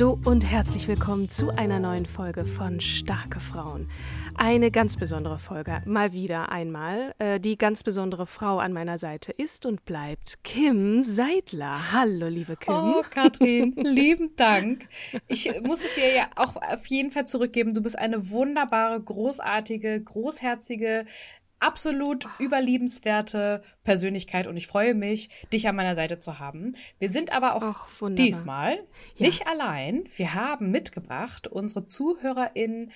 Hallo 0.00 0.18
und 0.24 0.46
herzlich 0.46 0.88
willkommen 0.88 1.28
zu 1.28 1.50
einer 1.50 1.78
neuen 1.78 2.06
Folge 2.06 2.46
von 2.46 2.80
Starke 2.80 3.38
Frauen. 3.38 3.86
Eine 4.34 4.70
ganz 4.70 4.96
besondere 4.96 5.38
Folge, 5.38 5.82
mal 5.84 6.14
wieder 6.14 6.50
einmal. 6.50 7.14
Äh, 7.18 7.38
die 7.38 7.58
ganz 7.58 7.82
besondere 7.82 8.26
Frau 8.26 8.60
an 8.60 8.72
meiner 8.72 8.96
Seite 8.96 9.30
ist 9.30 9.66
und 9.66 9.84
bleibt 9.84 10.42
Kim 10.42 11.02
Seidler. 11.02 11.92
Hallo, 11.92 12.28
liebe 12.28 12.56
Kim. 12.56 12.72
Oh, 12.72 13.02
Katrin, 13.10 13.74
lieben 13.76 14.34
Dank. 14.36 14.88
Ich 15.28 15.52
muss 15.64 15.84
es 15.84 15.92
dir 15.92 16.14
ja 16.14 16.30
auch 16.34 16.56
auf 16.56 16.86
jeden 16.86 17.10
Fall 17.10 17.28
zurückgeben. 17.28 17.74
Du 17.74 17.82
bist 17.82 17.98
eine 17.98 18.30
wunderbare, 18.30 19.02
großartige, 19.02 20.00
großherzige, 20.02 21.04
absolut 21.60 22.26
überliebenswerte 22.40 23.62
Persönlichkeit 23.84 24.46
und 24.46 24.56
ich 24.56 24.66
freue 24.66 24.94
mich, 24.94 25.30
dich 25.52 25.68
an 25.68 25.76
meiner 25.76 25.94
Seite 25.94 26.18
zu 26.18 26.38
haben. 26.38 26.74
Wir 26.98 27.10
sind 27.10 27.32
aber 27.32 27.54
auch 27.54 27.62
Ach, 27.62 27.88
wunderbar. 28.00 28.26
diesmal 28.26 28.74
Ja. 29.16 29.26
nicht 29.26 29.46
allein. 29.46 30.04
Wir 30.16 30.34
haben 30.34 30.70
mitgebracht 30.70 31.46
unsere 31.46 31.86
Zuhörerin, 31.86 32.90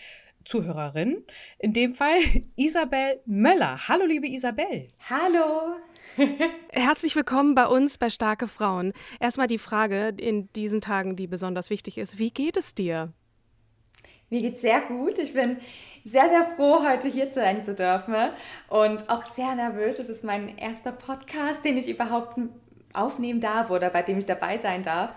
Zuhörerin, 0.44 1.24
in 1.58 1.72
dem 1.72 1.94
Fall 1.94 2.16
Isabel 2.56 3.20
Möller. 3.26 3.88
Hallo, 3.88 4.04
liebe 4.06 4.26
Isabel. 4.28 4.88
Hallo. 5.08 5.76
Herzlich 6.70 7.16
willkommen 7.16 7.54
bei 7.54 7.66
uns 7.66 7.98
bei 7.98 8.08
Starke 8.10 8.46
Frauen. 8.46 8.92
Erstmal 9.20 9.46
die 9.48 9.58
Frage 9.58 10.08
in 10.16 10.52
diesen 10.52 10.80
Tagen, 10.80 11.16
die 11.16 11.26
besonders 11.26 11.70
wichtig 11.70 11.98
ist. 11.98 12.18
Wie 12.18 12.30
geht 12.30 12.56
es 12.56 12.74
dir? 12.74 13.12
Mir 14.30 14.40
geht's 14.42 14.60
sehr 14.62 14.80
gut. 14.82 15.18
Ich 15.18 15.32
bin 15.32 15.58
sehr, 16.04 16.28
sehr 16.28 16.44
froh, 16.54 16.84
heute 16.86 17.08
hier 17.08 17.32
sein 17.32 17.64
zu 17.64 17.74
dürfen 17.74 18.14
und 18.68 19.08
auch 19.08 19.24
sehr 19.24 19.54
nervös. 19.54 19.98
Es 19.98 20.10
ist 20.10 20.22
mein 20.22 20.56
erster 20.58 20.92
Podcast, 20.92 21.64
den 21.64 21.78
ich 21.78 21.88
überhaupt 21.88 22.38
aufnehmen 22.92 23.40
darf 23.40 23.70
oder 23.70 23.88
bei 23.88 24.02
dem 24.02 24.18
ich 24.18 24.26
dabei 24.26 24.58
sein 24.58 24.82
darf. 24.82 25.10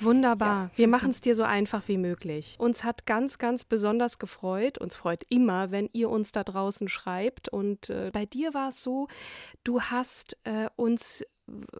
Wunderbar. 0.00 0.70
Wir 0.76 0.86
machen 0.86 1.10
es 1.10 1.20
dir 1.20 1.34
so 1.34 1.42
einfach 1.42 1.88
wie 1.88 1.98
möglich. 1.98 2.54
Uns 2.60 2.84
hat 2.84 3.04
ganz, 3.04 3.38
ganz 3.38 3.64
besonders 3.64 4.20
gefreut. 4.20 4.78
Uns 4.78 4.94
freut 4.94 5.24
immer, 5.28 5.72
wenn 5.72 5.90
ihr 5.92 6.08
uns 6.08 6.30
da 6.30 6.44
draußen 6.44 6.88
schreibt. 6.88 7.48
Und 7.48 7.90
äh, 7.90 8.10
bei 8.12 8.24
dir 8.24 8.54
war 8.54 8.68
es 8.68 8.80
so, 8.80 9.08
du 9.64 9.80
hast 9.82 10.36
äh, 10.44 10.68
uns 10.76 11.24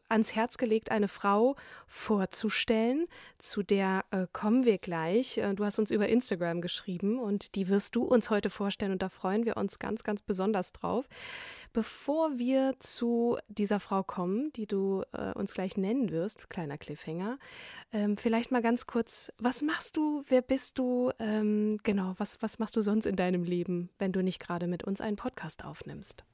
ans 0.09 0.35
Herz 0.35 0.59
gelegt, 0.59 0.91
eine 0.91 1.09
Frau 1.09 1.57
vorzustellen. 1.87 3.07
Zu 3.39 3.63
der 3.63 4.05
äh, 4.11 4.27
kommen 4.33 4.65
wir 4.65 4.79
gleich. 4.79 5.39
Äh, 5.39 5.55
du 5.55 5.65
hast 5.65 5.79
uns 5.79 5.91
über 5.91 6.09
Instagram 6.09 6.61
geschrieben 6.61 7.19
und 7.19 7.55
die 7.55 7.69
wirst 7.69 7.97
du 7.97 8.05
uns 8.05 8.31
heute 8.31 8.51
vorstellen 8.51 8.93
und 8.93 9.03
da 9.03 9.09
freuen 9.09 9.45
wir 9.45 9.57
uns 9.57 9.79
ganz, 9.79 10.03
ganz 10.03 10.23
besonders 10.23 10.73
drauf. 10.73 11.09
Bevor 11.73 12.39
wir 12.39 12.75
zu 12.79 13.39
dieser 13.49 13.81
Frau 13.81 14.03
kommen, 14.03 14.53
die 14.55 14.67
du 14.67 15.03
äh, 15.13 15.33
uns 15.33 15.55
gleich 15.55 15.77
nennen 15.77 16.11
wirst, 16.11 16.49
kleiner 16.51 16.79
Cliffhanger, 16.79 17.39
ähm, 17.93 18.17
vielleicht 18.17 18.51
mal 18.51 18.63
ganz 18.63 18.87
kurz, 18.87 19.31
was 19.39 19.63
machst 19.63 19.97
du, 19.97 20.25
wer 20.29 20.43
bist 20.43 20.79
du, 20.79 21.13
ähm, 21.19 21.79
genau, 21.83 22.15
was, 22.17 22.41
was 22.43 22.59
machst 22.59 22.77
du 22.77 22.83
sonst 22.83 23.07
in 23.07 23.17
deinem 23.17 23.45
Leben, 23.45 23.91
wenn 23.99 24.13
du 24.13 24.23
nicht 24.23 24.41
gerade 24.41 24.67
mit 24.67 24.85
uns 24.85 25.01
einen 25.01 25.17
Podcast 25.17 25.65
aufnimmst? 25.65 26.25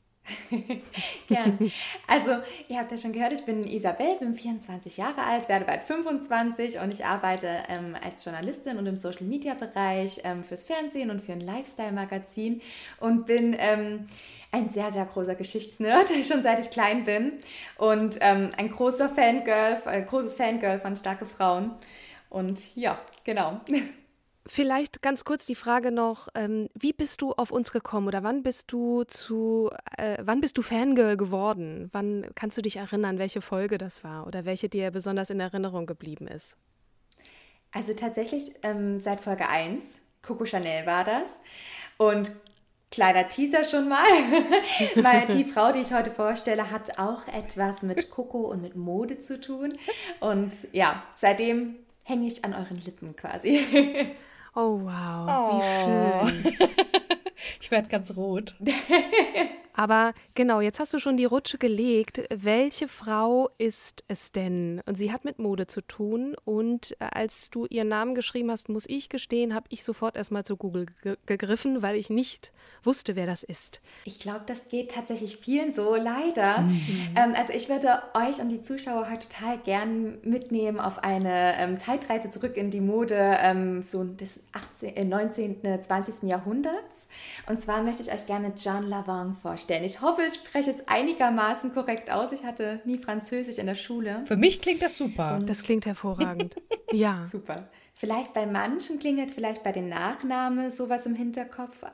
Gern. 1.28 1.70
Also, 2.06 2.32
ihr 2.68 2.78
habt 2.78 2.90
ja 2.90 2.98
schon 2.98 3.12
gehört, 3.12 3.32
ich 3.32 3.44
bin 3.44 3.66
Isabel, 3.66 4.16
bin 4.18 4.34
24 4.34 4.96
Jahre 4.96 5.22
alt, 5.22 5.48
werde 5.48 5.64
bald 5.66 5.84
25 5.84 6.78
und 6.78 6.90
ich 6.90 7.04
arbeite 7.04 7.62
ähm, 7.68 7.94
als 8.02 8.24
Journalistin 8.24 8.78
und 8.78 8.86
im 8.86 8.96
Social 8.96 9.24
Media 9.24 9.54
Bereich 9.54 10.20
ähm, 10.24 10.42
fürs 10.44 10.64
Fernsehen 10.64 11.10
und 11.10 11.22
für 11.22 11.32
ein 11.32 11.40
Lifestyle-Magazin 11.40 12.62
und 13.00 13.26
bin 13.26 13.54
ähm, 13.58 14.06
ein 14.50 14.68
sehr, 14.70 14.90
sehr 14.90 15.04
großer 15.04 15.34
Geschichtsnerd, 15.34 16.10
schon 16.24 16.42
seit 16.42 16.60
ich 16.60 16.70
klein 16.70 17.04
bin 17.04 17.32
und 17.76 18.18
ähm, 18.20 18.52
ein 18.56 18.70
großer 18.70 19.08
Fangirl, 19.08 19.82
ein 19.84 20.06
großes 20.06 20.36
Fangirl 20.36 20.80
von 20.80 20.96
starke 20.96 21.26
Frauen. 21.26 21.72
Und 22.30 22.74
ja, 22.76 22.98
genau. 23.24 23.60
Vielleicht 24.46 25.00
ganz 25.00 25.24
kurz 25.24 25.46
die 25.46 25.54
Frage 25.54 25.90
noch, 25.90 26.28
ähm, 26.34 26.68
wie 26.74 26.92
bist 26.92 27.22
du 27.22 27.32
auf 27.32 27.50
uns 27.50 27.72
gekommen 27.72 28.08
oder 28.08 28.22
wann 28.22 28.42
bist 28.42 28.70
du 28.70 29.04
zu, 29.04 29.70
äh, 29.96 30.18
wann 30.20 30.42
bist 30.42 30.58
du 30.58 30.62
Fangirl 30.62 31.16
geworden? 31.16 31.88
Wann 31.92 32.26
kannst 32.34 32.58
du 32.58 32.62
dich 32.62 32.76
erinnern, 32.76 33.18
welche 33.18 33.40
Folge 33.40 33.78
das 33.78 34.04
war 34.04 34.26
oder 34.26 34.44
welche 34.44 34.68
dir 34.68 34.90
besonders 34.90 35.30
in 35.30 35.40
Erinnerung 35.40 35.86
geblieben 35.86 36.26
ist? 36.26 36.58
Also 37.72 37.94
tatsächlich 37.94 38.54
ähm, 38.62 38.98
seit 38.98 39.20
Folge 39.20 39.48
1, 39.48 40.02
Coco 40.20 40.44
Chanel 40.44 40.84
war 40.84 41.04
das. 41.04 41.40
Und 41.96 42.30
kleiner 42.90 43.28
Teaser 43.28 43.64
schon 43.64 43.88
mal, 43.88 44.04
weil 44.96 45.26
die 45.28 45.44
Frau, 45.50 45.72
die 45.72 45.80
ich 45.80 45.94
heute 45.94 46.10
vorstelle, 46.10 46.70
hat 46.70 46.98
auch 46.98 47.26
etwas 47.28 47.82
mit 47.82 48.10
Coco 48.10 48.42
und 48.50 48.60
mit 48.60 48.76
Mode 48.76 49.18
zu 49.18 49.40
tun. 49.40 49.78
Und 50.20 50.72
ja, 50.72 51.02
seitdem 51.14 51.76
hänge 52.04 52.26
ich 52.26 52.44
an 52.44 52.52
euren 52.52 52.78
Lippen 52.78 53.16
quasi. 53.16 53.64
Oh 54.56 54.80
wow, 54.84 55.50
wie 55.50 56.30
schön. 56.30 56.54
Ich 57.60 57.70
werde 57.70 57.88
ganz 57.88 58.14
rot. 58.16 58.54
Aber 59.74 60.14
genau, 60.34 60.60
jetzt 60.60 60.78
hast 60.78 60.94
du 60.94 60.98
schon 60.98 61.16
die 61.16 61.24
Rutsche 61.24 61.58
gelegt. 61.58 62.22
Welche 62.30 62.86
Frau 62.86 63.50
ist 63.58 64.04
es 64.06 64.30
denn? 64.30 64.80
Und 64.86 64.94
sie 64.94 65.12
hat 65.12 65.24
mit 65.24 65.40
Mode 65.40 65.66
zu 65.66 65.80
tun. 65.80 66.36
Und 66.44 66.92
äh, 67.00 67.06
als 67.10 67.50
du 67.50 67.66
ihren 67.66 67.88
Namen 67.88 68.14
geschrieben 68.14 68.50
hast, 68.50 68.68
muss 68.68 68.84
ich 68.88 69.08
gestehen, 69.08 69.52
habe 69.54 69.66
ich 69.70 69.82
sofort 69.82 70.16
erstmal 70.16 70.44
zu 70.44 70.56
Google 70.56 70.86
ge 71.02 71.16
gegriffen, 71.26 71.82
weil 71.82 71.96
ich 71.96 72.10
nicht 72.10 72.52
wusste, 72.84 73.16
wer 73.16 73.26
das 73.26 73.42
ist. 73.42 73.80
Ich 74.04 74.20
glaube, 74.20 74.42
das 74.46 74.68
geht 74.68 74.92
tatsächlich 74.92 75.38
vielen 75.38 75.72
so, 75.72 75.96
leider. 75.96 76.68
Ähm, 77.16 77.34
also 77.36 77.52
ich 77.52 77.68
würde 77.68 78.02
euch 78.14 78.40
und 78.40 78.50
die 78.50 78.62
Zuschauer 78.62 79.10
heute 79.10 79.28
total 79.28 79.58
gern 79.58 80.18
mitnehmen 80.22 80.78
auf 80.78 80.98
eine 80.98 81.56
ähm, 81.58 81.78
Zeitreise 81.78 82.30
zurück 82.30 82.56
in 82.56 82.70
die 82.70 82.80
Mode 82.80 83.16
ähm, 83.40 83.82
so 83.82 84.04
des 84.04 84.44
18., 84.52 84.96
äh, 84.96 85.04
19., 85.04 85.82
20. 85.82 86.28
Jahrhunderts. 86.28 87.08
Und 87.48 87.60
zwar 87.60 87.82
möchte 87.82 88.02
ich 88.02 88.12
euch 88.12 88.26
gerne 88.26 88.54
Jean 88.54 88.86
Lavang 88.88 89.34
vorstellen. 89.34 89.63
Ich 89.70 90.00
hoffe, 90.00 90.22
ich 90.26 90.34
spreche 90.34 90.70
es 90.70 90.86
einigermaßen 90.88 91.72
korrekt 91.74 92.10
aus. 92.10 92.32
Ich 92.32 92.44
hatte 92.44 92.80
nie 92.84 92.98
Französisch 92.98 93.58
in 93.58 93.66
der 93.66 93.74
Schule. 93.74 94.22
Für 94.24 94.36
mich 94.36 94.60
klingt 94.60 94.82
das 94.82 94.98
super. 94.98 95.40
Das 95.44 95.62
klingt 95.62 95.86
hervorragend. 95.86 96.54
ja. 96.92 97.26
Super. 97.30 97.68
Vielleicht 97.96 98.34
bei 98.34 98.44
manchen 98.44 98.98
klingelt 98.98 99.30
vielleicht 99.30 99.62
bei 99.62 99.70
den 99.70 99.88
Nachnamen 99.88 100.68
sowas 100.70 101.06
im 101.06 101.14
Hinterkopf, 101.14 101.84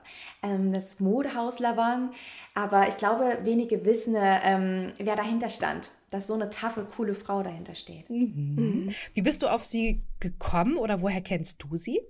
ähm, 0.42 0.72
das 0.72 0.98
Modehaus 0.98 1.58
Lavang. 1.58 2.12
Aber 2.54 2.88
ich 2.88 2.96
glaube, 2.96 3.38
wenige 3.42 3.84
wissen, 3.84 4.16
ähm, 4.18 4.92
wer 4.98 5.14
dahinter 5.14 5.50
stand, 5.50 5.90
dass 6.10 6.26
so 6.26 6.34
eine 6.34 6.48
taffe, 6.48 6.86
coole 6.96 7.14
Frau 7.14 7.42
dahinter 7.42 7.74
steht. 7.74 8.08
Wie 8.08 9.22
bist 9.22 9.42
du 9.42 9.48
auf 9.48 9.62
sie 9.62 10.02
gekommen 10.20 10.78
oder 10.78 11.02
woher 11.02 11.20
kennst 11.20 11.62
du 11.62 11.76
sie? 11.76 12.00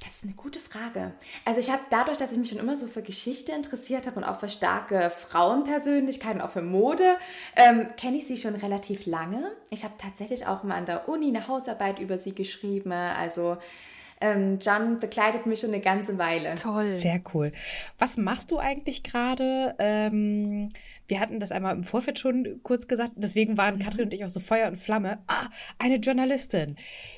Das 0.00 0.16
ist 0.16 0.24
eine 0.24 0.34
gute 0.34 0.60
Frage. 0.60 1.12
Also 1.44 1.60
ich 1.60 1.70
habe 1.70 1.82
dadurch, 1.90 2.18
dass 2.18 2.32
ich 2.32 2.38
mich 2.38 2.50
schon 2.50 2.58
immer 2.58 2.76
so 2.76 2.86
für 2.86 3.02
Geschichte 3.02 3.52
interessiert 3.52 4.06
habe 4.06 4.16
und 4.18 4.24
auch 4.24 4.40
für 4.40 4.48
starke 4.48 5.10
Frauenpersönlichkeiten, 5.10 6.40
auch 6.40 6.50
für 6.50 6.62
Mode, 6.62 7.16
ähm, 7.56 7.88
kenne 7.96 8.18
ich 8.18 8.26
sie 8.26 8.36
schon 8.36 8.54
relativ 8.54 9.06
lange. 9.06 9.52
Ich 9.70 9.84
habe 9.84 9.94
tatsächlich 9.96 10.46
auch 10.46 10.62
mal 10.62 10.76
an 10.76 10.86
der 10.86 11.08
Uni 11.08 11.28
eine 11.28 11.48
Hausarbeit 11.48 12.00
über 12.00 12.18
sie 12.18 12.34
geschrieben. 12.34 12.92
Also 12.92 13.56
ähm, 14.20 14.58
John 14.60 14.98
begleitet 14.98 15.46
mich 15.46 15.60
schon 15.60 15.70
eine 15.70 15.80
ganze 15.80 16.18
Weile. 16.18 16.54
Toll. 16.54 16.88
Sehr 16.88 17.20
cool. 17.32 17.52
Was 17.98 18.16
machst 18.16 18.50
du 18.50 18.58
eigentlich 18.58 19.02
gerade? 19.02 19.74
Ähm, 19.78 20.70
wir 21.06 21.20
hatten 21.20 21.40
das 21.40 21.52
einmal 21.52 21.74
im 21.74 21.84
Vorfeld 21.84 22.18
schon 22.18 22.60
kurz 22.62 22.88
gesagt, 22.88 23.12
deswegen 23.16 23.58
waren 23.58 23.76
mhm. 23.76 23.80
Katrin 23.80 24.04
und 24.04 24.14
ich 24.14 24.24
auch 24.24 24.30
so 24.30 24.40
Feuer 24.40 24.68
und 24.68 24.76
Flamme. 24.76 25.18
Ah, 25.26 25.48
eine 25.78 25.96
Journalistin. 25.96 26.76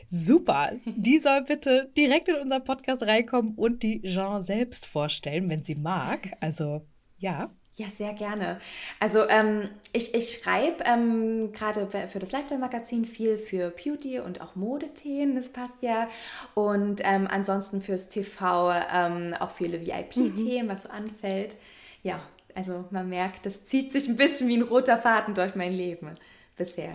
Super. 0.08 0.72
Die 0.84 1.19
soll 1.19 1.43
bitte 1.43 1.90
direkt 1.96 2.28
in 2.28 2.37
unser 2.37 2.60
Podcast 2.60 3.02
reinkommen 3.02 3.54
und 3.54 3.82
die 3.82 4.02
Jean 4.02 4.43
selbst 4.43 4.87
vorstellen, 4.87 5.48
wenn 5.50 5.62
sie 5.62 5.76
mag. 5.76 6.32
Also, 6.40 6.82
ja. 7.19 7.50
Ja, 7.78 7.90
sehr 7.90 8.14
gerne. 8.14 8.58
Also 9.00 9.28
ähm, 9.28 9.69
ich, 9.93 10.14
ich 10.14 10.38
schreibe 10.38 10.82
ähm, 10.84 11.52
gerade 11.52 11.87
für 12.08 12.19
das 12.19 12.32
Lifestyle-Magazin 12.32 13.05
viel 13.05 13.37
für 13.37 13.69
Beauty 13.70 14.19
und 14.19 14.40
auch 14.40 14.56
Modethemen, 14.56 15.34
das 15.34 15.50
passt 15.52 15.82
ja. 15.82 16.08
Und 16.55 17.02
ähm, 17.05 17.28
ansonsten 17.31 17.82
fürs 17.82 18.08
TV 18.08 18.73
ähm, 18.73 19.34
auch 19.38 19.50
viele 19.50 19.82
VIP-Themen, 19.82 20.67
mhm. 20.67 20.70
was 20.70 20.84
so 20.84 20.88
anfällt. 20.88 21.56
Ja, 22.02 22.23
also 22.55 22.87
man 22.90 23.11
merkt, 23.11 23.44
das 23.44 23.67
zieht 23.67 23.93
sich 23.93 24.08
ein 24.08 24.17
bisschen 24.17 24.49
wie 24.49 24.56
ein 24.56 24.62
roter 24.62 24.96
Faden 24.96 25.34
durch 25.34 25.55
mein 25.55 25.72
Leben 25.72 26.14
bisher. 26.56 26.94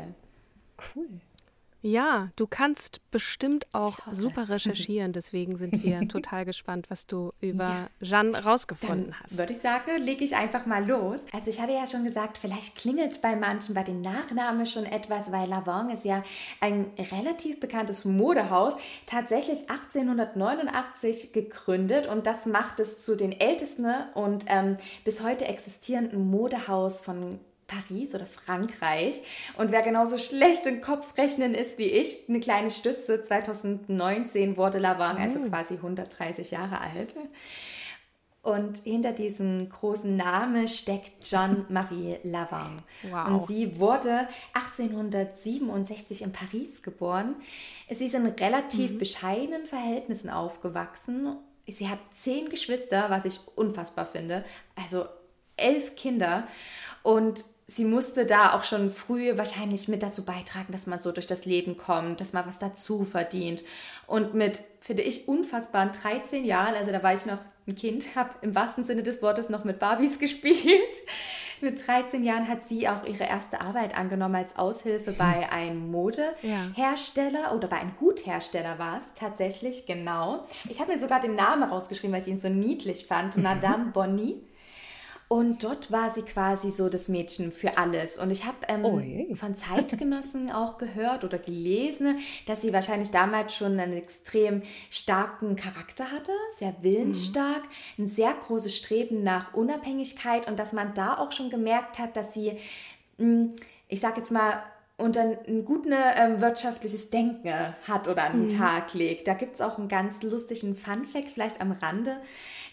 Cool. 0.95 1.07
Ja, 1.81 2.29
du 2.35 2.45
kannst 2.45 3.01
bestimmt 3.09 3.65
auch 3.73 3.97
super 4.11 4.49
recherchieren. 4.49 5.13
Deswegen 5.13 5.55
sind 5.55 5.83
wir 5.83 5.99
total 6.07 6.45
gespannt, 6.45 6.89
was 6.89 7.07
du 7.07 7.31
über 7.41 7.89
ja. 8.01 8.07
Jeanne 8.07 8.43
rausgefunden 8.43 9.11
Dann 9.11 9.19
hast. 9.19 9.37
Würde 9.37 9.53
ich 9.53 9.59
sagen, 9.59 9.89
lege 9.97 10.23
ich 10.23 10.35
einfach 10.35 10.65
mal 10.65 10.87
los. 10.87 11.25
Also 11.33 11.49
ich 11.49 11.59
hatte 11.59 11.73
ja 11.73 11.87
schon 11.87 12.03
gesagt, 12.03 12.37
vielleicht 12.37 12.75
klingelt 12.75 13.21
bei 13.21 13.35
manchen 13.35 13.73
bei 13.73 13.83
den 13.83 14.01
Nachnamen 14.01 14.65
schon 14.65 14.85
etwas, 14.85 15.31
weil 15.31 15.49
Lavang 15.49 15.89
ist 15.89 16.05
ja 16.05 16.23
ein 16.59 16.85
relativ 17.11 17.59
bekanntes 17.59 18.05
Modehaus, 18.05 18.75
tatsächlich 19.05 19.69
1889 19.69 21.33
gegründet 21.33 22.05
und 22.05 22.27
das 22.27 22.45
macht 22.45 22.79
es 22.79 23.03
zu 23.03 23.15
den 23.15 23.31
ältesten 23.31 23.81
und 24.13 24.45
ähm, 24.47 24.77
bis 25.03 25.23
heute 25.23 25.45
existierenden 25.45 26.29
Modehaus 26.29 27.01
von 27.01 27.39
Paris 27.71 28.13
oder 28.13 28.25
Frankreich. 28.25 29.21
Und 29.57 29.71
wer 29.71 29.81
genauso 29.81 30.17
schlecht 30.17 30.65
im 30.67 30.81
Kopfrechnen 30.81 31.53
ist 31.55 31.77
wie 31.77 31.85
ich, 31.85 32.27
eine 32.27 32.39
kleine 32.39 32.71
Stütze, 32.71 33.21
2019 33.21 34.57
wurde 34.57 34.79
Lavang, 34.79 35.17
also 35.17 35.39
oh. 35.39 35.49
quasi 35.49 35.75
130 35.75 36.51
Jahre 36.51 36.81
alt. 36.81 37.15
Und 38.43 38.79
hinter 38.79 39.13
diesem 39.13 39.69
großen 39.69 40.15
Namen 40.15 40.67
steckt 40.67 41.29
John-Marie 41.29 42.17
Lavang. 42.23 42.81
Wow. 43.09 43.27
Und 43.27 43.45
sie 43.45 43.79
wurde 43.79 44.27
1867 44.53 46.23
in 46.23 46.31
Paris 46.31 46.81
geboren. 46.81 47.35
Sie 47.89 48.05
ist 48.05 48.15
in 48.15 48.25
relativ 48.25 48.93
mhm. 48.93 48.97
bescheidenen 48.97 49.67
Verhältnissen 49.67 50.31
aufgewachsen. 50.31 51.37
Sie 51.67 51.87
hat 51.87 51.99
zehn 52.11 52.49
Geschwister, 52.49 53.11
was 53.11 53.25
ich 53.25 53.39
unfassbar 53.55 54.07
finde. 54.07 54.43
Also 54.75 55.05
elf 55.61 55.95
Kinder. 55.95 56.47
Und 57.03 57.43
sie 57.67 57.85
musste 57.85 58.25
da 58.25 58.53
auch 58.53 58.63
schon 58.63 58.89
früh 58.89 59.37
wahrscheinlich 59.37 59.87
mit 59.87 60.03
dazu 60.03 60.25
beitragen, 60.25 60.71
dass 60.71 60.87
man 60.87 60.99
so 60.99 61.11
durch 61.11 61.27
das 61.27 61.45
Leben 61.45 61.77
kommt, 61.77 62.21
dass 62.21 62.33
man 62.33 62.45
was 62.45 62.59
dazu 62.59 63.03
verdient. 63.03 63.63
Und 64.07 64.33
mit, 64.33 64.59
finde 64.81 65.03
ich, 65.03 65.27
unfassbaren 65.27 65.91
13 65.91 66.43
Jahren, 66.45 66.75
also 66.75 66.91
da 66.91 67.01
war 67.01 67.13
ich 67.13 67.25
noch 67.25 67.39
ein 67.67 67.75
Kind, 67.75 68.07
habe 68.15 68.31
im 68.41 68.55
wahrsten 68.55 68.83
Sinne 68.83 69.03
des 69.03 69.21
Wortes 69.21 69.49
noch 69.49 69.63
mit 69.63 69.79
Barbies 69.79 70.19
gespielt. 70.19 70.95
mit 71.61 71.87
13 71.87 72.23
Jahren 72.23 72.47
hat 72.47 72.63
sie 72.63 72.89
auch 72.89 73.05
ihre 73.05 73.23
erste 73.23 73.61
Arbeit 73.61 73.95
angenommen 73.95 74.35
als 74.35 74.57
Aushilfe 74.57 75.11
bei 75.11 75.49
einem 75.51 75.91
Modehersteller 75.91 77.41
ja. 77.41 77.53
oder 77.53 77.67
bei 77.67 77.77
einem 77.77 77.93
Huthersteller 78.01 78.79
war 78.79 78.97
es 78.97 79.13
tatsächlich, 79.13 79.85
genau. 79.85 80.45
Ich 80.67 80.81
habe 80.81 80.91
mir 80.91 80.99
sogar 80.99 81.19
den 81.19 81.35
Namen 81.35 81.63
rausgeschrieben, 81.63 82.13
weil 82.13 82.23
ich 82.23 82.27
ihn 82.27 82.39
so 82.39 82.49
niedlich 82.49 83.05
fand, 83.05 83.37
Madame 83.41 83.91
Bonny. 83.91 84.41
Und 85.31 85.63
dort 85.63 85.93
war 85.93 86.11
sie 86.11 86.23
quasi 86.23 86.69
so 86.69 86.89
das 86.89 87.07
Mädchen 87.07 87.53
für 87.53 87.77
alles. 87.77 88.17
Und 88.17 88.31
ich 88.31 88.43
habe 88.43 88.57
ähm, 88.67 88.83
oh 88.83 89.35
von 89.35 89.55
Zeitgenossen 89.55 90.51
auch 90.51 90.77
gehört 90.77 91.23
oder 91.23 91.37
gelesen, 91.37 92.17
dass 92.47 92.61
sie 92.61 92.73
wahrscheinlich 92.73 93.11
damals 93.11 93.55
schon 93.55 93.79
einen 93.79 93.93
extrem 93.93 94.61
starken 94.89 95.55
Charakter 95.55 96.11
hatte, 96.11 96.33
sehr 96.49 96.75
willensstark, 96.81 97.63
mhm. 97.95 98.03
ein 98.03 98.07
sehr 98.07 98.33
großes 98.33 98.75
Streben 98.75 99.23
nach 99.23 99.53
Unabhängigkeit 99.53 100.49
und 100.49 100.59
dass 100.59 100.73
man 100.73 100.93
da 100.95 101.17
auch 101.17 101.31
schon 101.31 101.49
gemerkt 101.49 101.97
hat, 101.97 102.17
dass 102.17 102.33
sie, 102.33 102.57
hm, 103.17 103.55
ich 103.87 104.01
sage 104.01 104.17
jetzt 104.17 104.33
mal, 104.33 104.61
und 105.01 105.15
dann 105.15 105.37
ein 105.47 105.65
gutes 105.65 105.91
ähm, 106.15 106.41
wirtschaftliches 106.41 107.09
Denken 107.09 107.51
hat 107.87 108.07
oder 108.07 108.23
an 108.23 108.33
den 108.33 108.43
mhm. 108.43 108.59
Tag 108.59 108.93
legt. 108.93 109.27
Da 109.27 109.33
gibt 109.33 109.55
es 109.55 109.61
auch 109.61 109.77
einen 109.77 109.87
ganz 109.87 110.21
lustigen 110.23 110.75
Fun-Fact 110.75 111.31
vielleicht 111.31 111.59
am 111.59 111.71
Rande. 111.71 112.17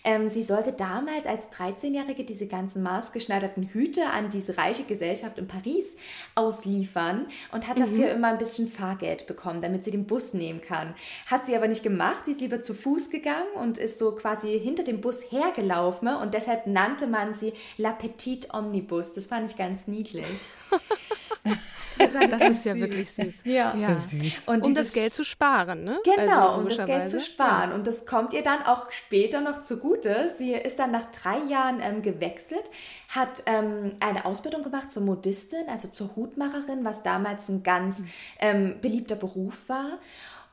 Ähm, 0.04 0.28
sie 0.28 0.42
sollte 0.42 0.72
damals 0.72 1.26
als 1.26 1.50
13-Jährige 1.50 2.24
diese 2.24 2.46
ganzen 2.46 2.82
maßgeschneiderten 2.82 3.64
Hüte 3.72 4.06
an 4.06 4.30
diese 4.30 4.56
reiche 4.56 4.84
Gesellschaft 4.84 5.38
in 5.38 5.48
Paris 5.48 5.96
ausliefern 6.34 7.26
und 7.52 7.66
hat 7.66 7.80
dafür 7.80 8.06
mhm. 8.06 8.16
immer 8.16 8.28
ein 8.28 8.38
bisschen 8.38 8.68
Fahrgeld 8.68 9.26
bekommen, 9.26 9.60
damit 9.60 9.84
sie 9.84 9.90
den 9.90 10.06
Bus 10.06 10.34
nehmen 10.34 10.60
kann. 10.60 10.94
Hat 11.26 11.46
sie 11.46 11.56
aber 11.56 11.66
nicht 11.66 11.82
gemacht. 11.82 12.26
Sie 12.26 12.32
ist 12.32 12.40
lieber 12.40 12.60
zu 12.60 12.74
Fuß 12.74 13.10
gegangen 13.10 13.52
und 13.60 13.78
ist 13.78 13.98
so 13.98 14.12
quasi 14.12 14.58
hinter 14.58 14.84
dem 14.84 15.00
Bus 15.00 15.32
hergelaufen 15.32 16.08
und 16.08 16.32
deshalb 16.32 16.66
nannte 16.66 17.06
man 17.06 17.32
sie 17.32 17.52
La 17.76 17.92
Petite 17.92 18.48
Omnibus. 18.54 19.14
Das 19.14 19.26
fand 19.26 19.50
ich 19.50 19.56
ganz 19.56 19.88
niedlich. 19.88 20.26
Das 21.98 22.50
ist 22.50 22.64
ja 22.64 22.76
wirklich 22.76 23.10
süß. 23.10 23.34
Ja. 23.44 23.74
ja. 23.74 23.98
süß. 23.98 24.46
Und 24.48 24.64
um 24.64 24.74
das 24.74 24.92
Geld 24.92 25.14
zu 25.14 25.24
sparen, 25.24 25.82
ne? 25.82 25.98
Genau, 26.04 26.50
also, 26.50 26.60
um 26.60 26.68
das 26.68 26.86
Geld 26.86 27.10
zu 27.10 27.20
sparen. 27.20 27.70
Ja. 27.70 27.74
Und 27.74 27.86
das 27.86 28.06
kommt 28.06 28.32
ihr 28.32 28.42
dann 28.42 28.62
auch 28.62 28.90
später 28.92 29.40
noch 29.40 29.62
zugute. 29.62 30.30
Sie 30.36 30.52
ist 30.52 30.78
dann 30.78 30.92
nach 30.92 31.10
drei 31.10 31.38
Jahren 31.48 31.80
ähm, 31.82 32.02
gewechselt, 32.02 32.70
hat 33.08 33.42
ähm, 33.46 33.96
eine 34.00 34.24
Ausbildung 34.24 34.62
gemacht 34.62 34.90
zur 34.90 35.02
Modistin, 35.02 35.68
also 35.68 35.88
zur 35.88 36.14
Hutmacherin, 36.14 36.84
was 36.84 37.02
damals 37.02 37.48
ein 37.48 37.62
ganz 37.62 38.00
mhm. 38.00 38.08
ähm, 38.38 38.80
beliebter 38.80 39.16
Beruf 39.16 39.68
war. 39.68 39.98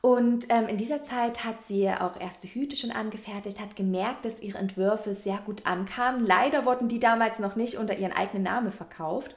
Und 0.05 0.45
ähm, 0.49 0.67
in 0.67 0.77
dieser 0.77 1.01
Zeit 1.01 1.45
hat 1.45 1.63
sie 1.63 1.89
auch 1.89 2.19
erste 2.19 2.47
Hüte 2.47 2.75
schon 2.75 2.91
angefertigt, 2.91 3.59
hat 3.59 3.75
gemerkt, 3.75 4.23
dass 4.23 4.39
ihre 4.39 4.59
Entwürfe 4.59 5.15
sehr 5.15 5.39
gut 5.43 5.65
ankamen. 5.65 6.23
Leider 6.23 6.63
wurden 6.63 6.87
die 6.87 6.99
damals 6.99 7.39
noch 7.39 7.55
nicht 7.55 7.77
unter 7.77 7.97
ihren 7.97 8.11
eigenen 8.11 8.43
Namen 8.43 8.71
verkauft. 8.71 9.35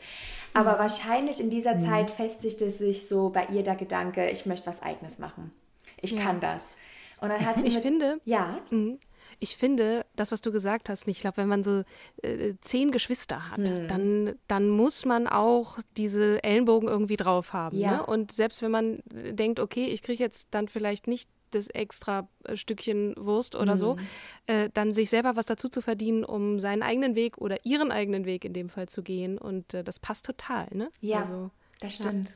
Aber 0.58 0.74
mhm. 0.74 0.78
wahrscheinlich 0.80 1.38
in 1.40 1.50
dieser 1.50 1.76
mhm. 1.76 1.80
Zeit 1.80 2.10
festigte 2.10 2.68
sich 2.68 3.06
so 3.06 3.30
bei 3.30 3.46
ihr 3.46 3.62
der 3.62 3.76
Gedanke, 3.76 4.28
ich 4.28 4.44
möchte 4.44 4.66
was 4.66 4.82
Eigenes 4.82 5.20
machen. 5.20 5.52
Ich 6.00 6.10
ja. 6.10 6.20
kann 6.20 6.40
das. 6.40 6.74
Und 7.20 7.28
dann 7.28 7.46
hat 7.46 7.60
sie. 7.60 7.62
Ich 7.68 7.74
mit, 7.74 7.82
finde. 7.82 8.20
Ja. 8.24 8.58
Mhm. 8.70 8.98
Ich 9.40 9.56
finde, 9.56 10.04
das, 10.16 10.32
was 10.32 10.40
du 10.40 10.50
gesagt 10.50 10.88
hast, 10.88 11.06
ich 11.06 11.20
glaube, 11.20 11.36
wenn 11.36 11.48
man 11.48 11.62
so 11.62 11.84
äh, 12.22 12.54
zehn 12.60 12.90
Geschwister 12.90 13.52
hat, 13.52 13.58
hm. 13.58 13.86
dann, 13.86 14.34
dann 14.48 14.68
muss 14.68 15.04
man 15.04 15.28
auch 15.28 15.78
diese 15.96 16.42
Ellenbogen 16.42 16.88
irgendwie 16.88 17.16
drauf 17.16 17.52
haben. 17.52 17.78
Ja. 17.78 17.98
Ne? 17.98 18.06
Und 18.06 18.32
selbst 18.32 18.62
wenn 18.62 18.72
man 18.72 19.00
denkt, 19.06 19.60
okay, 19.60 19.86
ich 19.86 20.02
kriege 20.02 20.20
jetzt 20.20 20.48
dann 20.50 20.66
vielleicht 20.66 21.06
nicht 21.06 21.30
das 21.50 21.68
extra 21.68 22.28
äh, 22.44 22.56
Stückchen 22.56 23.14
Wurst 23.16 23.54
oder 23.54 23.74
mhm. 23.74 23.78
so, 23.78 23.96
äh, 24.46 24.70
dann 24.72 24.92
sich 24.92 25.10
selber 25.10 25.36
was 25.36 25.46
dazu 25.46 25.68
zu 25.68 25.80
verdienen, 25.80 26.24
um 26.24 26.60
seinen 26.60 26.82
eigenen 26.82 27.14
Weg 27.14 27.38
oder 27.38 27.56
ihren 27.64 27.90
eigenen 27.90 28.24
Weg 28.24 28.44
in 28.44 28.52
dem 28.52 28.68
Fall 28.68 28.88
zu 28.88 29.02
gehen. 29.02 29.38
Und 29.38 29.74
äh, 29.74 29.84
das 29.84 29.98
passt 29.98 30.26
total, 30.26 30.68
ne? 30.72 30.90
Ja, 31.00 31.22
also, 31.22 31.50
das 31.80 31.94
stimmt. 31.94 32.28
Ja. 32.28 32.34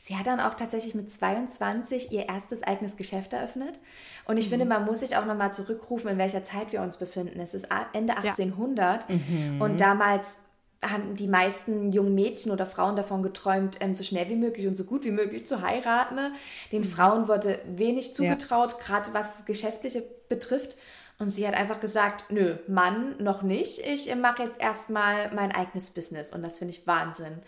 Sie 0.00 0.16
hat 0.16 0.26
dann 0.26 0.40
auch 0.40 0.54
tatsächlich 0.54 0.94
mit 0.94 1.10
22 1.10 2.12
ihr 2.12 2.28
erstes 2.28 2.62
eigenes 2.62 2.96
Geschäft 2.96 3.32
eröffnet. 3.32 3.80
Und 4.24 4.36
ich 4.36 4.46
mhm. 4.46 4.50
finde, 4.50 4.66
man 4.66 4.84
muss 4.84 5.00
sich 5.00 5.16
auch 5.16 5.24
nochmal 5.24 5.52
zurückrufen, 5.52 6.10
in 6.10 6.18
welcher 6.18 6.44
Zeit 6.44 6.72
wir 6.72 6.82
uns 6.82 6.98
befinden. 6.98 7.40
Es 7.40 7.54
ist 7.54 7.68
Ende 7.92 8.16
1800 8.16 9.08
ja. 9.08 9.16
mhm. 9.16 9.60
und 9.60 9.80
damals 9.80 10.40
haben 10.82 11.14
die 11.14 11.28
meisten 11.28 11.92
jungen 11.92 12.14
Mädchen 12.14 12.50
oder 12.50 12.66
Frauen 12.66 12.96
davon 12.96 13.22
geträumt, 13.22 13.78
ähm, 13.80 13.94
so 13.94 14.02
schnell 14.02 14.28
wie 14.28 14.36
möglich 14.36 14.66
und 14.66 14.74
so 14.74 14.84
gut 14.84 15.04
wie 15.04 15.10
möglich 15.10 15.46
zu 15.46 15.62
heiraten. 15.62 16.18
Den 16.72 16.82
mhm. 16.82 16.86
Frauen 16.86 17.28
wurde 17.28 17.60
wenig 17.66 18.14
zugetraut, 18.14 18.72
ja. 18.72 18.78
gerade 18.78 19.14
was 19.14 19.38
das 19.38 19.46
Geschäftliche 19.46 20.04
betrifft. 20.28 20.76
Und 21.18 21.30
sie 21.30 21.46
hat 21.46 21.54
einfach 21.54 21.78
gesagt, 21.78 22.30
nö, 22.30 22.56
Mann, 22.66 23.14
noch 23.18 23.42
nicht. 23.42 23.78
Ich 23.78 24.12
mache 24.16 24.42
jetzt 24.42 24.60
erstmal 24.60 25.32
mein 25.32 25.52
eigenes 25.52 25.90
Business. 25.90 26.32
Und 26.32 26.42
das 26.42 26.58
finde 26.58 26.74
ich 26.74 26.86
Wahnsinn. 26.86 27.38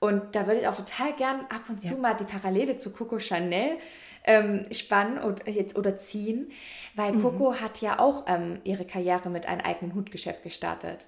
Und 0.00 0.34
da 0.34 0.46
würde 0.46 0.60
ich 0.60 0.68
auch 0.68 0.76
total 0.76 1.12
gern 1.12 1.40
ab 1.48 1.62
und 1.68 1.80
zu 1.80 1.94
ja. 1.94 2.00
mal 2.00 2.14
die 2.14 2.24
Parallele 2.24 2.76
zu 2.76 2.92
Coco 2.92 3.20
Chanel 3.20 3.78
ähm, 4.24 4.66
spannen 4.72 5.18
oder, 5.18 5.48
jetzt, 5.48 5.76
oder 5.76 5.96
ziehen, 5.96 6.50
weil 6.94 7.12
mhm. 7.12 7.22
Coco 7.22 7.54
hat 7.54 7.80
ja 7.80 8.00
auch 8.00 8.24
ähm, 8.26 8.58
ihre 8.64 8.84
Karriere 8.84 9.30
mit 9.30 9.46
einem 9.46 9.60
eigenen 9.60 9.94
Hutgeschäft 9.94 10.42
gestartet. 10.42 11.06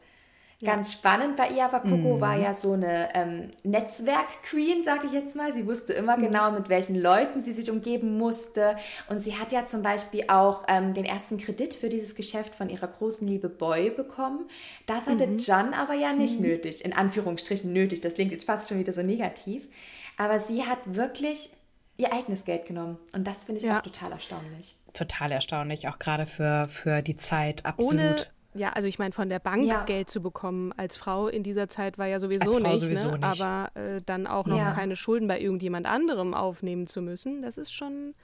Ganz 0.65 0.95
spannend 0.95 1.37
bei 1.37 1.51
ihr, 1.51 1.67
aber 1.67 1.81
Coco 1.81 2.17
mm. 2.17 2.21
war 2.21 2.39
ja 2.39 2.55
so 2.55 2.73
eine 2.73 3.15
ähm, 3.15 3.51
Netzwerk-Queen, 3.63 4.85
sage 4.85 5.07
ich 5.07 5.13
jetzt 5.13 5.37
mal. 5.37 5.53
Sie 5.53 5.67
wusste 5.67 5.93
immer 5.93 6.17
mm. 6.17 6.21
genau, 6.21 6.51
mit 6.51 6.71
welchen 6.71 6.97
Leuten 6.99 7.43
sie 7.43 7.53
sich 7.53 7.71
umgeben 7.71 8.17
musste. 8.17 8.77
Und 9.11 9.19
sie 9.19 9.37
hat 9.37 9.53
ja 9.53 9.67
zum 9.67 9.83
Beispiel 9.83 10.25
auch 10.29 10.65
ähm, 10.69 10.95
den 10.95 11.05
ersten 11.05 11.37
Kredit 11.37 11.75
für 11.75 11.91
dieses 11.91 12.15
Geschäft 12.15 12.55
von 12.55 12.71
ihrer 12.71 12.87
großen 12.89 13.29
Liebe 13.29 13.51
Boy 13.51 13.91
bekommen. 13.91 14.49
Das 14.87 15.07
hatte. 15.07 15.25
John 15.37 15.75
aber 15.75 15.93
ja 15.93 16.15
nicht 16.15 16.41
mhm. 16.41 16.47
nötig, 16.47 16.85
in 16.85 16.95
Anführungsstrichen 16.95 17.71
nötig. 17.71 18.01
Das 18.01 18.15
klingt 18.15 18.33
jetzt 18.33 18.47
fast 18.47 18.69
schon 18.69 18.79
wieder 18.79 18.95
so 18.95 19.03
negativ. 19.03 19.69
Aber 20.17 20.41
sie 20.41 20.65
hat 20.65 20.79
wirklich 20.87 21.51
ihr 21.99 22.15
eigenes 22.15 22.47
Geld 22.47 22.67
genommen. 22.67 22.97
Und 23.13 23.27
das 23.27 23.45
finde 23.45 23.61
ich 23.61 23.67
ja. 23.67 23.79
auch 23.79 23.83
total 23.83 24.13
erstaunlich. 24.13 24.75
Total 24.95 25.33
erstaunlich, 25.33 25.89
auch 25.89 25.99
gerade 25.99 26.25
für, 26.25 26.67
für 26.71 27.03
die 27.03 27.17
Zeit, 27.17 27.67
absolut. 27.67 27.95
Ohne 27.95 28.17
ja, 28.57 28.71
also 28.71 28.89
ich 28.89 28.99
meine, 28.99 29.13
von 29.13 29.29
der 29.29 29.39
Bank 29.39 29.65
ja. 29.65 29.85
Geld 29.85 30.11
zu 30.11 30.21
bekommen 30.21 30.73
als 30.77 30.97
Frau 30.97 31.29
in 31.29 31.43
dieser 31.43 31.69
Zeit 31.69 31.99
war 31.99 32.07
ja 32.07 32.19
sowieso 32.19 32.45
als 32.45 32.57
Frau 32.57 32.71
nicht, 32.71 32.81
sowieso 32.81 33.11
ne? 33.13 33.19
nicht. 33.19 33.43
aber 33.43 33.71
äh, 33.75 34.01
dann 34.05 34.27
auch 34.27 34.47
noch 34.47 34.59
ja. 34.59 34.73
keine 34.73 34.97
Schulden 34.97 35.29
bei 35.29 35.41
irgendjemand 35.41 35.87
anderem 35.87 36.35
aufnehmen 36.35 36.87
zu 36.87 37.03
müssen, 37.03 37.43
das 37.43 37.59
ist 37.59 37.73
schon, 37.73 38.15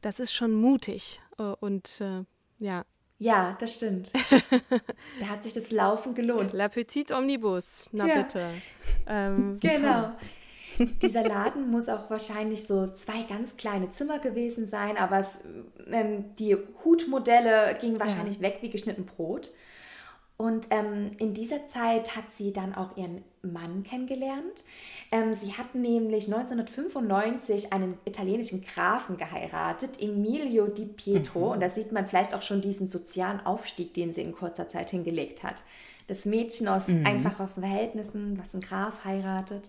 das 0.00 0.20
ist 0.20 0.32
schon 0.32 0.52
mutig 0.52 1.20
äh, 1.38 1.42
und 1.42 2.00
äh, 2.00 2.24
ja. 2.58 2.84
Ja, 3.18 3.54
das 3.60 3.74
stimmt. 3.74 4.10
da 5.20 5.26
hat 5.26 5.44
sich 5.44 5.52
das 5.52 5.70
Laufen 5.70 6.14
gelohnt. 6.14 6.54
La 6.54 6.68
Petite 6.68 7.14
Omnibus, 7.14 7.90
na 7.92 8.06
ja. 8.06 8.22
bitte. 8.22 8.50
Ähm, 9.06 9.58
genau. 9.60 10.12
Dieser 11.02 11.26
Laden 11.26 11.70
muss 11.70 11.88
auch 11.88 12.10
wahrscheinlich 12.10 12.66
so 12.66 12.86
zwei 12.88 13.22
ganz 13.22 13.56
kleine 13.56 13.90
Zimmer 13.90 14.18
gewesen 14.18 14.66
sein, 14.66 14.96
aber 14.96 15.18
es, 15.18 15.44
ähm, 15.90 16.34
die 16.38 16.56
Hutmodelle 16.84 17.76
gingen 17.80 18.00
wahrscheinlich 18.00 18.36
ja. 18.36 18.42
weg 18.42 18.58
wie 18.60 18.70
geschnitten 18.70 19.06
Brot. 19.06 19.52
Und 20.40 20.68
ähm, 20.70 21.12
in 21.18 21.34
dieser 21.34 21.66
Zeit 21.66 22.16
hat 22.16 22.30
sie 22.30 22.54
dann 22.54 22.74
auch 22.74 22.96
ihren 22.96 23.22
Mann 23.42 23.82
kennengelernt. 23.82 24.64
Ähm, 25.12 25.34
sie 25.34 25.52
hat 25.52 25.74
nämlich 25.74 26.32
1995 26.32 27.74
einen 27.74 27.98
italienischen 28.06 28.62
Grafen 28.62 29.18
geheiratet, 29.18 30.00
Emilio 30.00 30.66
di 30.66 30.86
Pietro. 30.86 31.40
Mhm. 31.40 31.50
Und 31.52 31.60
da 31.60 31.68
sieht 31.68 31.92
man 31.92 32.06
vielleicht 32.06 32.32
auch 32.32 32.40
schon 32.40 32.62
diesen 32.62 32.88
sozialen 32.88 33.44
Aufstieg, 33.44 33.92
den 33.92 34.14
sie 34.14 34.22
in 34.22 34.32
kurzer 34.32 34.66
Zeit 34.66 34.88
hingelegt 34.88 35.42
hat. 35.42 35.62
Das 36.06 36.24
Mädchen 36.24 36.68
aus 36.68 36.88
mhm. 36.88 37.04
einfachen 37.04 37.48
Verhältnissen, 37.48 38.38
was 38.38 38.54
ein 38.54 38.62
Graf 38.62 39.04
heiratet. 39.04 39.68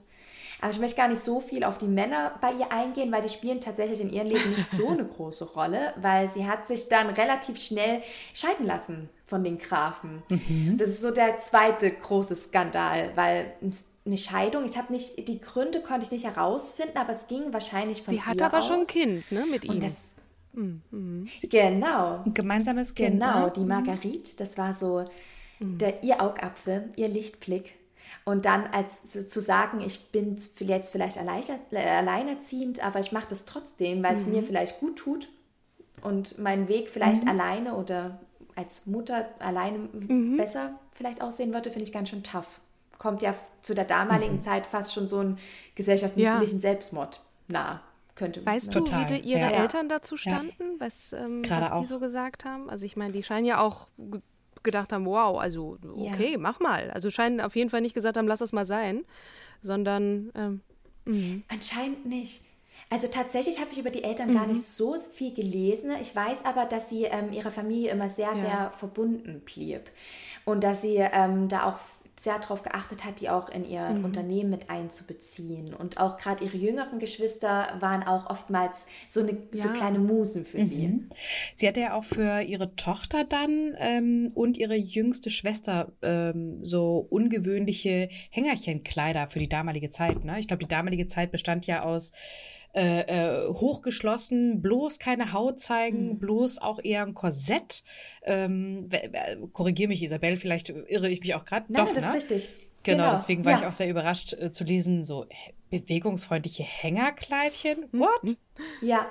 Aber 0.61 0.71
ich 0.71 0.79
möchte 0.79 0.97
gar 0.97 1.07
nicht 1.07 1.23
so 1.23 1.39
viel 1.39 1.63
auf 1.63 1.79
die 1.79 1.87
Männer 1.87 2.35
bei 2.39 2.53
ihr 2.53 2.71
eingehen, 2.71 3.11
weil 3.11 3.23
die 3.23 3.29
spielen 3.29 3.59
tatsächlich 3.59 3.99
in 3.99 4.13
ihrem 4.13 4.27
Leben 4.27 4.51
nicht 4.51 4.69
so 4.69 4.89
eine 4.89 5.05
große 5.17 5.45
Rolle, 5.53 5.93
weil 5.99 6.29
sie 6.29 6.47
hat 6.47 6.67
sich 6.67 6.87
dann 6.87 7.09
relativ 7.09 7.59
schnell 7.59 8.03
scheiden 8.33 8.67
lassen 8.67 9.09
von 9.25 9.43
den 9.43 9.57
Grafen. 9.57 10.21
Mhm. 10.29 10.77
Das 10.77 10.89
ist 10.89 11.01
so 11.01 11.11
der 11.11 11.39
zweite 11.39 11.89
große 11.89 12.35
Skandal, 12.35 13.11
weil 13.15 13.53
eine 14.05 14.17
Scheidung, 14.17 14.65
ich 14.65 14.77
habe 14.77 14.93
nicht, 14.93 15.27
die 15.27 15.41
Gründe 15.41 15.81
konnte 15.81 16.05
ich 16.05 16.11
nicht 16.11 16.25
herausfinden, 16.25 16.97
aber 16.97 17.11
es 17.11 17.27
ging 17.27 17.51
wahrscheinlich 17.51 18.03
von 18.03 18.13
Sie 18.13 18.21
hat 18.21 18.41
aber 18.41 18.59
aus. 18.59 18.67
schon 18.67 18.81
ein 18.81 18.87
Kind, 18.87 19.31
ne, 19.31 19.45
mit 19.49 19.65
ihm. 19.65 19.71
Und 19.71 19.83
das, 19.83 20.15
mhm. 20.53 21.27
Genau. 21.49 22.23
Ein 22.23 22.33
gemeinsames 22.33 22.93
Kind. 22.93 23.19
Genau, 23.19 23.45
ne? 23.45 23.53
die 23.55 23.61
mhm. 23.61 23.67
Marguerite, 23.67 24.35
das 24.37 24.57
war 24.59 24.75
so 24.75 25.05
mhm. 25.59 25.77
der, 25.79 26.03
ihr 26.03 26.21
Augapfel, 26.21 26.91
ihr 26.95 27.07
Lichtblick. 27.07 27.75
Und 28.23 28.45
dann 28.45 28.67
als 28.67 29.29
zu 29.29 29.41
sagen, 29.41 29.81
ich 29.81 30.11
bin 30.11 30.37
jetzt 30.59 30.91
vielleicht 30.91 31.17
alleinerziehend, 31.17 32.83
aber 32.85 32.99
ich 32.99 33.11
mache 33.11 33.27
das 33.29 33.45
trotzdem, 33.45 34.03
weil 34.03 34.13
es 34.13 34.27
mir 34.27 34.41
mhm. 34.41 34.45
vielleicht 34.45 34.79
gut 34.79 34.97
tut 34.97 35.29
und 36.01 36.37
meinen 36.37 36.67
Weg 36.67 36.89
vielleicht 36.89 37.23
mhm. 37.23 37.29
alleine 37.29 37.75
oder 37.75 38.19
als 38.55 38.85
Mutter 38.85 39.27
alleine 39.39 39.79
mhm. 39.79 40.37
besser 40.37 40.73
vielleicht 40.93 41.21
aussehen 41.21 41.53
würde, 41.53 41.69
finde 41.69 41.83
ich 41.83 41.93
ganz 41.93 42.09
schön 42.09 42.23
tough. 42.23 42.59
Kommt 42.99 43.23
ja 43.23 43.33
zu 43.63 43.73
der 43.73 43.85
damaligen 43.85 44.35
mhm. 44.35 44.41
Zeit 44.41 44.67
fast 44.67 44.93
schon 44.93 45.07
so 45.07 45.19
ein 45.19 45.39
gesellschaftlichen 45.75 46.55
ja. 46.55 46.59
Selbstmord 46.59 47.21
nah. 47.47 47.81
Könnte 48.13 48.45
weißt 48.45 48.75
du, 48.75 48.83
wie 48.83 49.19
ihre 49.19 49.39
ja. 49.39 49.49
Eltern 49.49 49.87
dazu 49.87 50.17
standen, 50.17 50.51
ja. 50.59 50.79
was, 50.79 51.13
ähm, 51.13 51.41
was 51.47 51.81
die 51.81 51.85
so 51.87 51.99
gesagt 51.99 52.43
haben? 52.43 52.69
Also 52.69 52.85
ich 52.85 52.97
meine, 52.97 53.13
die 53.13 53.23
scheinen 53.23 53.45
ja 53.45 53.61
auch 53.61 53.87
gedacht 54.63 54.93
haben, 54.93 55.05
wow, 55.05 55.39
also 55.39 55.77
okay, 55.95 56.33
ja. 56.33 56.37
mach 56.37 56.59
mal. 56.59 56.91
Also 56.91 57.09
scheinen 57.09 57.41
auf 57.41 57.55
jeden 57.55 57.69
Fall 57.69 57.81
nicht 57.81 57.95
gesagt 57.95 58.17
haben, 58.17 58.27
lass 58.27 58.39
das 58.39 58.51
mal 58.51 58.65
sein, 58.65 59.03
sondern 59.61 60.31
ähm, 60.35 60.61
mhm. 61.05 61.43
anscheinend 61.47 62.05
nicht. 62.05 62.43
Also 62.89 63.07
tatsächlich 63.07 63.59
habe 63.59 63.69
ich 63.71 63.77
über 63.77 63.89
die 63.89 64.03
Eltern 64.03 64.31
mhm. 64.31 64.35
gar 64.35 64.47
nicht 64.47 64.63
so 64.63 64.97
viel 64.97 65.33
gelesen. 65.33 65.91
Ich 66.01 66.15
weiß 66.15 66.45
aber, 66.45 66.65
dass 66.65 66.89
sie 66.89 67.03
ähm, 67.05 67.31
ihrer 67.31 67.51
Familie 67.51 67.91
immer 67.91 68.09
sehr, 68.09 68.27
ja. 68.29 68.35
sehr 68.35 68.71
verbunden 68.75 69.41
blieb 69.45 69.89
und 70.45 70.63
dass 70.63 70.81
sie 70.81 70.97
ähm, 70.97 71.47
da 71.47 71.69
auch 71.69 71.79
sehr 72.21 72.37
darauf 72.37 72.61
geachtet 72.61 73.03
hat, 73.03 73.19
die 73.19 73.29
auch 73.29 73.49
in 73.49 73.67
ihr 73.67 73.81
mhm. 73.81 74.05
Unternehmen 74.05 74.51
mit 74.51 74.69
einzubeziehen. 74.69 75.73
Und 75.73 75.99
auch 75.99 76.17
gerade 76.17 76.43
ihre 76.43 76.55
jüngeren 76.55 76.99
Geschwister 76.99 77.75
waren 77.79 78.03
auch 78.03 78.29
oftmals 78.29 78.85
so, 79.07 79.21
eine, 79.21 79.31
ja. 79.31 79.61
so 79.63 79.69
kleine 79.69 79.97
Musen 79.97 80.45
für 80.45 80.59
mhm. 80.59 80.63
sie. 80.63 81.03
Sie 81.55 81.67
hatte 81.67 81.79
ja 81.79 81.93
auch 81.95 82.03
für 82.03 82.41
ihre 82.41 82.75
Tochter 82.75 83.23
dann 83.23 83.75
ähm, 83.79 84.31
und 84.35 84.57
ihre 84.57 84.75
jüngste 84.75 85.31
Schwester 85.31 85.91
ähm, 86.03 86.63
so 86.63 87.07
ungewöhnliche 87.09 88.09
Hängerchenkleider 88.29 89.27
für 89.29 89.39
die 89.39 89.49
damalige 89.49 89.89
Zeit. 89.89 90.23
Ne? 90.23 90.39
Ich 90.39 90.47
glaube, 90.47 90.63
die 90.63 90.69
damalige 90.69 91.07
Zeit 91.07 91.31
bestand 91.31 91.65
ja 91.65 91.81
aus 91.81 92.11
äh, 92.73 93.01
äh, 93.01 93.47
hochgeschlossen, 93.47 94.61
bloß 94.61 94.99
keine 94.99 95.33
Haut 95.33 95.59
zeigen, 95.59 96.13
mhm. 96.13 96.19
bloß 96.19 96.59
auch 96.59 96.79
eher 96.81 97.03
ein 97.03 97.13
Korsett. 97.13 97.83
Ähm, 98.23 98.89
Korrigiere 99.51 99.89
mich, 99.89 100.01
Isabel, 100.01 100.37
vielleicht 100.37 100.69
irre 100.69 101.09
ich 101.09 101.19
mich 101.19 101.35
auch 101.35 101.43
gerade. 101.43 101.65
Doch, 101.69 101.93
das 101.93 102.05
ne? 102.05 102.17
ist 102.17 102.31
richtig. 102.31 102.49
Genau, 102.83 103.03
genau, 103.03 103.15
deswegen 103.15 103.45
war 103.45 103.51
ja. 103.51 103.59
ich 103.59 103.65
auch 103.65 103.73
sehr 103.73 103.89
überrascht 103.89 104.33
äh, 104.33 104.51
zu 104.51 104.63
lesen, 104.63 105.03
so 105.03 105.25
bewegungsfreundliche 105.69 106.63
Hängerkleidchen. 106.63 107.89
Mhm. 107.91 107.99
What? 107.99 108.37
Ja, 108.81 109.05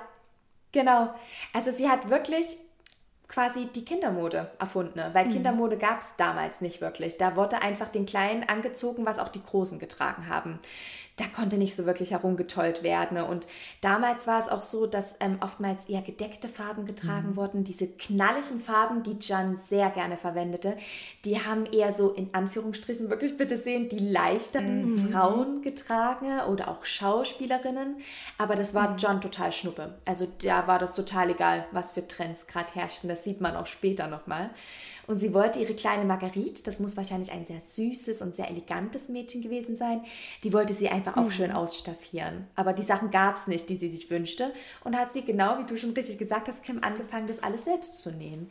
genau. 0.71 1.13
Also 1.53 1.71
sie 1.71 1.87
hat 1.87 2.09
wirklich 2.09 2.45
quasi 3.27 3.67
die 3.73 3.85
Kindermode 3.85 4.51
erfunden, 4.59 5.01
weil 5.13 5.27
mhm. 5.27 5.31
Kindermode 5.31 5.77
gab 5.77 6.01
es 6.01 6.15
damals 6.17 6.59
nicht 6.61 6.81
wirklich. 6.81 7.17
Da 7.17 7.35
wurde 7.37 7.61
einfach 7.61 7.87
den 7.87 8.05
Kleinen 8.05 8.43
angezogen, 8.43 9.05
was 9.05 9.19
auch 9.19 9.29
die 9.29 9.41
Großen 9.41 9.79
getragen 9.79 10.27
haben 10.27 10.59
da 11.21 11.27
konnte 11.27 11.57
nicht 11.57 11.75
so 11.75 11.85
wirklich 11.85 12.11
herumgetollt 12.11 12.81
werden. 12.81 13.21
Und 13.21 13.45
damals 13.81 14.25
war 14.25 14.39
es 14.39 14.49
auch 14.49 14.63
so, 14.63 14.87
dass 14.87 15.17
ähm, 15.19 15.37
oftmals 15.39 15.87
eher 15.87 16.01
gedeckte 16.01 16.49
Farben 16.49 16.87
getragen 16.87 17.31
mhm. 17.31 17.35
wurden. 17.35 17.63
Diese 17.63 17.87
knalligen 17.87 18.59
Farben, 18.59 19.03
die 19.03 19.17
Jan 19.19 19.55
sehr 19.55 19.91
gerne 19.91 20.17
verwendete, 20.17 20.77
die 21.23 21.39
haben 21.39 21.67
eher 21.67 21.93
so 21.93 22.09
in 22.09 22.33
Anführungsstrichen 22.33 23.11
wirklich 23.11 23.37
bitte 23.37 23.57
sehen, 23.57 23.87
die 23.87 23.99
leichteren 23.99 24.93
mhm. 24.93 25.11
Frauen 25.11 25.61
getragen 25.61 26.39
oder 26.49 26.69
auch 26.69 26.85
Schauspielerinnen. 26.85 27.97
Aber 28.39 28.55
das 28.55 28.73
war 28.73 28.89
mhm. 28.89 28.97
John 28.97 29.21
total 29.21 29.51
schnuppe. 29.51 29.93
Also 30.05 30.27
da 30.43 30.65
war 30.65 30.79
das 30.79 30.93
total 30.93 31.29
egal, 31.29 31.67
was 31.71 31.91
für 31.91 32.07
Trends 32.07 32.47
gerade 32.47 32.73
herrschten. 32.73 33.09
Das 33.09 33.23
sieht 33.23 33.41
man 33.41 33.55
auch 33.55 33.67
später 33.67 34.07
nochmal. 34.07 34.49
Und 35.07 35.17
sie 35.17 35.33
wollte 35.33 35.59
ihre 35.59 35.73
kleine 35.73 36.05
Marguerite, 36.05 36.63
das 36.63 36.79
muss 36.79 36.97
wahrscheinlich 36.97 37.31
ein 37.31 37.45
sehr 37.45 37.61
süßes 37.61 38.21
und 38.21 38.35
sehr 38.35 38.49
elegantes 38.49 39.09
Mädchen 39.09 39.41
gewesen 39.41 39.75
sein, 39.75 40.03
die 40.43 40.53
wollte 40.53 40.73
sie 40.73 40.89
einfach 40.89 41.17
auch 41.17 41.25
mhm. 41.25 41.31
schön 41.31 41.51
ausstaffieren. 41.51 42.47
Aber 42.55 42.73
die 42.73 42.83
Sachen 42.83 43.11
gab 43.11 43.35
es 43.35 43.47
nicht, 43.47 43.69
die 43.69 43.75
sie 43.75 43.89
sich 43.89 44.09
wünschte. 44.09 44.53
Und 44.83 44.97
hat 44.97 45.11
sie, 45.11 45.23
genau 45.23 45.59
wie 45.59 45.65
du 45.65 45.77
schon 45.77 45.91
richtig 45.91 46.17
gesagt 46.17 46.47
hast, 46.47 46.63
Kim, 46.63 46.83
angefangen, 46.83 47.27
das 47.27 47.43
alles 47.43 47.65
selbst 47.65 48.01
zu 48.01 48.11
nähen. 48.11 48.49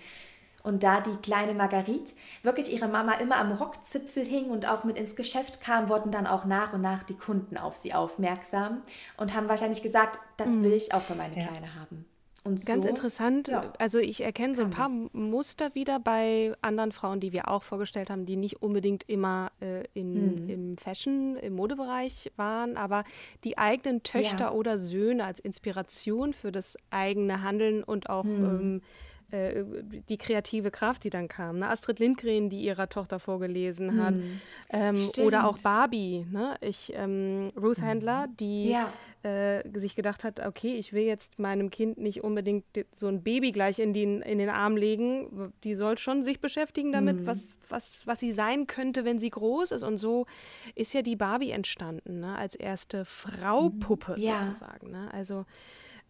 Und 0.63 0.83
da 0.83 1.01
die 1.01 1.17
kleine 1.17 1.55
Marguerite 1.55 2.13
wirklich 2.43 2.73
ihre 2.73 2.89
Mama 2.89 3.15
immer 3.15 3.37
am 3.37 3.53
Rockzipfel 3.53 4.25
hing 4.25 4.51
und 4.51 4.69
auch 4.69 4.85
mit 4.85 4.99
ins 4.99 5.17
Geschäft 5.17 5.61
kam, 5.63 5.89
wurden 5.89 6.11
dann 6.11 6.27
auch 6.27 6.45
nach 6.45 6.73
und 6.73 6.83
nach 6.83 7.03
die 7.03 7.15
Kunden 7.15 7.57
auf 7.57 7.77
sie 7.77 7.95
aufmerksam 7.95 8.83
und 9.17 9.35
haben 9.35 9.49
wahrscheinlich 9.49 9.83
gesagt, 9.83 10.19
das 10.37 10.49
mhm. 10.49 10.65
will 10.65 10.73
ich 10.73 10.93
auch 10.93 11.03
für 11.03 11.15
meine 11.15 11.39
ja. 11.39 11.47
Kleine 11.47 11.75
haben. 11.77 12.05
Und 12.43 12.65
Ganz 12.65 12.85
so, 12.85 12.89
interessant. 12.89 13.49
Ja, 13.49 13.73
also 13.79 13.99
ich 13.99 14.23
erkenne 14.23 14.55
so 14.55 14.63
ein 14.63 14.71
paar 14.71 14.89
das. 14.89 15.13
Muster 15.13 15.75
wieder 15.75 16.01
bei 16.01 16.55
anderen 16.63 16.91
Frauen, 16.91 17.21
die 17.21 17.33
wir 17.33 17.49
auch 17.49 17.63
vorgestellt 17.63 18.09
haben, 18.09 18.25
die 18.25 18.37
nicht 18.37 18.63
unbedingt 18.63 19.07
immer 19.09 19.53
äh, 19.61 19.85
in, 19.93 20.45
mhm. 20.45 20.49
im 20.49 20.77
Fashion, 20.79 21.37
im 21.37 21.55
Modebereich 21.55 22.33
waren, 22.37 22.79
aber 22.79 23.05
die 23.45 23.59
eigenen 23.59 24.03
Töchter 24.05 24.47
ja. 24.47 24.53
oder 24.53 24.79
Söhne 24.79 25.25
als 25.25 25.39
Inspiration 25.39 26.33
für 26.33 26.51
das 26.51 26.79
eigene 26.89 27.43
Handeln 27.43 27.85
und 27.85 28.09
auch 28.09 28.25
mhm. 28.25 28.45
ähm, 28.45 28.83
äh, 29.31 29.65
die 30.09 30.19
kreative 30.19 30.71
Kraft, 30.71 31.05
die 31.05 31.11
dann 31.11 31.29
kam. 31.29 31.59
Ne? 31.59 31.69
Astrid 31.69 31.99
Lindgren, 31.99 32.51
die 32.51 32.63
ihrer 32.63 32.89
Tochter 32.89 33.19
vorgelesen 33.19 34.03
hat. 34.03 34.15
Hm. 34.15 34.41
Ähm, 34.71 35.11
oder 35.25 35.47
auch 35.47 35.59
Barbie. 35.59 36.27
Ne? 36.31 36.57
Ich, 36.61 36.93
ähm, 36.95 37.49
Ruth 37.61 37.79
mhm. 37.79 37.87
Handler, 37.87 38.29
die 38.39 38.71
ja. 38.71 38.93
äh, 39.23 39.63
sich 39.79 39.95
gedacht 39.95 40.25
hat, 40.25 40.41
okay, 40.41 40.75
ich 40.75 40.93
will 40.93 41.05
jetzt 41.05 41.39
meinem 41.39 41.71
Kind 41.71 41.99
nicht 41.99 42.25
unbedingt 42.25 42.65
so 42.93 43.09
ein 43.09 43.23
Baby 43.23 43.53
gleich 43.53 43.79
in 43.79 43.93
den, 43.93 44.23
in 44.23 44.39
den 44.39 44.51
Arm 44.51 44.77
legen. 44.77 45.53
Die 45.65 45.75
soll 45.75 45.99
schon 45.99 46.23
sich 46.23 46.41
beschäftigen 46.41 46.93
damit, 46.93 47.21
mhm. 47.21 47.27
was, 47.27 47.55
was, 47.69 48.07
was 48.07 48.21
sie 48.21 48.33
sein 48.33 48.67
könnte, 48.67 49.05
wenn 49.05 49.19
sie 49.19 49.31
groß 49.31 49.73
ist. 49.73 49.83
Und 49.83 49.97
so 49.99 50.27
ist 50.75 50.93
ja 50.93 51.03
die 51.03 51.17
Barbie 51.17 51.51
entstanden, 51.51 52.21
ne? 52.21 52.37
als 52.37 52.55
erste 52.55 53.05
Frau-Puppe 53.05 54.13
mhm. 54.17 54.23
ja. 54.23 54.45
sozusagen. 54.45 54.91
Ne? 54.91 55.09
Also 55.13 55.45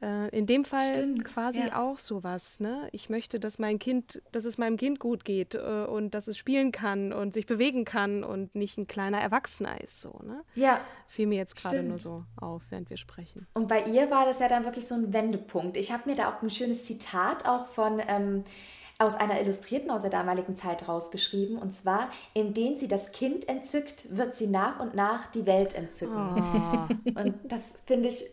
in 0.01 0.47
dem 0.47 0.65
Fall 0.65 0.95
Stimmt, 0.95 1.25
quasi 1.25 1.61
ja. 1.61 1.79
auch 1.79 1.99
sowas. 1.99 2.59
Ne? 2.59 2.89
Ich 2.93 3.11
möchte, 3.11 3.39
dass 3.39 3.59
mein 3.59 3.79
Kind, 3.79 4.23
dass 4.33 4.47
es 4.47 4.57
meinem 4.57 4.79
Kind 4.79 4.99
gut 4.99 5.25
geht 5.25 5.55
äh, 5.55 5.85
und 5.85 6.15
dass 6.15 6.27
es 6.27 6.39
spielen 6.39 6.73
kann 6.73 7.13
und 7.13 7.35
sich 7.35 7.47
bewegen 7.47 7.85
kann 7.85 8.25
und 8.25 8.55
nicht 8.55 8.79
ein 8.79 8.87
kleiner 8.87 9.21
Erwachsener 9.21 9.81
ist. 9.81 10.01
So, 10.01 10.19
ne? 10.25 10.43
Ja. 10.55 10.81
Fiel 11.09 11.27
mir 11.27 11.37
jetzt 11.37 11.57
gerade 11.57 11.83
nur 11.83 11.99
so 11.99 12.25
auf, 12.41 12.63
während 12.71 12.89
wir 12.89 12.97
sprechen. 12.97 13.47
Und 13.53 13.69
bei 13.69 13.85
ihr 13.85 14.11
war 14.11 14.25
das 14.25 14.39
ja 14.39 14.49
dann 14.49 14.65
wirklich 14.65 14.89
so 14.89 14.95
ein 14.95 15.13
Wendepunkt. 15.13 15.77
Ich 15.77 15.93
habe 15.93 16.09
mir 16.09 16.17
da 16.17 16.31
auch 16.31 16.41
ein 16.41 16.51
schönes 16.51 16.85
Zitat 16.85 17.47
auch 17.47 17.67
von 17.67 18.01
ähm, 18.09 18.45
aus 18.99 19.17
einer 19.17 19.41
Illustrierten 19.41 19.91
aus 19.91 20.03
der 20.03 20.11
damaligen 20.11 20.57
Zeit 20.57 20.87
rausgeschrieben. 20.87 21.59
Und 21.59 21.73
zwar, 21.73 22.11
indem 22.35 22.77
sie 22.77 22.87
das 22.87 23.13
Kind 23.13 23.49
entzückt, 23.49 24.05
wird 24.15 24.35
sie 24.35 24.47
nach 24.47 24.79
und 24.79 24.95
nach 24.95 25.27
die 25.29 25.47
Welt 25.47 25.75
entzücken. 25.75 26.17
Oh. 26.17 27.21
Und 27.21 27.35
das 27.45 27.75
finde 27.87 28.09
ich 28.09 28.25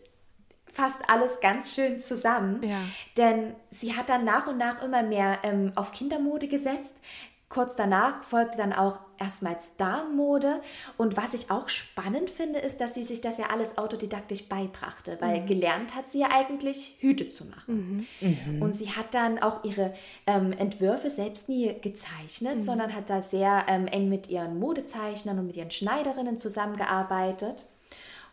fasst 0.78 1.02
alles 1.08 1.40
ganz 1.40 1.74
schön 1.74 1.98
zusammen. 1.98 2.62
Ja. 2.62 2.78
Denn 3.16 3.54
sie 3.72 3.96
hat 3.96 4.08
dann 4.08 4.24
nach 4.24 4.46
und 4.46 4.58
nach 4.58 4.80
immer 4.80 5.02
mehr 5.02 5.40
ähm, 5.42 5.72
auf 5.74 5.90
Kindermode 5.90 6.46
gesetzt. 6.46 7.02
Kurz 7.48 7.74
danach 7.74 8.22
folgte 8.22 8.58
dann 8.58 8.72
auch 8.72 9.00
erstmals 9.18 9.76
Damenmode. 9.76 10.60
Und 10.96 11.16
was 11.16 11.34
ich 11.34 11.50
auch 11.50 11.68
spannend 11.68 12.30
finde, 12.30 12.60
ist, 12.60 12.80
dass 12.80 12.94
sie 12.94 13.02
sich 13.02 13.20
das 13.20 13.38
ja 13.38 13.46
alles 13.46 13.76
autodidaktisch 13.76 14.48
beibrachte, 14.48 15.16
weil 15.20 15.40
mhm. 15.40 15.46
gelernt 15.46 15.96
hat 15.96 16.08
sie 16.08 16.20
ja 16.20 16.28
eigentlich 16.30 16.96
Hüte 17.00 17.28
zu 17.28 17.46
machen. 17.46 18.06
Mhm. 18.20 18.62
Und 18.62 18.74
sie 18.76 18.92
hat 18.92 19.14
dann 19.14 19.40
auch 19.40 19.64
ihre 19.64 19.94
ähm, 20.28 20.52
Entwürfe 20.52 21.10
selbst 21.10 21.48
nie 21.48 21.74
gezeichnet, 21.80 22.56
mhm. 22.56 22.60
sondern 22.60 22.94
hat 22.94 23.10
da 23.10 23.20
sehr 23.20 23.64
ähm, 23.66 23.88
eng 23.88 24.08
mit 24.08 24.28
ihren 24.28 24.60
Modezeichnern 24.60 25.40
und 25.40 25.48
mit 25.48 25.56
ihren 25.56 25.72
Schneiderinnen 25.72 26.36
zusammengearbeitet. 26.36 27.64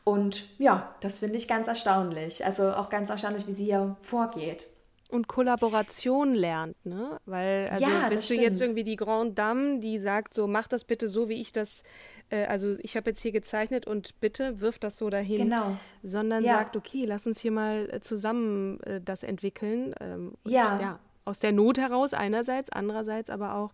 Und 0.05 0.45
ja, 0.59 0.95
das 1.01 1.19
finde 1.19 1.35
ich 1.35 1.47
ganz 1.47 1.67
erstaunlich. 1.67 2.45
Also 2.45 2.71
auch 2.71 2.89
ganz 2.89 3.09
erstaunlich, 3.09 3.47
wie 3.47 3.53
sie 3.53 3.65
hier 3.65 3.97
vorgeht 3.99 4.69
und 5.09 5.27
Kollaboration 5.27 6.33
lernt, 6.33 6.83
ne? 6.85 7.19
Weil 7.25 7.69
also 7.71 7.83
ja, 7.83 8.09
bist 8.09 8.23
du 8.23 8.33
stimmt. 8.33 8.41
jetzt 8.41 8.61
irgendwie 8.61 8.83
die 8.83 8.95
Grande 8.95 9.33
Dame, 9.33 9.79
die 9.79 9.99
sagt 9.99 10.33
so, 10.33 10.47
mach 10.47 10.67
das 10.67 10.83
bitte 10.83 11.07
so, 11.07 11.29
wie 11.29 11.41
ich 11.41 11.51
das, 11.51 11.83
äh, 12.29 12.45
also 12.45 12.75
ich 12.81 12.97
habe 12.97 13.11
jetzt 13.11 13.21
hier 13.21 13.31
gezeichnet 13.31 13.85
und 13.85 14.19
bitte 14.19 14.61
wirf 14.61 14.79
das 14.79 14.97
so 14.97 15.09
dahin. 15.09 15.37
Genau. 15.37 15.77
Sondern 16.01 16.43
ja. 16.43 16.57
sagt, 16.57 16.75
okay, 16.75 17.05
lass 17.05 17.27
uns 17.27 17.39
hier 17.39 17.51
mal 17.51 17.89
äh, 17.91 18.01
zusammen 18.01 18.79
äh, 18.81 18.99
das 18.99 19.23
entwickeln. 19.23 19.93
Ähm, 19.99 20.33
ja. 20.45 20.79
ja. 20.79 20.99
Aus 21.23 21.39
der 21.39 21.51
Not 21.51 21.77
heraus 21.77 22.13
einerseits, 22.13 22.71
andererseits 22.71 23.29
aber 23.29 23.55
auch, 23.55 23.73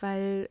weil 0.00 0.48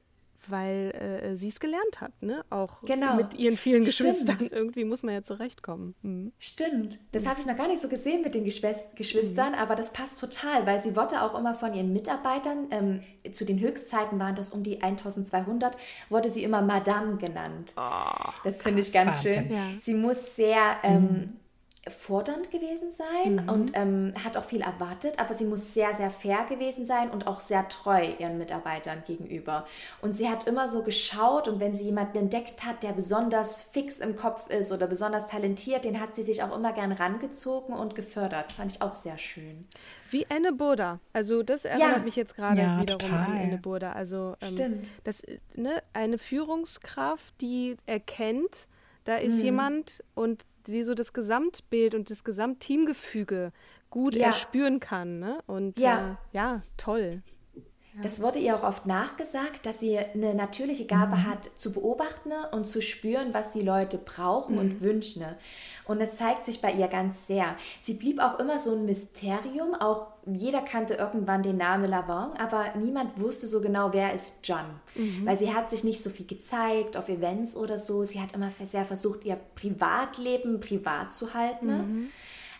weil 0.47 0.91
äh, 0.91 1.35
sie 1.35 1.47
es 1.49 1.59
gelernt 1.59 2.01
hat, 2.01 2.11
ne? 2.21 2.43
Auch 2.49 2.83
genau. 2.83 3.15
mit 3.15 3.33
ihren 3.35 3.57
vielen 3.57 3.83
Geschwistern. 3.83 4.35
Stimmt. 4.35 4.51
Irgendwie 4.51 4.85
muss 4.85 5.03
man 5.03 5.13
ja 5.13 5.23
zurechtkommen. 5.23 5.95
Mhm. 6.01 6.31
Stimmt. 6.39 6.99
Das 7.11 7.27
habe 7.27 7.39
ich 7.39 7.45
noch 7.45 7.55
gar 7.55 7.67
nicht 7.67 7.81
so 7.81 7.87
gesehen 7.87 8.21
mit 8.21 8.33
den 8.33 8.43
Geschwistern, 8.43 9.51
mhm. 9.51 9.57
aber 9.57 9.75
das 9.75 9.93
passt 9.93 10.19
total, 10.19 10.65
weil 10.65 10.79
sie 10.79 10.95
wurde 10.95 11.21
auch 11.21 11.37
immer 11.37 11.53
von 11.53 11.73
ihren 11.73 11.93
Mitarbeitern, 11.93 12.67
ähm, 12.71 13.01
zu 13.31 13.45
den 13.45 13.59
Höchstzeiten 13.59 14.19
waren 14.19 14.35
das 14.35 14.51
um 14.51 14.63
die 14.63 14.81
1200, 14.81 15.77
wurde 16.09 16.29
sie 16.29 16.43
immer 16.43 16.61
Madame 16.61 17.17
genannt. 17.17 17.73
Oh, 17.77 18.31
das 18.43 18.61
finde 18.61 18.81
ich 18.81 18.91
ganz 18.91 19.17
Wahnsinn. 19.17 19.47
schön. 19.47 19.53
Ja. 19.53 19.63
Sie 19.79 19.93
muss 19.93 20.35
sehr 20.35 20.77
ähm, 20.83 21.03
mhm 21.03 21.40
fordernd 21.89 22.51
gewesen 22.51 22.91
sein 22.91 23.43
mhm. 23.43 23.49
und 23.49 23.71
ähm, 23.73 24.13
hat 24.23 24.37
auch 24.37 24.43
viel 24.43 24.61
erwartet, 24.61 25.19
aber 25.19 25.33
sie 25.33 25.45
muss 25.45 25.73
sehr, 25.73 25.95
sehr 25.95 26.11
fair 26.11 26.45
gewesen 26.47 26.85
sein 26.85 27.09
und 27.09 27.25
auch 27.25 27.39
sehr 27.41 27.67
treu 27.69 28.05
ihren 28.19 28.37
Mitarbeitern 28.37 29.01
gegenüber. 29.07 29.65
Und 29.99 30.13
sie 30.13 30.29
hat 30.29 30.45
immer 30.45 30.67
so 30.67 30.83
geschaut 30.83 31.47
und 31.47 31.59
wenn 31.59 31.73
sie 31.73 31.85
jemanden 31.85 32.19
entdeckt 32.19 32.63
hat, 32.65 32.83
der 32.83 32.91
besonders 32.91 33.63
fix 33.63 33.99
im 33.99 34.15
Kopf 34.15 34.47
ist 34.49 34.71
oder 34.71 34.85
besonders 34.85 35.25
talentiert, 35.25 35.83
den 35.83 35.99
hat 35.99 36.15
sie 36.15 36.21
sich 36.21 36.43
auch 36.43 36.55
immer 36.55 36.71
gern 36.71 36.91
rangezogen 36.91 37.73
und 37.73 37.95
gefördert. 37.95 38.51
Fand 38.51 38.73
ich 38.73 38.81
auch 38.83 38.95
sehr 38.95 39.17
schön. 39.17 39.65
Wie 40.11 40.27
Anne 40.29 40.53
Burda. 40.53 40.99
Also 41.13 41.41
das 41.41 41.65
erinnert 41.65 41.97
ja. 41.97 42.03
mich 42.03 42.15
jetzt 42.15 42.35
gerade 42.35 42.61
ja, 42.61 42.81
wiederum 42.81 42.99
total. 42.99 43.25
an 43.25 43.41
Anne 43.41 43.57
Burda. 43.57 43.93
Also 43.93 44.35
ähm, 44.41 44.53
Stimmt. 44.53 44.91
Das, 45.03 45.23
ne, 45.55 45.81
eine 45.93 46.19
Führungskraft, 46.19 47.33
die 47.41 47.77
erkennt, 47.87 48.67
da 49.03 49.17
ist 49.17 49.39
mhm. 49.39 49.45
jemand 49.45 50.03
und 50.13 50.45
die 50.67 50.83
so 50.83 50.93
das 50.93 51.13
Gesamtbild 51.13 51.95
und 51.95 52.09
das 52.09 52.23
Gesamtteamgefüge 52.23 53.51
gut 53.89 54.15
ja. 54.15 54.27
erspüren 54.27 54.79
kann. 54.79 55.19
Ne? 55.19 55.39
Und 55.47 55.79
ja, 55.79 56.19
äh, 56.33 56.35
ja 56.37 56.61
toll. 56.77 57.21
Das 58.01 58.21
wurde 58.21 58.39
ihr 58.39 58.55
auch 58.55 58.63
oft 58.63 58.85
nachgesagt, 58.85 59.65
dass 59.65 59.81
sie 59.81 59.97
eine 59.97 60.33
natürliche 60.33 60.85
Gabe 60.85 61.17
mhm. 61.17 61.29
hat, 61.29 61.45
zu 61.55 61.73
beobachten 61.73 62.31
und 62.51 62.65
zu 62.65 62.81
spüren, 62.81 63.33
was 63.33 63.51
die 63.51 63.61
Leute 63.61 63.97
brauchen 63.97 64.55
mhm. 64.55 64.59
und 64.61 64.81
wünschen. 64.81 65.25
Und 65.85 65.99
es 65.99 66.15
zeigt 66.15 66.45
sich 66.45 66.61
bei 66.61 66.71
ihr 66.71 66.87
ganz 66.87 67.27
sehr. 67.27 67.57
Sie 67.81 67.95
blieb 67.95 68.19
auch 68.19 68.39
immer 68.39 68.59
so 68.59 68.75
ein 68.75 68.85
Mysterium. 68.85 69.75
Auch 69.75 70.07
jeder 70.25 70.61
kannte 70.61 70.93
irgendwann 70.93 71.43
den 71.43 71.57
Namen 71.57 71.89
Lavant, 71.89 72.39
aber 72.39 72.75
niemand 72.77 73.19
wusste 73.19 73.45
so 73.47 73.59
genau, 73.59 73.91
wer 73.91 74.13
ist 74.13 74.39
John. 74.43 74.65
Mhm. 74.95 75.25
Weil 75.25 75.37
sie 75.37 75.53
hat 75.53 75.69
sich 75.69 75.83
nicht 75.83 76.01
so 76.01 76.09
viel 76.09 76.27
gezeigt 76.27 76.95
auf 76.95 77.09
Events 77.09 77.57
oder 77.57 77.77
so. 77.77 78.05
Sie 78.05 78.21
hat 78.21 78.31
immer 78.33 78.51
sehr 78.63 78.85
versucht, 78.85 79.25
ihr 79.25 79.37
Privatleben 79.55 80.61
privat 80.61 81.11
zu 81.11 81.33
halten. 81.33 81.67
Mhm. 81.67 82.09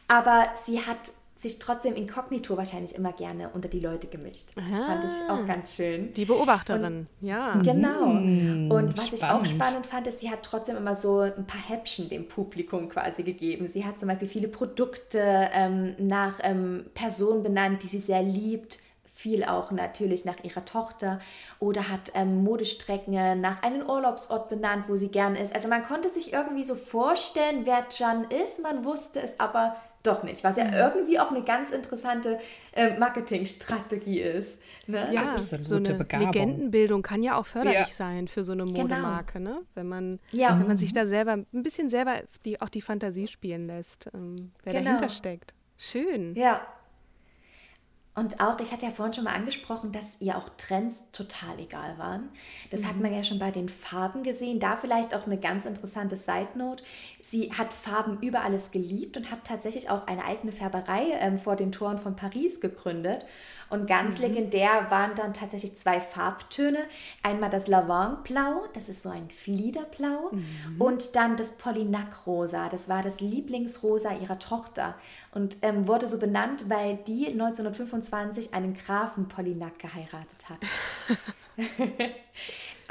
Aber 0.10 0.50
sie 0.56 0.82
hat 0.86 1.14
sich 1.42 1.58
trotzdem 1.60 1.96
inkognito 1.96 2.56
wahrscheinlich 2.56 2.96
immer 2.96 3.12
gerne 3.14 3.50
unter 3.50 3.68
die 3.68 3.80
Leute 3.80 4.08
gemischt. 4.08 4.52
Aha, 4.56 4.86
fand 4.86 5.04
ich 5.06 5.30
auch 5.30 5.46
ganz 5.46 5.76
schön. 5.76 6.14
Die 6.14 6.26
Beobachterin, 6.26 7.08
und, 7.22 7.28
ja. 7.28 7.56
Genau. 7.64 8.08
Mhm, 8.08 8.72
und 8.72 8.98
was 8.98 9.08
spannend. 9.08 9.48
ich 9.48 9.54
auch 9.54 9.56
spannend 9.56 9.86
fand, 9.88 10.08
ist, 10.08 10.20
sie 10.20 10.30
hat 10.30 10.44
trotzdem 10.44 10.78
immer 10.78 10.96
so 10.96 11.20
ein 11.20 11.48
paar 11.48 11.68
Häppchen 11.68 12.10
dem 12.10 12.28
Publikum 12.28 12.90
quasi 12.90 13.24
gegeben. 13.24 13.68
Sie 13.68 13.86
hat 13.86 14.00
zum 14.00 14.10
Beispiel 14.10 14.28
viele 14.28 14.48
Produkte 14.48 15.50
ähm, 15.54 15.96
nach 15.98 16.36
ähm, 16.44 16.86
Personen 16.94 17.42
benannt, 17.42 17.82
die 17.84 17.88
sie 17.88 18.00
sehr 18.00 18.22
liebt 18.22 18.80
viel 19.22 19.44
auch 19.44 19.70
natürlich 19.70 20.26
nach 20.26 20.44
ihrer 20.44 20.66
Tochter 20.66 21.20
oder 21.60 21.90
hat 21.90 22.12
ähm, 22.16 22.44
Modestrecken 22.44 23.40
nach 23.40 23.62
einem 23.62 23.88
Urlaubsort 23.88 24.50
benannt, 24.50 24.86
wo 24.88 24.96
sie 24.96 25.10
gern 25.10 25.36
ist. 25.36 25.54
Also 25.54 25.68
man 25.68 25.84
konnte 25.84 26.10
sich 26.10 26.34
irgendwie 26.34 26.64
so 26.64 26.74
vorstellen, 26.74 27.62
wer 27.66 27.86
Jan 27.92 28.26
ist, 28.44 28.64
man 28.64 28.84
wusste 28.84 29.22
es 29.22 29.40
aber 29.40 29.76
doch 30.04 30.24
nicht, 30.24 30.44
was 30.44 30.58
ja 30.58 30.66
mhm. 30.66 30.74
irgendwie 30.74 31.20
auch 31.20 31.32
eine 31.32 31.44
ganz 31.44 31.72
interessante 31.72 32.40
äh, 32.74 32.98
Marketingstrategie 32.98 34.20
ist. 34.20 34.62
Ne? 34.88 35.10
Ja, 35.14 35.32
das 35.32 35.52
ist 35.52 35.66
so 35.66 35.76
eine 35.76 35.94
Begabung. 35.94 36.32
Legendenbildung 36.32 37.02
kann 37.02 37.22
ja 37.24 37.38
auch 37.38 37.46
förderlich 37.46 37.80
ja. 37.80 37.94
sein 37.94 38.28
für 38.28 38.44
so 38.44 38.52
eine 38.54 38.66
genau. 38.66 38.82
Modemarke, 38.82 39.40
genau. 39.40 39.52
ne? 39.52 39.62
wenn, 39.76 39.88
man, 39.88 40.20
ja. 40.32 40.58
wenn 40.60 40.68
man 40.68 40.78
sich 40.78 40.94
da 40.94 41.06
selber 41.06 41.34
ein 41.34 41.64
bisschen 41.64 41.90
selber 41.90 42.22
die, 42.46 42.62
auch 42.62 42.70
die 42.70 42.82
Fantasie 42.82 43.28
spielen 43.28 43.68
lässt, 43.68 44.10
ähm, 44.14 44.52
wer 44.64 44.74
genau. 44.74 44.86
dahinter 44.86 45.10
steckt. 45.10 45.54
Schön. 45.78 46.36
Ja, 46.36 46.62
und 48.14 48.42
auch, 48.42 48.60
ich 48.60 48.74
hatte 48.74 48.86
ja 48.86 48.92
vorhin 48.92 49.14
schon 49.14 49.24
mal 49.24 49.34
angesprochen, 49.34 49.94
dass 49.94 50.18
ihr 50.20 50.38
auch 50.38 50.50
Trends 50.58 51.06
total 51.14 51.58
egal 51.60 51.98
waren. 51.98 52.28
Das 52.70 52.82
mhm. 52.82 52.88
hat 52.88 53.00
man 53.00 53.14
ja 53.14 53.24
schon 53.24 53.40
bei 53.40 53.52
den 53.52 53.70
Farben 53.70 54.24
gesehen. 54.24 54.60
Da 54.60 54.76
vielleicht 54.76 55.16
auch 55.16 55.26
eine 55.26 55.38
ganz 55.38 55.66
interessante 55.66 56.18
Side 56.18 56.50
Note. 56.56 56.84
Sie 57.22 57.54
hat 57.54 57.72
Farben 57.72 58.20
über 58.22 58.42
alles 58.42 58.72
geliebt 58.72 59.16
und 59.16 59.32
hat 59.32 59.46
tatsächlich 59.46 59.90
auch 59.90 60.08
eine 60.08 60.26
eigene 60.26 60.52
Färberei 60.52 61.12
ähm, 61.22 61.40
vor 61.40 61.56
den 61.56 61.72
Toren 61.72 62.00
von 62.00 62.18
Paris 62.18 62.60
gegründet. 62.60 63.26
Und 63.70 63.88
ganz 63.88 64.18
mhm. 64.18 64.26
legendär 64.26 64.88
waren 64.90 65.16
dann 65.16 65.34
tatsächlich 65.34 65.78
zwei 65.78 66.02
Farbtöne. 66.02 66.80
Einmal 67.24 67.50
das 67.50 67.68
Lavandblau, 67.68 68.66
das 68.74 68.90
ist 68.90 69.04
so 69.04 69.10
ein 69.10 69.30
Fliederblau, 69.30 70.32
mhm. 70.34 70.82
und 70.82 71.16
dann 71.16 71.38
das 71.38 71.58
Polignac-Rosa, 71.58 72.68
das 72.68 72.90
war 72.90 73.02
das 73.02 73.22
Lieblingsrosa 73.22 74.12
ihrer 74.16 74.40
Tochter 74.40 74.96
und 75.34 75.60
ähm, 75.62 75.88
wurde 75.88 76.08
so 76.08 76.20
benannt, 76.20 76.66
weil 76.70 77.00
die 77.08 77.28
1925 77.28 78.01
einen 78.54 78.74
Grafen 78.74 79.28
Polignac 79.28 79.80
geheiratet 79.80 80.50
hat. 80.50 80.60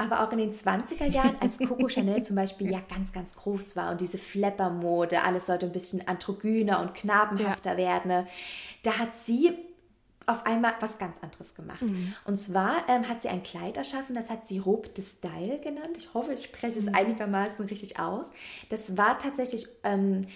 aber 0.01 0.23
auch 0.23 0.31
in 0.31 0.39
den 0.39 0.51
20er 0.51 1.05
Jahren, 1.05 1.37
als 1.39 1.59
Coco 1.59 1.87
Chanel 1.87 2.23
zum 2.23 2.35
Beispiel 2.35 2.71
ja 2.71 2.79
ganz, 2.89 3.13
ganz 3.13 3.35
groß 3.35 3.75
war 3.75 3.91
und 3.91 4.01
diese 4.01 4.17
Flapper-Mode, 4.17 5.21
alles 5.21 5.45
sollte 5.45 5.67
ein 5.67 5.71
bisschen 5.71 6.07
androgyner 6.07 6.79
und 6.81 6.95
knabenhafter 6.95 7.73
ja. 7.73 7.77
werden, 7.77 8.27
da 8.81 8.97
hat 8.97 9.15
sie 9.15 9.55
auf 10.25 10.45
einmal 10.45 10.73
was 10.79 10.97
ganz 10.97 11.17
anderes 11.21 11.53
gemacht. 11.55 11.81
Mhm. 11.81 12.13
Und 12.25 12.37
zwar 12.37 12.87
ähm, 12.87 13.07
hat 13.07 13.21
sie 13.21 13.29
ein 13.29 13.43
Kleid 13.43 13.77
erschaffen, 13.77 14.15
das 14.15 14.29
hat 14.29 14.47
sie 14.47 14.59
Robe 14.59 14.89
de 14.89 15.03
Style 15.03 15.59
genannt. 15.59 15.97
Ich 15.97 16.13
hoffe, 16.13 16.33
ich 16.33 16.43
spreche 16.43 16.79
es 16.79 16.85
mhm. 16.85 16.95
einigermaßen 16.95 17.65
richtig 17.67 17.99
aus. 17.99 18.31
Das 18.69 18.97
war 18.97 19.19
tatsächlich 19.19 19.67
ähm, 19.83 20.27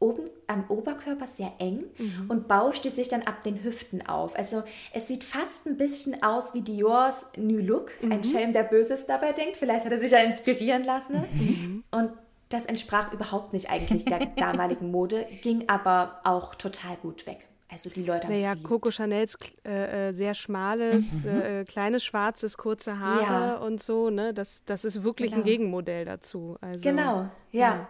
oben 0.00 0.30
am 0.46 0.64
Oberkörper 0.68 1.26
sehr 1.26 1.52
eng 1.58 1.84
mhm. 1.98 2.26
und 2.28 2.48
bauschte 2.48 2.90
sich 2.90 3.08
dann 3.08 3.22
ab 3.22 3.42
den 3.42 3.62
Hüften 3.62 4.06
auf. 4.06 4.36
Also 4.36 4.64
es 4.92 5.06
sieht 5.06 5.22
fast 5.22 5.66
ein 5.66 5.76
bisschen 5.76 6.22
aus 6.22 6.54
wie 6.54 6.62
Diors 6.62 7.32
New 7.36 7.58
Look. 7.58 7.92
Mhm. 8.00 8.12
Ein 8.12 8.24
Schelm, 8.24 8.52
der 8.52 8.64
Böses 8.64 9.06
dabei 9.06 9.32
denkt. 9.32 9.56
Vielleicht 9.56 9.84
hat 9.84 9.92
er 9.92 9.98
sich 9.98 10.10
ja 10.10 10.18
inspirieren 10.18 10.82
lassen. 10.82 11.24
Mhm. 11.32 11.84
Und 11.92 12.10
das 12.48 12.66
entsprach 12.66 13.12
überhaupt 13.12 13.52
nicht 13.52 13.70
eigentlich 13.70 14.06
der 14.06 14.26
damaligen 14.36 14.90
Mode, 14.90 15.26
ging 15.42 15.68
aber 15.68 16.20
auch 16.24 16.54
total 16.56 16.96
gut 16.96 17.26
weg. 17.26 17.46
Also 17.72 17.88
die 17.88 18.02
Leute 18.02 18.26
haben 18.26 18.34
Naja, 18.34 18.56
Coco 18.56 18.90
Chanels 18.90 19.38
äh, 19.64 20.08
äh, 20.08 20.12
sehr 20.12 20.34
schmales, 20.34 21.24
mhm. 21.24 21.40
äh, 21.40 21.64
kleines, 21.64 22.04
schwarzes, 22.04 22.56
kurze 22.56 22.98
Haare 22.98 23.22
ja. 23.22 23.56
und 23.58 23.80
so, 23.80 24.10
ne? 24.10 24.34
Das, 24.34 24.64
das 24.66 24.84
ist 24.84 25.04
wirklich 25.04 25.30
genau. 25.30 25.42
ein 25.42 25.46
Gegenmodell 25.46 26.04
dazu. 26.04 26.56
Also, 26.60 26.80
genau, 26.80 27.28
ja. 27.52 27.60
ja. 27.60 27.88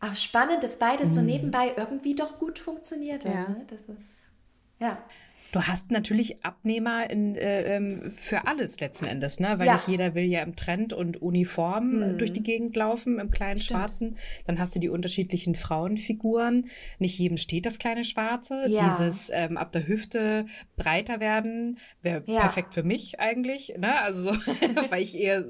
Aber 0.00 0.14
spannend, 0.14 0.62
dass 0.62 0.78
beides 0.78 1.08
mhm. 1.08 1.12
so 1.12 1.20
nebenbei 1.22 1.72
irgendwie 1.76 2.14
doch 2.14 2.38
gut 2.38 2.58
funktioniert. 2.58 3.24
Ja. 3.24 3.48
Ne? 3.48 3.66
Das 3.68 3.80
ist, 3.96 4.32
ja. 4.78 4.98
Du 5.56 5.66
hast 5.66 5.90
natürlich 5.90 6.44
Abnehmer 6.44 7.08
in, 7.08 7.34
äh, 7.34 7.76
ähm, 7.76 8.10
für 8.10 8.46
alles 8.46 8.78
letzten 8.80 9.06
Endes, 9.06 9.40
ne? 9.40 9.58
Weil 9.58 9.66
Ja. 9.68 9.72
nicht 9.72 9.88
jeder 9.88 10.14
will 10.14 10.24
ja 10.24 10.42
im 10.42 10.54
Trend 10.54 10.92
und 10.92 11.22
Uniform 11.22 12.02
äh, 12.02 12.12
durch 12.14 12.32
die 12.32 12.42
Gegend 12.42 12.76
laufen, 12.76 13.18
im 13.18 13.30
kleinen 13.30 13.60
Stimmt. 13.60 13.80
Schwarzen. 13.80 14.16
Dann 14.46 14.58
hast 14.58 14.74
du 14.74 14.80
die 14.80 14.88
unterschiedlichen 14.90 15.54
Frauenfiguren. 15.54 16.66
Nicht 16.98 17.18
jedem 17.18 17.38
steht 17.38 17.64
das 17.64 17.78
kleine 17.78 18.04
Schwarze. 18.04 18.66
Ja. 18.68 18.88
Dieses 18.88 19.30
ähm, 19.32 19.56
ab 19.56 19.72
der 19.72 19.86
Hüfte 19.88 20.46
breiter 20.76 21.20
werden 21.20 21.78
wäre 22.02 22.22
Ja. 22.26 22.40
perfekt 22.40 22.74
für 22.74 22.82
mich 22.82 23.18
eigentlich, 23.20 23.74
ne? 23.78 23.98
Also 24.02 24.32
so, 24.32 24.38
weil 24.90 25.02
ich 25.02 25.16
eher 25.18 25.42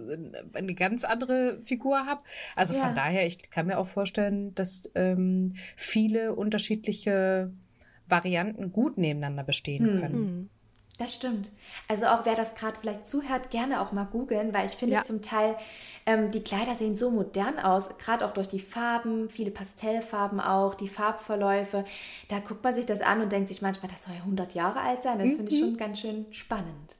eine 0.54 0.74
ganz 0.74 1.02
andere 1.04 1.60
Figur 1.62 2.06
habe. 2.06 2.20
Also 2.54 2.74
von 2.74 2.94
daher, 2.94 3.26
ich 3.26 3.50
kann 3.50 3.66
mir 3.66 3.78
auch 3.78 3.88
vorstellen, 3.88 4.54
dass 4.54 4.90
ähm, 4.94 5.52
viele 5.74 6.34
unterschiedliche 6.36 7.50
Varianten 8.08 8.72
gut 8.72 8.98
nebeneinander 8.98 9.42
bestehen 9.44 9.86
Hm. 9.86 10.00
können. 10.00 10.50
Das 10.98 11.14
stimmt. 11.14 11.50
Also 11.88 12.06
auch 12.06 12.24
wer 12.24 12.34
das 12.36 12.54
gerade 12.54 12.78
vielleicht 12.80 13.06
zuhört, 13.06 13.50
gerne 13.50 13.82
auch 13.82 13.92
mal 13.92 14.04
googeln, 14.04 14.54
weil 14.54 14.64
ich 14.64 14.72
finde 14.76 14.94
Ja. 14.94 15.02
zum 15.02 15.20
Teil, 15.20 15.54
ähm, 16.06 16.30
die 16.30 16.40
Kleider 16.42 16.74
sehen 16.74 16.96
so 16.96 17.10
modern 17.10 17.58
aus, 17.58 17.98
gerade 17.98 18.24
auch 18.24 18.32
durch 18.32 18.48
die 18.48 18.60
Farben, 18.60 19.28
viele 19.28 19.50
Pastellfarben 19.50 20.40
auch, 20.40 20.74
die 20.74 20.88
Farbverläufe. 20.88 21.84
Da 22.28 22.38
guckt 22.38 22.64
man 22.64 22.74
sich 22.74 22.86
das 22.86 23.02
an 23.02 23.20
und 23.20 23.30
denkt 23.30 23.48
sich 23.48 23.60
manchmal, 23.60 23.90
das 23.90 24.04
soll 24.04 24.14
ja 24.14 24.22
100 24.24 24.54
Jahre 24.54 24.80
alt 24.80 25.02
sein. 25.02 25.18
Das 25.18 25.34
finde 25.34 25.52
ich 25.52 25.58
schon 25.60 25.76
ganz 25.76 26.00
schön 26.00 26.24
spannend. 26.30 26.96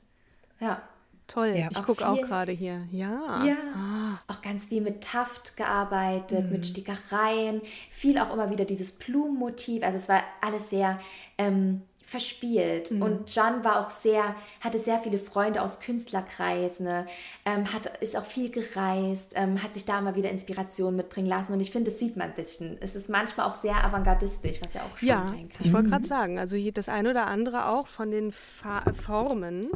Ja. 0.61 0.83
Toll. 1.29 1.55
Ja. 1.57 1.69
Ich 1.71 1.83
gucke 1.83 2.09
auch 2.09 2.21
gerade 2.21 2.53
hier. 2.53 2.87
Ja. 2.91 3.45
Ja, 3.45 3.57
Ah. 3.75 4.19
auch 4.29 4.43
ganz 4.43 4.67
viel 4.67 4.81
mit 4.81 5.03
Taft 5.03 5.57
gearbeitet, 5.57 6.51
mit 6.51 6.65
Stickereien, 6.67 7.61
viel 7.91 8.19
auch 8.19 8.33
immer 8.33 8.51
wieder 8.51 8.65
dieses 8.65 8.93
Blumenmotiv. 8.93 9.83
Also 9.83 9.97
es 9.99 10.09
war 10.09 10.23
alles 10.41 10.71
sehr 10.71 11.01
ähm, 11.39 11.83
verspielt. 12.09 12.93
Und 12.93 13.35
John 13.35 13.65
war 13.65 13.85
auch 13.85 13.91
sehr, 13.91 14.37
hatte 14.61 14.79
sehr 14.79 15.01
viele 15.01 15.19
Freunde 15.19 15.61
aus 15.61 15.81
Künstlerkreisen, 15.81 16.87
ne? 16.87 17.07
ähm, 17.45 17.73
hat, 17.73 17.99
ist 18.01 18.17
auch 18.17 18.25
viel 18.25 18.49
gereist, 18.51 19.33
ähm, 19.35 19.61
hat 19.61 19.75
sich 19.75 19.85
da 19.87 20.01
mal 20.01 20.15
wieder 20.15 20.31
Inspiration 20.31 20.95
mitbringen 20.95 21.27
lassen. 21.27 21.53
Und 21.53 21.59
ich 21.61 21.73
finde, 21.73 21.91
das 21.91 21.99
sieht 21.99 22.17
man 22.17 22.29
ein 22.29 22.35
bisschen. 22.37 22.79
Es 22.81 22.95
ist 22.95 23.11
manchmal 23.11 23.51
auch 23.51 23.57
sehr 23.57 23.83
avantgardistisch, 23.85 24.61
was 24.65 24.75
ja 24.75 24.83
auch 24.83 24.97
schön 24.99 25.09
Ja, 25.09 25.27
sein 25.27 25.49
kann. 25.49 25.67
ich 25.67 25.73
wollte 25.73 25.89
gerade 25.91 26.07
sagen, 26.07 26.39
also 26.39 26.55
hier 26.55 26.71
das 26.73 26.89
eine 26.89 27.11
oder 27.11 27.27
andere 27.27 27.67
auch 27.67 27.89
von 27.89 28.13
den 28.13 28.31
Fa 28.31 28.85
Formen. 28.95 29.71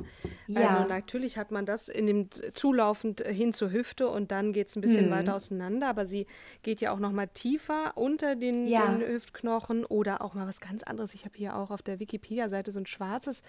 Ja. 0.52 0.68
Also 0.78 0.88
natürlich 0.88 1.38
hat 1.38 1.50
man 1.50 1.66
das 1.66 1.88
in 1.88 2.06
dem 2.06 2.28
zulaufend 2.54 3.20
hin 3.26 3.52
zur 3.52 3.70
Hüfte 3.72 4.08
und 4.08 4.30
dann 4.30 4.52
geht 4.52 4.68
es 4.68 4.76
ein 4.76 4.80
bisschen 4.80 5.10
weiter 5.10 5.34
auseinander, 5.36 5.88
aber 5.88 6.06
sie 6.06 6.26
geht 6.62 6.80
ja 6.80 6.92
auch 6.92 6.98
noch 6.98 7.12
mal 7.12 7.26
tiefer 7.28 7.92
unter 7.96 8.36
den, 8.36 8.66
Ja. 8.66 8.86
den 8.86 9.00
Hüftknochen 9.06 9.84
oder 9.84 10.22
auch 10.22 10.34
mal 10.34 10.46
was 10.46 10.60
ganz 10.60 10.82
anderes. 10.82 11.14
Ich 11.14 11.24
habe 11.24 11.36
hier 11.36 11.56
auch 11.56 11.70
auf 11.70 11.82
der 11.82 12.00
Wikipedia-Seite 12.00 12.72
so 12.72 12.80
ein 12.80 12.86
schwarzes 12.86 13.42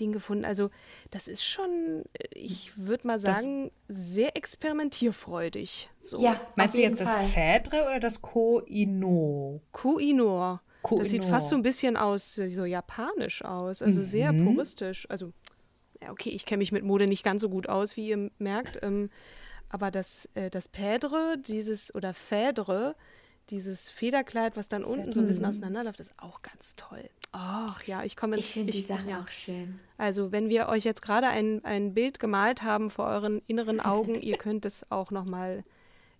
Ding 0.00 0.12
gefunden. 0.12 0.44
Also 0.44 0.70
das 1.10 1.28
ist 1.28 1.44
schon, 1.44 2.04
ich 2.34 2.72
würde 2.76 3.06
mal 3.06 3.18
Das- 3.20 3.42
sagen, 3.44 3.70
sehr 3.88 4.36
experimentierfreudig. 4.36 5.90
So. 6.02 6.20
Ja, 6.22 6.40
Meinst 6.56 6.74
du 6.76 6.80
jetzt 6.80 7.02
Fall. 7.02 7.18
das 7.22 7.30
Fädre 7.32 7.82
oder 7.86 8.00
das 8.00 8.22
Koino? 8.22 9.60
Kuinor. 9.72 10.60
Das 10.82 10.90
Koh-i-Noor. 10.90 11.04
sieht 11.08 11.24
fast 11.24 11.48
so 11.50 11.54
ein 11.54 11.62
bisschen 11.62 11.96
aus, 11.96 12.34
so 12.34 12.64
japanisch 12.64 13.44
aus, 13.44 13.82
also 13.82 14.02
sehr 14.02 14.32
Mhm. 14.32 14.46
puristisch. 14.56 15.06
Also, 15.08 15.32
okay, 16.10 16.30
ich 16.30 16.46
kenne 16.46 16.58
mich 16.58 16.72
mit 16.72 16.84
Mode 16.84 17.06
nicht 17.06 17.24
ganz 17.24 17.42
so 17.42 17.48
gut 17.48 17.68
aus, 17.68 17.96
wie 17.96 18.08
ihr 18.08 18.30
merkt. 18.38 18.82
Ähm, 18.82 19.10
aber 19.68 19.90
das, 19.90 20.28
äh, 20.34 20.50
das 20.50 20.68
Pädre, 20.68 21.36
dieses, 21.38 21.94
oder 21.94 22.14
Fädre, 22.14 22.94
dieses 23.50 23.90
Federkleid, 23.90 24.56
was 24.56 24.68
dann 24.68 24.84
unten 24.84 25.12
so 25.12 25.20
ein 25.20 25.26
bisschen 25.26 25.44
auseinanderläuft, 25.44 26.00
ist 26.00 26.12
auch 26.18 26.42
ganz 26.42 26.74
toll. 26.76 27.08
Ach 27.32 27.82
ja, 27.84 28.04
ich 28.04 28.16
komme 28.16 28.36
ins 28.36 28.46
Ich 28.46 28.52
finde 28.52 28.72
die 28.72 28.82
Sachen 28.82 29.08
ja. 29.08 29.20
auch 29.20 29.28
schön. 29.28 29.80
Also, 29.96 30.32
wenn 30.32 30.48
wir 30.48 30.68
euch 30.68 30.84
jetzt 30.84 31.02
gerade 31.02 31.28
ein, 31.28 31.64
ein 31.64 31.94
Bild 31.94 32.20
gemalt 32.20 32.62
haben 32.62 32.90
vor 32.90 33.06
euren 33.06 33.40
inneren 33.46 33.80
Augen, 33.80 34.14
ihr 34.20 34.36
könnt 34.36 34.66
es 34.66 34.90
auch 34.90 35.10
nochmal 35.10 35.64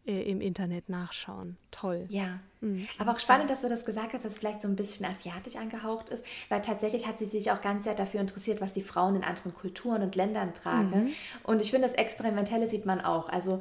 äh, 0.07 0.23
im 0.23 0.41
Internet 0.41 0.89
nachschauen. 0.89 1.59
Toll. 1.71 2.07
Ja. 2.09 2.41
Mhm. 2.63 2.87
Aber 2.99 3.13
auch 3.13 3.19
spannend, 3.21 3.51
dass 3.51 3.61
du 3.61 3.69
das 3.69 3.85
gesagt 3.85 4.15
hast, 4.15 4.25
dass 4.25 4.33
es 4.33 4.39
vielleicht 4.39 4.63
so 4.63 4.69
ein 4.69 4.77
bisschen 4.77 5.05
asiatisch 5.05 5.57
angehaucht 5.57 6.09
ist, 6.09 6.25
weil 6.49 6.63
tatsächlich 6.63 7.07
hat 7.07 7.19
sie 7.19 7.27
sich 7.27 7.51
auch 7.51 7.61
ganz 7.61 7.85
sehr 7.85 7.95
dafür 7.95 8.21
interessiert, 8.21 8.61
was 8.61 8.73
die 8.73 8.83
Frauen 8.83 9.17
in 9.17 9.25
anderen 9.25 9.53
Kulturen 9.55 10.03
und 10.03 10.15
Ländern 10.17 10.55
tragen. 10.55 10.91
Mhm. 11.07 11.11
Und 11.43 11.61
ich 11.61 11.71
finde, 11.71 11.87
das 11.89 11.97
Experimentelle 11.97 12.69
sieht 12.69 12.87
man 12.87 13.01
auch. 13.01 13.29
Also 13.29 13.61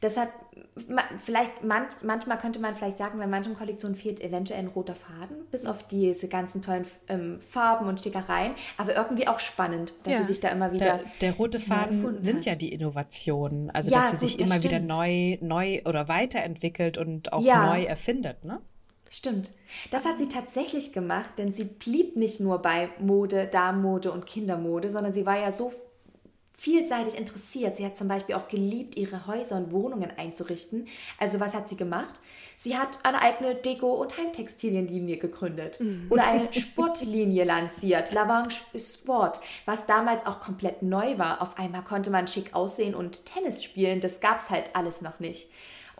das 0.00 0.16
hat, 0.16 0.28
ma- 0.88 1.04
vielleicht, 1.24 1.62
man, 1.64 1.84
manchmal 2.02 2.38
könnte 2.38 2.58
man 2.58 2.74
vielleicht 2.74 2.98
sagen, 2.98 3.18
bei 3.18 3.26
manchen 3.26 3.54
Kollektionen 3.54 3.96
fehlt 3.96 4.20
eventuell 4.20 4.58
ein 4.60 4.66
roter 4.68 4.94
Faden, 4.94 5.36
bis 5.50 5.64
auf 5.64 5.86
diese 5.86 6.28
ganzen 6.28 6.60
tollen 6.60 6.86
ähm, 7.08 7.40
Farben 7.40 7.86
und 7.86 8.00
Stickereien, 8.00 8.54
aber 8.76 8.96
irgendwie 8.96 9.28
auch 9.28 9.38
spannend, 9.40 9.92
dass 10.04 10.12
Ja. 10.12 10.18
sie 10.20 10.26
sich 10.26 10.40
da 10.40 10.48
immer 10.48 10.72
wieder... 10.72 10.84
Der, 10.98 11.00
der 11.20 11.32
rote 11.34 11.60
Faden 11.60 12.20
sind 12.20 12.38
hat. 12.38 12.44
ja 12.46 12.54
die 12.56 12.72
Innovationen. 12.72 13.70
Also, 13.70 13.90
Ja, 13.90 13.98
dass 14.00 14.10
sie 14.10 14.16
gut, 14.16 14.28
sich 14.28 14.36
das 14.36 14.50
immer 14.50 14.62
wieder 14.62 14.76
stimmt. 14.78 14.88
neu, 14.88 15.38
neu 15.40 15.82
oder 15.84 16.08
weiterentwickelt 16.08 16.98
und 16.98 17.32
auch 17.32 17.42
Ja. 17.42 17.66
neu 17.74 17.82
erfindet, 17.84 18.39
ne? 18.44 18.60
Stimmt. 19.12 19.50
Das 19.90 20.04
hat 20.04 20.20
sie 20.20 20.28
tatsächlich 20.28 20.92
gemacht, 20.92 21.38
denn 21.38 21.52
sie 21.52 21.64
blieb 21.64 22.16
nicht 22.16 22.38
nur 22.38 22.62
bei 22.62 22.90
Mode, 23.00 23.48
Damenmode 23.48 24.12
und 24.12 24.24
Kindermode, 24.24 24.88
sondern 24.88 25.12
sie 25.12 25.26
war 25.26 25.36
ja 25.36 25.52
so 25.52 25.72
vielseitig 26.60 27.16
interessiert. 27.16 27.76
Sie 27.76 27.86
hat 27.86 27.96
zum 27.96 28.06
Beispiel 28.06 28.34
auch 28.34 28.46
geliebt, 28.46 28.94
ihre 28.94 29.26
Häuser 29.26 29.56
und 29.56 29.72
Wohnungen 29.72 30.12
einzurichten. 30.16 30.88
Also 31.18 31.40
was 31.40 31.54
hat 31.54 31.70
sie 31.70 31.76
gemacht? 31.76 32.20
Sie 32.54 32.76
hat 32.76 32.98
eine 33.02 33.22
eigene 33.22 33.54
Deko- 33.54 33.94
und 33.94 34.18
Heimtextilienlinie 34.18 35.16
gegründet 35.16 35.80
oder 36.10 36.24
eine 36.24 36.52
Sportlinie 36.52 37.44
lanciert, 37.44 38.12
Lavange 38.12 38.54
Sport, 38.76 39.40
was 39.64 39.86
damals 39.86 40.26
auch 40.26 40.40
komplett 40.40 40.82
neu 40.82 41.16
war. 41.16 41.40
Auf 41.40 41.58
einmal 41.58 41.82
konnte 41.82 42.10
man 42.10 42.28
schick 42.28 42.54
aussehen 42.54 42.94
und 42.94 43.24
Tennis 43.24 43.64
spielen. 43.64 44.00
Das 44.00 44.20
gab 44.20 44.40
es 44.40 44.50
halt 44.50 44.76
alles 44.76 45.00
noch 45.00 45.18
nicht. 45.18 45.48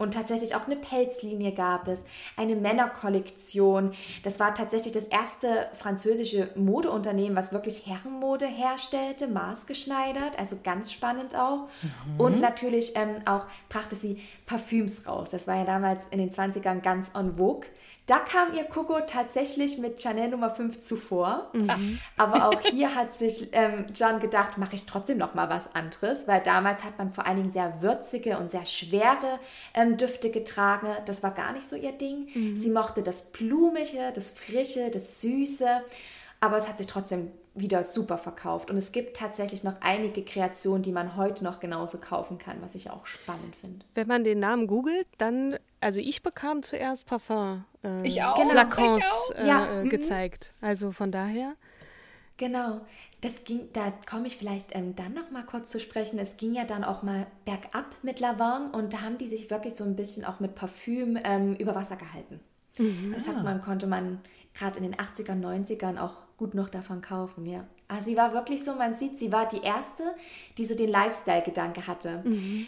Und 0.00 0.14
tatsächlich 0.14 0.54
auch 0.54 0.66
eine 0.66 0.76
Pelzlinie 0.76 1.52
gab 1.52 1.86
es, 1.86 2.06
eine 2.34 2.56
Männerkollektion. 2.56 3.92
Das 4.22 4.40
war 4.40 4.54
tatsächlich 4.54 4.94
das 4.94 5.04
erste 5.04 5.68
französische 5.74 6.48
Modeunternehmen, 6.54 7.36
was 7.36 7.52
wirklich 7.52 7.86
Herrenmode 7.86 8.46
herstellte, 8.46 9.28
maßgeschneidert, 9.28 10.38
also 10.38 10.56
ganz 10.64 10.90
spannend 10.90 11.36
auch. 11.36 11.68
Und 12.16 12.40
natürlich 12.40 12.96
ähm, 12.96 13.16
auch 13.26 13.42
brachte 13.68 13.94
sie 13.94 14.22
Parfüms 14.46 15.06
raus. 15.06 15.28
Das 15.28 15.46
war 15.46 15.56
ja 15.56 15.64
damals 15.64 16.06
in 16.06 16.18
den 16.18 16.30
20ern 16.30 16.80
ganz 16.80 17.12
en 17.14 17.36
vogue. 17.36 17.68
Da 18.11 18.18
kam 18.18 18.53
ihr 18.55 18.64
Coco 18.64 18.99
tatsächlich 19.07 19.79
mit 19.79 20.03
Chanel 20.03 20.31
Nummer 20.31 20.51
5 20.51 20.81
zuvor. 20.81 21.53
Aber 22.18 22.49
auch 22.49 22.61
hier 22.62 22.96
hat 22.96 23.14
sich 23.14 23.51
ähm, 23.53 23.87
John 23.94 24.18
gedacht, 24.18 24.59
mache 24.59 24.75
ich 24.75 24.85
trotzdem 24.85 25.16
noch 25.16 25.35
mal 25.35 25.49
was 25.49 25.77
anderes, 25.77 26.27
weil 26.27 26.40
damals 26.40 26.83
hat 26.83 26.99
man 26.99 27.12
vor 27.12 27.25
allen 27.25 27.37
Dingen 27.37 27.53
sehr 27.53 27.83
würzige 27.83 28.37
und 28.38 28.51
sehr 28.51 28.66
schwere 28.66 29.38
ähm, 29.75 29.96
Düfte 29.96 30.33
getragen. 30.33 30.88
Das 31.07 31.23
war 31.23 31.31
gar 31.31 31.53
nicht 31.53 31.70
so 31.70 31.77
ihr 31.77 31.92
Ding. 31.92 32.27
Sie 32.57 32.70
mochte 32.70 33.05
das 33.05 33.31
Blumige, 33.31 34.11
das 34.12 34.31
Frische, 34.31 34.90
das 34.90 35.20
Süße, 35.20 35.68
aber 36.40 36.57
es 36.57 36.68
hat 36.68 36.79
sich 36.79 36.88
trotzdem 36.88 37.31
wieder 37.54 37.84
super 37.84 38.18
verkauft. 38.18 38.70
Und 38.70 38.76
es 38.76 38.92
gibt 38.92 39.16
tatsächlich 39.16 39.64
noch 39.64 39.74
einige 39.80 40.22
Kreationen, 40.24 40.82
die 40.82 40.92
man 40.92 41.16
heute 41.16 41.44
noch 41.44 41.60
genauso 41.60 41.98
kaufen 41.98 42.38
kann, 42.38 42.58
was 42.60 42.74
ich 42.74 42.90
auch 42.90 43.06
spannend 43.06 43.56
finde. 43.56 43.84
Wenn 43.94 44.06
man 44.06 44.24
den 44.24 44.38
Namen 44.38 44.66
googelt, 44.66 45.06
dann, 45.18 45.56
also 45.80 46.00
ich 46.00 46.22
bekam 46.22 46.62
zuerst 46.62 47.06
Parfum. 47.06 47.64
Äh, 47.82 48.06
Ich 48.06 48.22
auch, 48.22 48.40
Flakons 48.50 48.98
ich 48.98 49.04
auch. 49.04 49.30
Äh, 49.36 49.48
Ja, 49.48 49.66
äh, 49.66 49.84
mhm. 49.84 49.90
gezeigt. 49.90 50.52
Also 50.60 50.92
von 50.92 51.10
daher. 51.10 51.54
Genau, 52.36 52.80
das 53.20 53.44
ging, 53.44 53.68
da 53.74 53.92
komme 54.08 54.26
ich 54.26 54.38
vielleicht 54.38 54.74
ähm, 54.74 54.96
dann 54.96 55.12
noch 55.12 55.30
mal 55.30 55.44
kurz 55.44 55.70
zu 55.70 55.78
sprechen. 55.78 56.18
Es 56.18 56.38
ging 56.38 56.54
ja 56.54 56.64
dann 56.64 56.84
auch 56.84 57.02
mal 57.02 57.26
bergab 57.44 57.94
mit 58.02 58.18
Lavang 58.18 58.70
und 58.70 58.94
da 58.94 59.02
haben 59.02 59.18
die 59.18 59.26
sich 59.26 59.50
wirklich 59.50 59.74
so 59.74 59.84
ein 59.84 59.94
bisschen 59.94 60.24
auch 60.24 60.40
mit 60.40 60.54
Parfüm 60.54 61.18
ähm, 61.22 61.54
über 61.56 61.74
Wasser 61.74 61.96
gehalten. 61.96 62.40
Das 63.14 63.28
hat 63.28 63.42
man, 63.42 63.60
konnte 63.60 63.86
man 63.86 64.20
gerade 64.54 64.78
in 64.78 64.84
den 64.84 64.94
80ern, 64.94 65.42
90ern 65.42 65.98
auch 65.98 66.14
gut 66.40 66.55
noch 66.55 66.70
davon 66.70 67.03
kaufen, 67.03 67.44
ja. 67.44 67.66
Aber 67.87 68.00
sie 68.00 68.16
war 68.16 68.33
wirklich 68.33 68.64
so, 68.64 68.74
man 68.74 68.94
sieht, 68.94 69.18
sie 69.18 69.31
war 69.31 69.46
die 69.46 69.61
erste, 69.61 70.14
die 70.57 70.64
so 70.64 70.74
den 70.74 70.88
Lifestyle-Gedanke 70.88 71.87
hatte. 71.87 72.22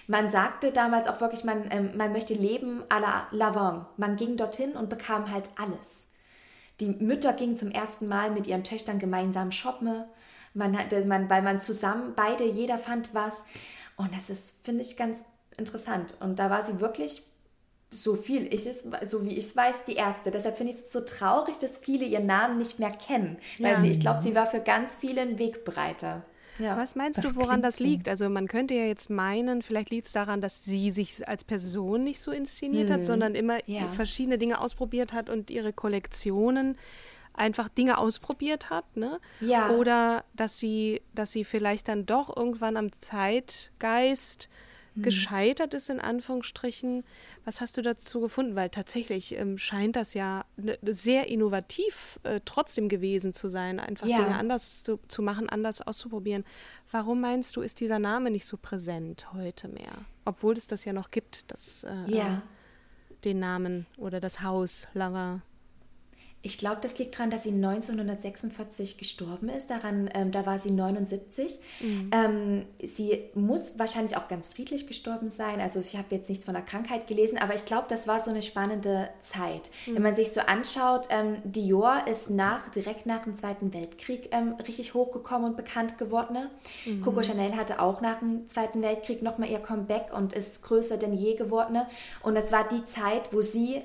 Man 0.07 0.29
sagte 0.29 0.73
damals 0.73 1.09
auch 1.09 1.23
wirklich, 1.23 1.43
man, 1.43 1.65
ähm, 1.71 1.97
man 1.97 2.13
möchte 2.13 2.35
leben 2.35 2.83
à 2.91 3.01
la 3.01 3.29
Lavang. 3.31 3.87
Man 3.97 4.17
ging 4.17 4.37
dorthin 4.37 4.73
und 4.73 4.91
bekam 4.91 5.31
halt 5.31 5.49
alles. 5.57 6.11
Die 6.81 6.89
Mütter 6.89 7.33
gingen 7.33 7.57
zum 7.57 7.71
ersten 7.71 8.09
Mal 8.09 8.31
mit 8.31 8.47
ihren 8.47 8.63
Töchtern 8.63 8.99
gemeinsam 8.99 9.53
shoppen. 9.53 10.05
Man 10.53 10.77
hatte, 10.79 11.03
man, 11.07 11.31
weil 11.31 11.41
man 11.41 11.61
zusammen, 11.61 12.13
beide, 12.15 12.45
jeder 12.45 12.79
fand 12.79 13.15
was. 13.15 13.47
Und 13.97 14.15
das 14.15 14.29
ist, 14.29 14.63
finde 14.65 14.83
ich, 14.83 14.99
ganz 14.99 15.25
interessant. 15.57 16.15
Und 16.21 16.39
da 16.39 16.51
war 16.51 16.63
sie 16.63 16.79
wirklich, 16.79 17.23
so 17.93 18.17
viel 18.17 18.53
ich 18.53 18.67
es, 18.67 18.85
so 19.07 19.25
wie 19.25 19.33
ich 19.33 19.45
es 19.45 19.57
weiß, 19.57 19.85
die 19.85 19.95
erste. 19.95 20.31
Deshalb 20.31 20.57
finde 20.57 20.73
ich 20.73 20.79
es 20.79 20.93
so 20.93 21.01
traurig, 21.03 21.59
dass 21.59 21.79
viele 21.79 22.05
ihren 22.05 22.27
Namen 22.27 22.59
nicht 22.59 22.79
mehr 22.79 22.91
kennen. 22.91 23.39
Weil 23.59 23.75
Ja. 23.75 23.81
sie, 23.81 23.91
ich 23.91 24.01
glaube, 24.01 24.23
sie 24.23 24.35
war 24.35 24.47
für 24.47 24.61
ganz 24.61 24.97
viele 24.97 25.21
ein 25.21 25.39
Wegbereiter. 25.39 26.23
Ja. 26.59 26.77
Was 26.77 26.95
meinst 26.97 27.25
Das 27.25 27.33
du, 27.33 27.41
woran 27.41 27.63
das 27.63 27.81
liegt? 27.81 28.09
Also 28.09 28.29
man 28.29 28.47
könnte 28.47 28.75
ja 28.75 28.85
jetzt 28.85 29.11
meinen, 29.11 29.63
vielleicht 29.63 29.91
liegt 29.91 30.07
es 30.07 30.13
daran, 30.13 30.41
dass 30.41 30.65
sie 30.65 30.91
sich 30.91 31.27
als 31.27 31.45
Person 31.45 32.05
nicht 32.05 32.21
so 32.21 32.31
inszeniert 32.31 32.91
hat, 32.91 33.05
sondern 33.05 33.35
immer 33.35 33.59
Ja. 33.67 33.89
verschiedene 33.89 34.39
Dinge 34.39 34.61
ausprobiert 34.61 35.13
hat 35.13 35.31
und 35.31 35.51
ihre 35.51 35.73
Kollektionen 35.73 36.77
einfach 37.35 37.69
Dinge 37.71 37.97
ausprobiert 37.97 38.69
hat, 38.69 38.85
ne? 38.97 39.19
Ja. 39.41 39.71
Oder 39.71 40.25
dass 40.35 40.59
sie, 40.59 41.01
dass 41.15 41.33
sie 41.33 41.45
vielleicht 41.45 41.89
dann 41.89 42.05
doch 42.05 42.35
irgendwann 42.37 42.77
am 42.77 42.91
Zeitgeist 42.93 44.49
hm. 44.95 45.03
gescheitert 45.03 45.75
ist, 45.75 45.91
in 45.91 46.01
Anführungsstrichen. 46.01 47.05
Was 47.45 47.61
hast 47.61 47.77
du 47.77 47.83
dazu 47.83 48.21
gefunden? 48.21 48.55
Weil 48.55 48.71
tatsächlich 48.71 49.37
ähm, 49.37 49.59
scheint 49.59 49.97
das 49.97 50.15
ja 50.15 50.45
ne, 50.57 50.79
sehr 50.83 51.29
innovativ 51.29 52.21
äh, 52.23 52.41
trotzdem 52.45 52.89
gewesen 52.89 53.35
zu 53.35 53.49
sein, 53.49 53.81
einfach 53.81 54.07
ja. 54.07 54.19
Dinge 54.19 54.37
anders 54.37 54.85
zu, 54.85 54.99
zu 55.09 55.23
machen, 55.23 55.49
anders 55.49 55.83
auszuprobieren. 55.83 56.45
Warum 56.91 57.21
meinst 57.21 57.57
du, 57.57 57.63
ist 57.63 57.81
dieser 57.81 57.99
Name 57.99 58.31
nicht 58.31 58.47
so 58.47 58.57
präsent 58.57 59.33
heute 59.33 59.69
mehr? 59.69 59.93
Obwohl 60.25 60.57
es 60.57 60.67
das 60.67 60.85
ja 60.85 60.93
noch 60.93 61.11
gibt, 61.11 61.51
das, 61.51 61.85
äh, 61.85 62.05
ja. 62.07 62.43
den 63.25 63.39
Namen 63.39 63.87
oder 63.97 64.21
das 64.21 64.43
Haus 64.43 64.87
Lava. 64.95 65.43
Ich 66.45 66.59
glaube, 66.59 66.79
das 66.81 66.99
liegt 66.99 67.15
daran, 67.15 67.31
dass 67.31 67.45
sie 67.45 67.53
1946 67.53 68.99
gestorben 68.99 69.49
ist. 69.49 69.71
Daran, 69.71 70.11
ähm, 70.13 70.33
da 70.33 70.45
war 70.45 70.59
sie 70.59 70.73
79. 70.73 71.61
Mhm. 71.81 72.11
Ähm, 72.13 72.65
sie 72.83 73.21
muss 73.35 73.79
wahrscheinlich 73.79 74.17
auch 74.17 74.27
ganz 74.27 74.49
friedlich 74.49 74.89
gestorben 74.89 75.31
sein. 75.31 75.61
Also 75.61 75.79
ich 75.79 75.97
habe 75.97 76.09
jetzt 76.11 76.29
nichts 76.29 76.45
von 76.45 76.55
der 76.55 76.65
Krankheit 76.65 77.07
gelesen, 77.07 77.39
aber 77.39 77.55
ich 77.55 77.65
glaube, 77.65 77.87
das 77.89 78.09
war 78.09 78.19
so 78.19 78.31
eine 78.31 78.43
spannende 78.43 79.09
Zeit. 79.21 79.71
Mhm. 79.87 79.95
Wenn 79.95 80.03
man 80.03 80.15
sich 80.17 80.33
so 80.33 80.41
anschaut, 80.41 81.07
ähm, 81.11 81.37
Dior 81.45 82.09
ist 82.11 82.29
nach, 82.29 82.69
direkt 82.71 83.07
nach 83.07 83.23
dem 83.23 83.37
Zweiten 83.37 83.73
Weltkrieg 83.73 84.31
ähm, 84.33 84.55
richtig 84.67 84.95
hochgekommen 84.95 85.51
und 85.51 85.57
bekannt 85.57 85.97
geworden. 85.97 86.33
Ne? 86.33 86.51
Mhm. 86.87 87.03
Coco 87.03 87.23
Chanel 87.23 87.57
hatte 87.57 87.81
auch 87.81 88.01
nach 88.01 88.19
dem 88.19 88.49
Zweiten 88.49 88.83
Weltkrieg 88.83 89.23
nochmal 89.23 89.49
ihr 89.49 89.61
Comeback 89.61 90.13
und 90.13 90.33
ist 90.33 90.65
größer 90.65 90.97
denn 90.97 91.15
je 91.15 91.37
geworden. 91.37 91.75
Ne? 91.75 91.87
Und 92.21 92.35
das 92.35 92.51
war 92.51 92.69
die 92.69 92.85
Zeit, 92.85 93.33
wo 93.33 93.43
sie 93.43 93.81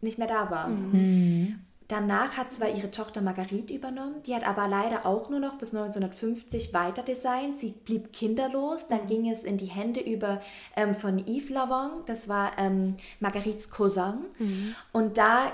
nicht 0.00 0.18
mehr 0.18 0.28
da 0.28 0.50
war. 0.52 0.68
Mhm. 0.68 1.60
Danach 1.90 2.36
hat 2.36 2.52
zwar 2.52 2.68
ihre 2.68 2.92
Tochter 2.92 3.20
Marguerite 3.20 3.74
übernommen, 3.74 4.22
die 4.24 4.32
hat 4.32 4.46
aber 4.46 4.68
leider 4.68 5.06
auch 5.06 5.28
nur 5.28 5.40
noch 5.40 5.58
bis 5.58 5.74
1950 5.74 6.72
weiter 6.72 7.02
designt. 7.02 7.56
Sie 7.56 7.72
blieb 7.72 8.12
kinderlos. 8.12 8.86
Dann 8.86 9.08
ging 9.08 9.28
es 9.28 9.42
in 9.42 9.58
die 9.58 9.66
Hände 9.66 9.98
über 9.98 10.40
ähm, 10.76 10.94
von 10.94 11.18
Yves 11.18 11.50
Lavon, 11.50 12.04
das 12.06 12.28
war 12.28 12.52
ähm, 12.58 12.96
Marguerites 13.18 13.70
Cousin. 13.70 14.26
Mhm. 14.38 14.76
Und 14.92 15.18
da 15.18 15.52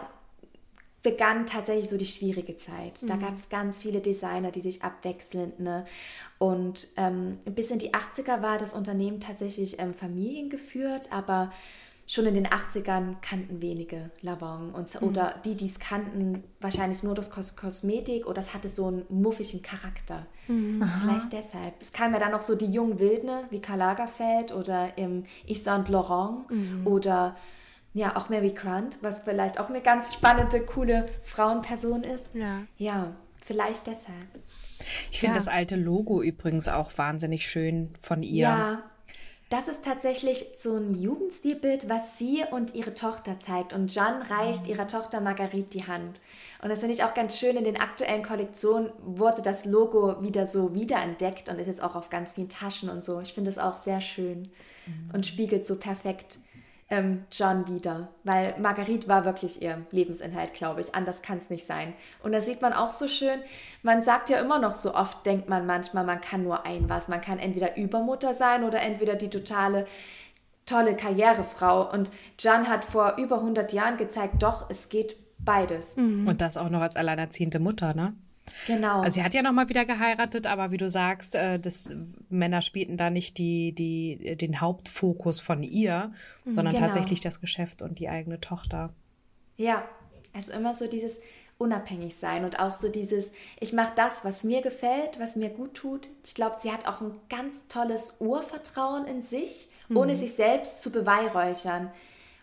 begann 1.03 1.47
tatsächlich 1.47 1.89
so 1.89 1.97
die 1.97 2.05
schwierige 2.05 2.57
Zeit. 2.57 3.09
Da 3.09 3.17
mhm. 3.17 3.21
gab 3.21 3.35
es 3.35 3.49
ganz 3.49 3.81
viele 3.81 4.03
Designer, 4.03 4.51
die 4.51 4.61
sich 4.61 4.83
abwechselnd, 4.83 5.61
ne? 5.61 5.87
Und 6.39 6.89
ähm, 6.99 7.39
bis 7.47 7.71
in 7.71 7.79
die 7.79 7.95
80er 7.95 8.43
war 8.43 8.59
das 8.59 8.75
Unternehmen 8.75 9.21
tatsächlich 9.21 9.79
ähm, 9.79 9.95
familiengeführt, 9.95 11.11
aber 11.13 11.51
schon 12.07 12.27
in 12.27 12.35
den 12.35 12.47
80ern 12.47 13.17
kannten 13.21 13.61
wenige 13.61 14.11
Lavon 14.21 14.73
und, 14.73 15.01
mhm. 15.01 15.09
oder 15.09 15.35
die, 15.45 15.57
die 15.57 15.67
es 15.67 15.81
kannten, 15.81 16.45
wahrscheinlich 16.61 17.03
nur 17.03 17.15
das 17.15 17.31
Kos 17.31 17.57
Kosmetik 17.57 18.27
oder 18.27 18.41
es 18.41 18.55
hatte 18.55 18.69
so 18.69 18.87
einen 18.87 19.05
muffigen 19.09 19.63
Charakter. 19.63 20.27
Mhm. 20.47 20.83
Vielleicht 21.03 21.33
deshalb. 21.33 21.75
Es 21.81 21.93
kam 21.93 22.13
ja 22.13 22.21
dann 22.21 22.31
noch 22.31 22.43
so 22.43 22.55
die 22.55 22.67
jungen 22.67 23.01
Wildne 23.01 23.45
wie 23.51 23.61
Karl 23.61 23.79
Lagerfeld 23.79 24.55
oder 24.55 24.97
im 24.97 25.25
Yves 25.49 25.65
Saint 25.65 25.89
Laurent 25.89 26.49
mhm. 26.51 26.87
oder 26.87 27.37
ja, 27.93 28.15
auch 28.15 28.29
Mary 28.29 28.51
Grant, 28.51 28.99
was 29.01 29.21
vielleicht 29.21 29.59
auch 29.59 29.71
eine 29.71 29.81
ganz 29.81 30.13
spannende, 30.13 30.61
coole 30.61 31.09
Frauenperson 31.25 32.05
ist. 32.05 32.35
Ja. 32.35 32.63
Ja, 32.77 33.17
vielleicht 33.45 33.87
deshalb. 33.87 34.29
Ich 35.11 35.19
finde 35.19 35.35
ja. 35.35 35.41
das 35.41 35.49
alte 35.49 35.77
Logo 35.77 36.23
übrigens 36.23 36.69
auch 36.69 36.97
wahnsinnig 36.99 37.49
schön 37.49 37.95
von 37.99 38.23
ihr. 38.23 38.49
Ja, 38.49 38.83
das 39.49 39.69
ist 39.69 39.85
tatsächlich 39.85 40.45
so 40.59 40.77
ein 40.77 40.95
Jugendstilbild, 40.95 41.89
was 41.89 42.19
sie 42.19 42.43
und 42.51 42.75
ihre 42.75 42.95
Tochter 42.95 43.39
zeigt. 43.39 43.73
Und 43.73 43.93
Jeanne 43.93 44.29
reicht 44.29 44.65
mhm. 44.65 44.71
ihrer 44.71 44.89
Tochter 44.89 45.21
Marguerite 45.21 45.79
die 45.79 45.87
Hand. 45.87 46.21
Und 46.63 46.69
das 46.69 46.81
finde 46.81 46.95
ich 46.95 47.05
auch 47.05 47.15
ganz 47.15 47.39
schön. 47.39 47.57
In 47.57 47.63
den 47.63 47.81
aktuellen 47.81 48.25
Kollektionen 48.25 48.91
wurde 49.05 49.43
das 49.43 49.65
Logo 49.65 50.21
wieder 50.21 50.47
so 50.47 50.75
wiederentdeckt 50.75 51.49
und 51.49 51.61
ist 51.61 51.69
jetzt 51.69 51.83
auch 51.83 51.95
auf 51.95 52.11
ganz 52.11 52.33
vielen 52.33 52.49
Taschen 52.49 52.91
und 52.91 53.05
so. 53.05 53.21
Ich 53.21 53.35
finde 53.35 53.51
es 53.51 53.59
auch 53.59 53.77
sehr 53.77 54.01
schön 54.01 54.49
mhm. 54.87 55.11
und 55.13 55.27
spiegelt 55.27 55.65
so 55.65 55.79
perfekt 55.79 56.39
ähm, 56.89 57.25
John 57.33 57.67
wieder, 57.67 58.09
weil 58.23 58.55
Marguerite 58.61 59.09
war 59.09 59.25
wirklich 59.25 59.61
ihr 59.61 59.85
Lebensinhalt, 59.91 60.55
glaube 60.55 60.81
ich. 60.81 60.95
Anders 60.95 61.21
kann 61.21 61.39
es 61.39 61.51
nicht 61.51 61.67
sein. 61.67 61.95
Und 62.23 62.33
da 62.33 62.41
sieht 62.41 62.63
man 62.63 62.73
auch 62.73 62.93
so 62.93 63.09
schön, 63.09 63.41
man 63.83 64.03
sagt 64.03 64.31
ja 64.31 64.39
immer 64.39 64.61
noch 64.61 64.75
so 64.75 64.95
oft, 64.95 65.27
denkt 65.27 65.49
man 65.49 65.67
manchmal, 65.67 66.05
man 66.05 66.21
kann 66.21 66.45
nur 66.45 66.65
ein 66.65 66.89
was. 66.89 67.09
Man 67.09 67.21
kann 67.21 67.39
entweder 67.41 67.77
Übermutter 67.77 68.35
sein 68.35 68.63
oder 68.63 68.81
entweder 68.81 69.17
die 69.17 69.31
totale 69.31 69.87
tolle 70.65 70.97
Karrierefrau. 70.97 71.91
Und 71.91 72.11
John 72.39 72.69
hat 72.69 72.85
vor 72.85 73.17
über 73.19 73.37
100 73.37 73.73
Jahren 73.73 73.97
gezeigt, 73.97 74.43
doch, 74.43 74.67
es 74.69 74.89
geht 74.89 75.17
beides. 75.39 75.97
Mhm. 75.97 76.27
Und 76.27 76.41
das 76.41 76.57
auch 76.57 76.69
noch 76.69 76.81
als 76.81 76.97
alleinerziehende 76.97 77.59
Mutter, 77.59 77.95
ne? 77.95 78.15
Genau. 78.67 79.01
Also 79.01 79.15
sie 79.15 79.25
hat 79.25 79.35
ja 79.35 79.43
nochmal 79.43 79.69
wieder 79.69 79.85
geheiratet, 79.85 80.47
aber 80.47 80.71
wie 80.73 80.77
du 80.77 80.89
sagst, 80.89 81.35
äh, 81.35 81.59
das, 81.59 81.95
Männer 82.29 82.63
spielten 82.63 82.97
da 82.97 83.11
nicht 83.11 83.39
die, 83.39 83.73
die, 83.73 84.37
den 84.37 84.61
Hauptfokus 84.61 85.41
von 85.41 85.63
ihr, 85.63 86.13
mhm, 86.45 86.55
sondern 86.55 86.75
genau. 86.75 86.87
tatsächlich 86.87 87.21
das 87.21 87.41
Geschäft 87.41 87.83
und 87.83 87.99
die 87.99 88.09
eigene 88.09 88.41
Tochter. 88.41 88.93
Ja, 89.57 89.85
also 90.33 90.53
immer 90.53 90.75
so 90.75 90.87
dieses 90.87 91.19
unabhängig 91.59 92.17
sein 92.17 92.45
und 92.45 92.61
auch 92.61 92.75
so 92.75 92.89
dieses, 92.89 93.33
ich 93.61 93.73
mache 93.73 93.93
das, 93.97 94.25
was 94.25 94.45
mir 94.45 94.61
gefällt, 94.61 95.19
was 95.19 95.37
mir 95.37 95.49
gut 95.49 95.75
tut. 95.75 96.09
Ich 96.25 96.35
glaube, 96.35 96.57
sie 96.59 96.71
hat 96.71 96.87
auch 96.87 97.01
ein 97.01 97.13
ganz 97.31 97.69
tolles 97.69 98.17
Urvertrauen 98.21 99.07
in 99.07 99.23
sich, 99.23 99.69
ohne 99.89 100.13
mhm. 100.13 100.17
sich 100.17 100.35
selbst 100.35 100.83
zu 100.83 100.91
beweihräuchern. 100.91 101.91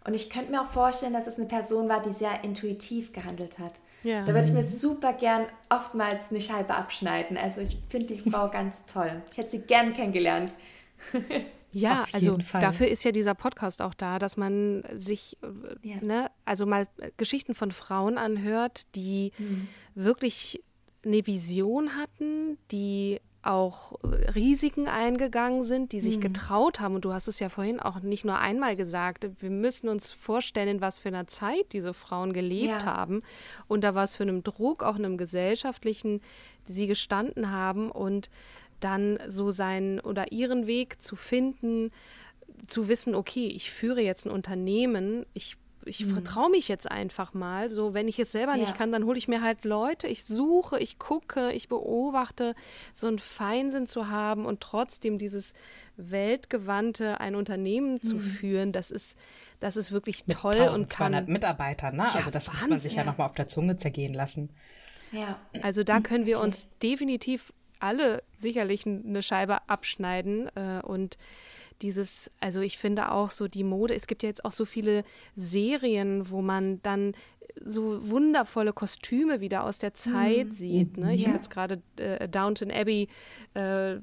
Und 0.06 0.16
ich 0.16 0.30
könnte 0.30 0.52
mir 0.52 0.62
auch 0.62 0.72
vorstellen, 0.72 1.14
dass 1.14 1.28
es 1.28 1.38
eine 1.38 1.48
Person 1.48 1.90
war, 1.90 2.02
die 2.02 2.12
sehr 2.12 2.44
intuitiv 2.44 3.14
gehandelt 3.14 3.60
hat. 3.60 3.80
Ja. 4.04 4.24
Da 4.24 4.34
würde 4.34 4.48
ich 4.48 4.54
mir 4.54 4.64
super 4.64 5.14
gern 5.14 5.46
oftmals 5.70 6.32
eine 6.32 6.42
Scheibe 6.42 6.76
abschneiden. 6.76 7.38
Also 7.38 7.62
ich 7.62 7.78
finde 7.90 8.14
die 8.14 8.30
Frau 8.30 8.50
ganz 8.50 8.86
toll. 8.86 9.22
Ich 9.32 9.38
hätte 9.38 9.52
sie 9.52 9.62
gern 9.62 9.94
kennengelernt. 9.94 10.54
Ja, 11.76 12.06
also 12.14 12.38
Fall. 12.40 12.62
dafür 12.62 12.88
ist 12.88 13.04
ja 13.04 13.12
dieser 13.12 13.34
Podcast 13.34 13.82
auch 13.82 13.96
da, 13.96 14.20
dass 14.20 14.38
man 14.38 14.84
sich, 14.94 15.38
äh, 15.42 15.88
ja. 15.88 15.96
ne, 16.02 16.30
also 16.46 16.68
mal 16.68 16.88
Geschichten 17.18 17.56
von 17.56 17.72
Frauen 17.72 18.18
anhört, 18.20 18.94
die 18.96 19.32
mhm. 19.40 19.68
wirklich 19.96 20.64
eine 21.04 21.26
Vision 21.26 21.96
hatten, 21.96 22.58
die 22.72 23.20
auch 23.44 24.00
Risiken 24.04 24.88
eingegangen 24.88 25.64
sind, 25.64 25.92
die 25.92 26.00
sich 26.00 26.18
mhm. 26.18 26.22
getraut 26.22 26.80
haben. 26.80 26.96
Und 26.96 27.06
du 27.06 27.14
hast 27.14 27.28
es 27.28 27.40
ja 27.40 27.50
vorhin 27.50 27.80
auch 27.80 28.00
nicht 28.00 28.26
nur 28.26 28.40
einmal 28.40 28.76
gesagt. 28.76 29.30
Wir 29.40 29.50
müssen 29.50 29.90
uns 29.90 30.12
vorstellen, 30.12 30.70
in 30.70 30.82
was 30.82 31.00
für 31.00 31.10
einer 31.10 31.28
Zeit 31.28 31.74
diese 31.74 31.94
Frauen 31.94 32.34
gelebt 32.34 32.84
ja. 32.84 32.86
haben 32.86 33.22
und 33.68 33.84
da 33.84 33.96
was 33.96 34.16
für 34.16 34.24
einem 34.24 34.44
Druck, 34.44 34.82
auch 34.82 34.96
einem 34.96 35.18
gesellschaftlichen, 35.18 36.22
sie 36.66 36.88
gestanden 36.88 37.52
haben 37.52 37.92
und 37.92 38.30
dann 38.80 39.20
so 39.28 39.52
seinen 39.52 40.00
oder 40.00 40.32
ihren 40.32 40.68
Weg 40.68 41.02
zu 41.02 41.16
finden, 41.16 41.92
zu 42.68 42.88
wissen, 42.88 43.16
okay, 43.16 43.48
ich 43.48 43.72
führe 43.72 44.02
jetzt 44.02 44.26
ein 44.26 44.32
Unternehmen, 44.32 45.26
ich 45.34 45.58
ich 45.86 46.00
hm. 46.00 46.14
vertraue 46.14 46.50
mich 46.50 46.68
jetzt 46.68 46.90
einfach 46.90 47.34
mal. 47.34 47.70
So, 47.70 47.94
wenn 47.94 48.08
ich 48.08 48.20
es 48.20 48.32
selber 48.32 48.54
ja. 48.54 48.60
nicht 48.60 48.76
kann, 48.76 48.92
dann 48.92 49.06
hole 49.06 49.18
ich 49.18 49.28
mir 49.28 49.42
halt 49.42 49.66
Leute. 49.66 50.08
Ich 50.08 50.24
suche, 50.26 50.80
ich 50.80 51.00
gucke, 51.00 51.52
ich 51.52 51.68
beobachte, 51.68 52.56
so 52.94 53.08
einen 53.08 53.20
Feinsinn 53.20 53.88
zu 53.88 54.10
haben 54.10 54.46
und 54.46 54.62
trotzdem 54.62 55.18
dieses 55.18 55.54
weltgewandte 55.98 57.20
ein 57.20 57.36
Unternehmen 57.36 58.00
hm. 58.00 58.04
zu 58.04 58.20
führen, 58.20 58.72
das 58.72 58.92
ist, 58.92 59.18
das 59.60 59.78
ist 59.78 59.92
wirklich 59.92 60.26
Mit 60.28 60.38
toll 60.38 60.54
1200 60.54 60.80
und 60.80 60.90
kann. 60.90 61.34
Mitarbeitern, 61.34 61.96
ne? 61.96 62.04
Ja, 62.04 62.16
also 62.16 62.32
das 62.32 62.48
Wahnsinn, 62.48 62.60
muss 62.60 62.70
man 62.70 62.80
sich 62.80 62.94
ja, 62.96 63.02
ja 63.02 63.06
nochmal 63.06 63.28
auf 63.28 63.36
der 63.36 63.48
Zunge 63.48 63.76
zergehen 63.78 64.14
lassen. 64.14 64.50
Ja. 65.12 65.40
Also 65.62 65.84
da 65.84 66.00
können 66.02 66.26
wir 66.26 66.38
okay. 66.38 66.46
uns 66.46 66.68
definitiv 66.82 67.54
alle 67.80 68.24
sicherlich 68.34 68.86
eine 68.86 69.22
Scheibe 69.22 69.70
abschneiden 69.70 70.50
äh, 70.56 70.82
und 70.84 71.18
dieses, 71.84 72.32
also 72.40 72.62
ich 72.62 72.78
finde 72.78 73.12
auch 73.12 73.30
so 73.30 73.48
die 73.48 73.64
Mode, 73.64 73.94
es 73.94 74.08
gibt 74.08 74.24
ja 74.24 74.30
jetzt 74.30 74.46
auch 74.46 74.52
so 74.52 74.66
viele 74.66 75.04
Serien, 75.36 76.30
wo 76.30 76.42
man 76.42 76.82
dann 76.82 77.14
so 77.64 78.10
wundervolle 78.10 78.74
Kostüme 78.74 79.42
wieder 79.42 79.64
aus 79.64 79.78
der 79.78 79.94
Zeit 79.94 80.48
mhm. 80.48 80.54
sieht. 80.54 80.98
Ne? 80.98 81.14
Ich 81.14 81.22
ja. 81.22 81.28
habe 81.28 81.38
jetzt 81.38 81.52
gerade 81.52 81.82
äh, 81.98 82.28
Downton 82.28 82.72
Abbey 82.72 83.08
äh, 83.54 83.98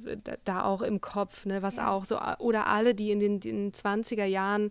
da 0.44 0.64
auch 0.64 0.82
im 0.82 1.00
Kopf, 1.00 1.46
ne? 1.46 1.62
was 1.62 1.76
ja. 1.76 1.90
auch 1.90 2.04
so, 2.04 2.20
oder 2.38 2.66
alle, 2.66 2.94
die 2.94 3.10
in 3.10 3.18
den, 3.18 3.40
den 3.40 3.72
20er 3.72 4.24
Jahren 4.24 4.70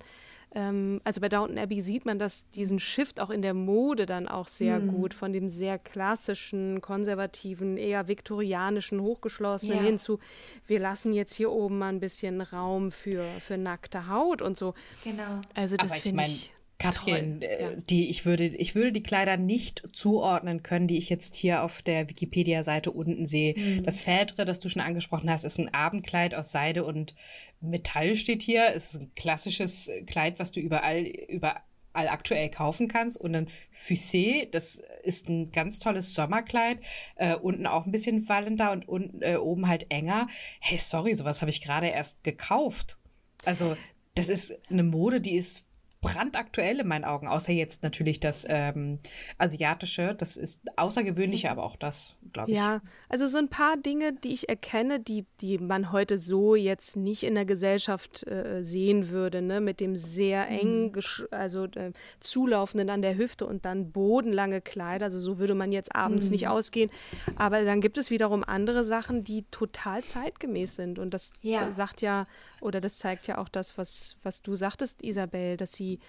ähm, 0.55 0.99
also 1.03 1.21
bei 1.21 1.29
Downton 1.29 1.57
Abbey 1.57 1.81
sieht 1.81 2.05
man 2.05 2.17
dass 2.17 2.49
diesen 2.51 2.79
Shift 2.79 3.19
auch 3.19 3.29
in 3.29 3.41
der 3.41 3.53
Mode 3.53 4.05
dann 4.05 4.27
auch 4.27 4.47
sehr 4.47 4.79
mhm. 4.79 4.87
gut, 4.93 5.13
von 5.13 5.31
dem 5.31 5.47
sehr 5.47 5.77
klassischen, 5.77 6.81
konservativen, 6.81 7.77
eher 7.77 8.07
viktorianischen, 8.07 9.01
hochgeschlossenen 9.01 9.77
ja. 9.77 9.83
hin 9.83 9.99
zu, 9.99 10.19
wir 10.65 10.79
lassen 10.79 11.13
jetzt 11.13 11.33
hier 11.35 11.51
oben 11.51 11.77
mal 11.77 11.89
ein 11.89 11.99
bisschen 11.99 12.41
Raum 12.41 12.91
für, 12.91 13.23
für 13.41 13.57
nackte 13.57 14.07
Haut 14.07 14.41
und 14.41 14.57
so. 14.57 14.73
Genau. 15.03 15.41
Also 15.53 15.75
das 15.75 15.97
finde 15.97 16.23
ich. 16.23 16.51
Katrin, 16.79 17.41
äh, 17.41 17.61
ja. 17.61 17.75
die 17.75 18.09
ich 18.09 18.25
würde, 18.25 18.45
ich 18.45 18.73
würde 18.73 18.91
die 18.91 19.03
Kleider 19.03 19.37
nicht 19.37 19.83
zuordnen 19.93 20.63
können, 20.63 20.87
die 20.87 20.97
ich 20.97 21.09
jetzt 21.09 21.35
hier 21.35 21.63
auf 21.63 21.81
der 21.81 22.09
Wikipedia-Seite 22.09 22.91
unten 22.91 23.25
sehe. 23.25 23.53
Mhm. 23.55 23.83
Das 23.83 23.99
Fädre, 23.99 24.45
das 24.45 24.59
du 24.59 24.69
schon 24.69 24.81
angesprochen 24.81 25.29
hast, 25.29 25.43
ist 25.43 25.59
ein 25.59 25.73
Abendkleid 25.73 26.33
aus 26.33 26.51
Seide 26.51 26.85
und 26.85 27.15
Metall 27.61 28.15
steht 28.15 28.41
hier. 28.41 28.73
Es 28.73 28.93
ist 28.93 29.01
ein 29.01 29.11
klassisches 29.15 29.89
Kleid, 30.07 30.39
was 30.39 30.51
du 30.51 30.59
überall, 30.59 31.03
überall 31.03 31.61
überall 31.99 32.07
aktuell 32.09 32.49
kaufen 32.49 32.87
kannst. 32.87 33.17
Und 33.17 33.33
dann 33.33 33.47
Fusée, 33.73 34.49
das 34.49 34.81
ist 35.03 35.29
ein 35.29 35.51
ganz 35.51 35.79
tolles 35.79 36.13
Sommerkleid, 36.13 36.79
äh, 37.15 37.35
unten 37.35 37.65
auch 37.65 37.85
ein 37.85 37.91
bisschen 37.91 38.27
wallender 38.29 38.71
und 38.71 38.87
unten, 38.87 39.21
äh, 39.21 39.37
oben 39.37 39.67
halt 39.67 39.87
enger. 39.89 40.27
Hey, 40.59 40.77
sorry, 40.77 41.13
sowas 41.13 41.41
habe 41.41 41.51
ich 41.51 41.61
gerade 41.61 41.87
erst 41.87 42.23
gekauft. 42.23 42.97
Also 43.45 43.75
das 44.15 44.29
ist 44.29 44.59
eine 44.69 44.83
Mode, 44.83 45.21
die 45.21 45.35
ist 45.35 45.65
brandaktuell 46.01 46.79
in 46.79 46.87
meinen 46.87 47.03
Augen, 47.05 47.27
außer 47.27 47.51
jetzt 47.51 47.83
natürlich 47.83 48.19
das 48.19 48.45
ähm, 48.47 48.99
asiatische. 49.37 50.15
Das 50.15 50.37
ist 50.37 50.61
außergewöhnlicher, 50.77 51.51
aber 51.51 51.63
auch 51.63 51.75
das, 51.75 52.15
glaube 52.31 52.51
ich. 52.51 52.57
Ja, 52.57 52.81
also 53.09 53.25
so 53.25 53.39
ein 53.39 53.49
paar 53.49 53.75
Dinge, 53.75 54.13
die 54.13 54.33
ich 54.33 54.49
erkenne, 54.49 54.99
die, 54.99 55.25
die 55.41 55.57
man 55.57 55.91
heute 55.91 56.19
so 56.19 56.53
jetzt 56.53 56.95
nicht 56.95 57.23
in 57.23 57.33
der 57.33 57.45
Gesellschaft 57.45 58.25
äh, 58.27 58.63
sehen 58.63 59.09
würde, 59.09 59.41
ne? 59.41 59.61
mit 59.61 59.79
dem 59.79 59.95
sehr 59.95 60.45
mhm. 60.45 60.59
eng, 60.59 60.97
also 61.31 61.65
äh, 61.65 61.91
zulaufenden 62.19 62.91
an 62.91 63.01
der 63.01 63.17
Hüfte 63.17 63.47
und 63.47 63.65
dann 63.65 63.91
bodenlange 63.91 64.61
Kleider. 64.61 65.05
Also 65.05 65.19
so 65.19 65.39
würde 65.39 65.55
man 65.55 65.71
jetzt 65.71 65.95
abends 65.95 66.27
mhm. 66.27 66.31
nicht 66.33 66.47
ausgehen. 66.47 66.91
Aber 67.35 67.65
dann 67.65 67.81
gibt 67.81 67.97
es 67.97 68.11
wiederum 68.11 68.43
andere 68.43 68.85
Sachen, 68.85 69.23
die 69.23 69.43
total 69.49 70.03
zeitgemäß 70.03 70.75
sind. 70.75 70.99
Und 70.99 71.15
das 71.15 71.33
ja. 71.41 71.71
sagt 71.71 72.01
ja, 72.01 72.25
oder 72.61 72.79
das 72.79 72.99
zeigt 72.99 73.25
ja 73.25 73.39
auch 73.39 73.49
das, 73.49 73.75
was, 73.77 74.17
was 74.21 74.43
du 74.43 74.53
sagtest, 74.55 75.01
Isabel, 75.01 75.57
dass 75.57 75.73
sie 75.73 75.99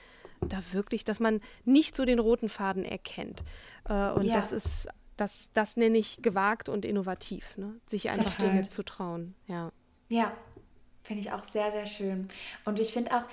da 0.48 0.62
wirklich, 0.72 1.04
dass 1.04 1.20
man 1.20 1.40
nicht 1.64 1.96
so 1.96 2.04
den 2.04 2.18
roten 2.18 2.48
Faden 2.48 2.84
erkennt. 2.84 3.42
Äh, 3.88 4.10
und 4.10 4.24
ja. 4.24 4.34
das 4.34 4.52
ist, 4.52 4.88
das, 5.20 5.50
das 5.52 5.76
nenne 5.76 5.98
ich 5.98 6.22
gewagt 6.22 6.68
und 6.68 6.85
innovativ, 6.85 7.56
ne? 7.59 7.78
sich 7.87 8.09
einfach 8.09 8.37
Dinge 8.38 8.62
zu 8.62 8.83
trauen. 8.83 9.35
Ja, 9.46 9.70
ja 10.09 10.33
finde 11.02 11.22
ich 11.22 11.33
auch 11.33 11.44
sehr, 11.44 11.72
sehr 11.72 11.87
schön. 11.87 12.28
Und 12.64 12.78
ich 12.78 12.92
finde 12.92 13.12
auch, 13.16 13.24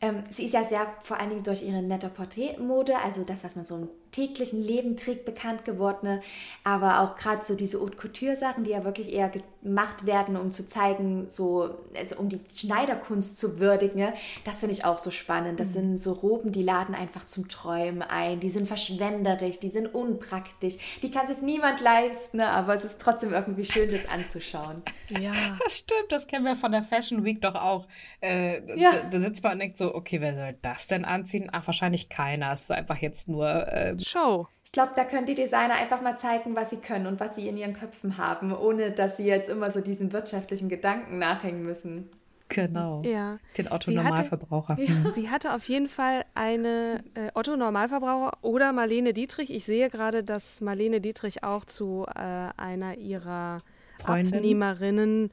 ähm, 0.00 0.22
sie 0.28 0.44
ist 0.44 0.54
ja 0.54 0.64
sehr, 0.64 0.86
vor 1.02 1.18
allen 1.18 1.30
Dingen 1.30 1.42
durch 1.42 1.62
ihre 1.62 1.82
nette 1.82 2.08
Porträtmode, 2.08 2.98
also 2.98 3.24
das, 3.24 3.44
was 3.44 3.56
man 3.56 3.64
so 3.64 3.76
im 3.76 3.88
täglichen 4.16 4.62
Leben 4.62 4.96
trägt, 4.96 5.26
bekannt 5.26 5.64
gewordene, 5.64 6.22
aber 6.64 7.00
auch 7.00 7.16
gerade 7.16 7.44
so 7.44 7.54
diese 7.54 7.80
Haute 7.80 7.96
Couture-Sachen, 7.96 8.64
die 8.64 8.70
ja 8.70 8.82
wirklich 8.82 9.12
eher 9.12 9.30
gemacht 9.62 10.06
werden, 10.06 10.36
um 10.36 10.52
zu 10.52 10.66
zeigen, 10.66 11.26
so, 11.28 11.74
also 11.94 12.16
um 12.16 12.30
die 12.30 12.40
Schneiderkunst 12.54 13.38
zu 13.38 13.58
würdigen, 13.58 13.98
ne? 13.98 14.14
das 14.44 14.60
finde 14.60 14.74
ich 14.74 14.84
auch 14.86 14.98
so 14.98 15.10
spannend. 15.10 15.60
Das 15.60 15.68
mhm. 15.68 15.72
sind 15.72 16.02
so 16.02 16.12
Roben, 16.12 16.50
die 16.50 16.62
laden 16.62 16.94
einfach 16.94 17.26
zum 17.26 17.48
Träumen 17.48 18.02
ein, 18.02 18.40
die 18.40 18.48
sind 18.48 18.68
verschwenderisch, 18.68 19.60
die 19.60 19.68
sind 19.68 19.94
unpraktisch, 19.94 20.76
die 21.02 21.10
kann 21.10 21.28
sich 21.28 21.42
niemand 21.42 21.80
leisten, 21.80 22.38
ne? 22.38 22.48
aber 22.48 22.74
es 22.74 22.84
ist 22.84 23.00
trotzdem 23.00 23.34
irgendwie 23.34 23.66
schön, 23.66 23.90
das 23.90 24.08
anzuschauen. 24.08 24.82
Ja, 25.08 25.32
das 25.62 25.78
stimmt, 25.78 26.10
das 26.10 26.26
kennen 26.26 26.44
wir 26.44 26.56
von 26.56 26.72
der 26.72 26.82
Fashion 26.82 27.22
Week 27.22 27.42
doch 27.42 27.54
auch. 27.54 27.86
Äh, 28.22 28.78
ja. 28.78 28.92
da, 28.92 29.10
da, 29.10 29.20
sitzt 29.20 29.42
man 29.42 29.52
und 29.54 29.58
denkt 29.58 29.76
so, 29.76 29.94
okay, 29.96 30.20
wer 30.20 30.34
soll 30.36 30.54
das 30.62 30.86
denn 30.86 31.04
anziehen? 31.04 31.48
Ach, 31.52 31.66
wahrscheinlich 31.66 32.08
keiner. 32.08 32.52
Es 32.52 32.62
ist 32.62 32.66
so 32.68 32.74
einfach 32.74 32.98
jetzt 32.98 33.28
nur 33.28 33.48
äh, 33.48 33.98
Show. 34.00 34.46
Ich 34.64 34.72
glaube, 34.72 34.92
da 34.94 35.04
können 35.04 35.26
die 35.26 35.34
Designer 35.34 35.74
einfach 35.74 36.02
mal 36.02 36.18
zeigen, 36.18 36.54
was 36.54 36.70
sie 36.70 36.78
können 36.78 37.06
und 37.06 37.18
was 37.20 37.34
sie 37.34 37.48
in 37.48 37.56
ihren 37.56 37.72
Köpfen 37.72 38.18
haben, 38.18 38.54
ohne 38.54 38.90
dass 38.90 39.16
sie 39.16 39.26
jetzt 39.26 39.48
immer 39.48 39.70
so 39.70 39.80
diesen 39.80 40.12
wirtschaftlichen 40.12 40.68
Gedanken 40.68 41.18
nachhängen 41.18 41.62
müssen. 41.62 42.10
Genau. 42.48 43.02
Ja. 43.02 43.38
Den 43.56 43.70
Otto-Normalverbraucher. 43.70 44.76
Ja, 44.78 44.88
hm. 44.88 45.12
Sie 45.14 45.30
hatte 45.30 45.54
auf 45.54 45.68
jeden 45.68 45.88
Fall 45.88 46.24
eine 46.34 47.02
äh, 47.14 47.30
Otto-Normalverbraucher 47.34 48.38
oder 48.42 48.72
Marlene 48.72 49.12
Dietrich. 49.12 49.50
Ich 49.50 49.64
sehe 49.64 49.88
gerade, 49.88 50.22
dass 50.22 50.60
Marlene 50.60 51.00
Dietrich 51.00 51.42
auch 51.42 51.64
zu 51.64 52.06
äh, 52.14 52.20
einer 52.56 52.98
ihrer 52.98 53.62
Freundin. 53.96 54.34
Abnehmerinnen 54.34 55.26
äh, 55.26 55.32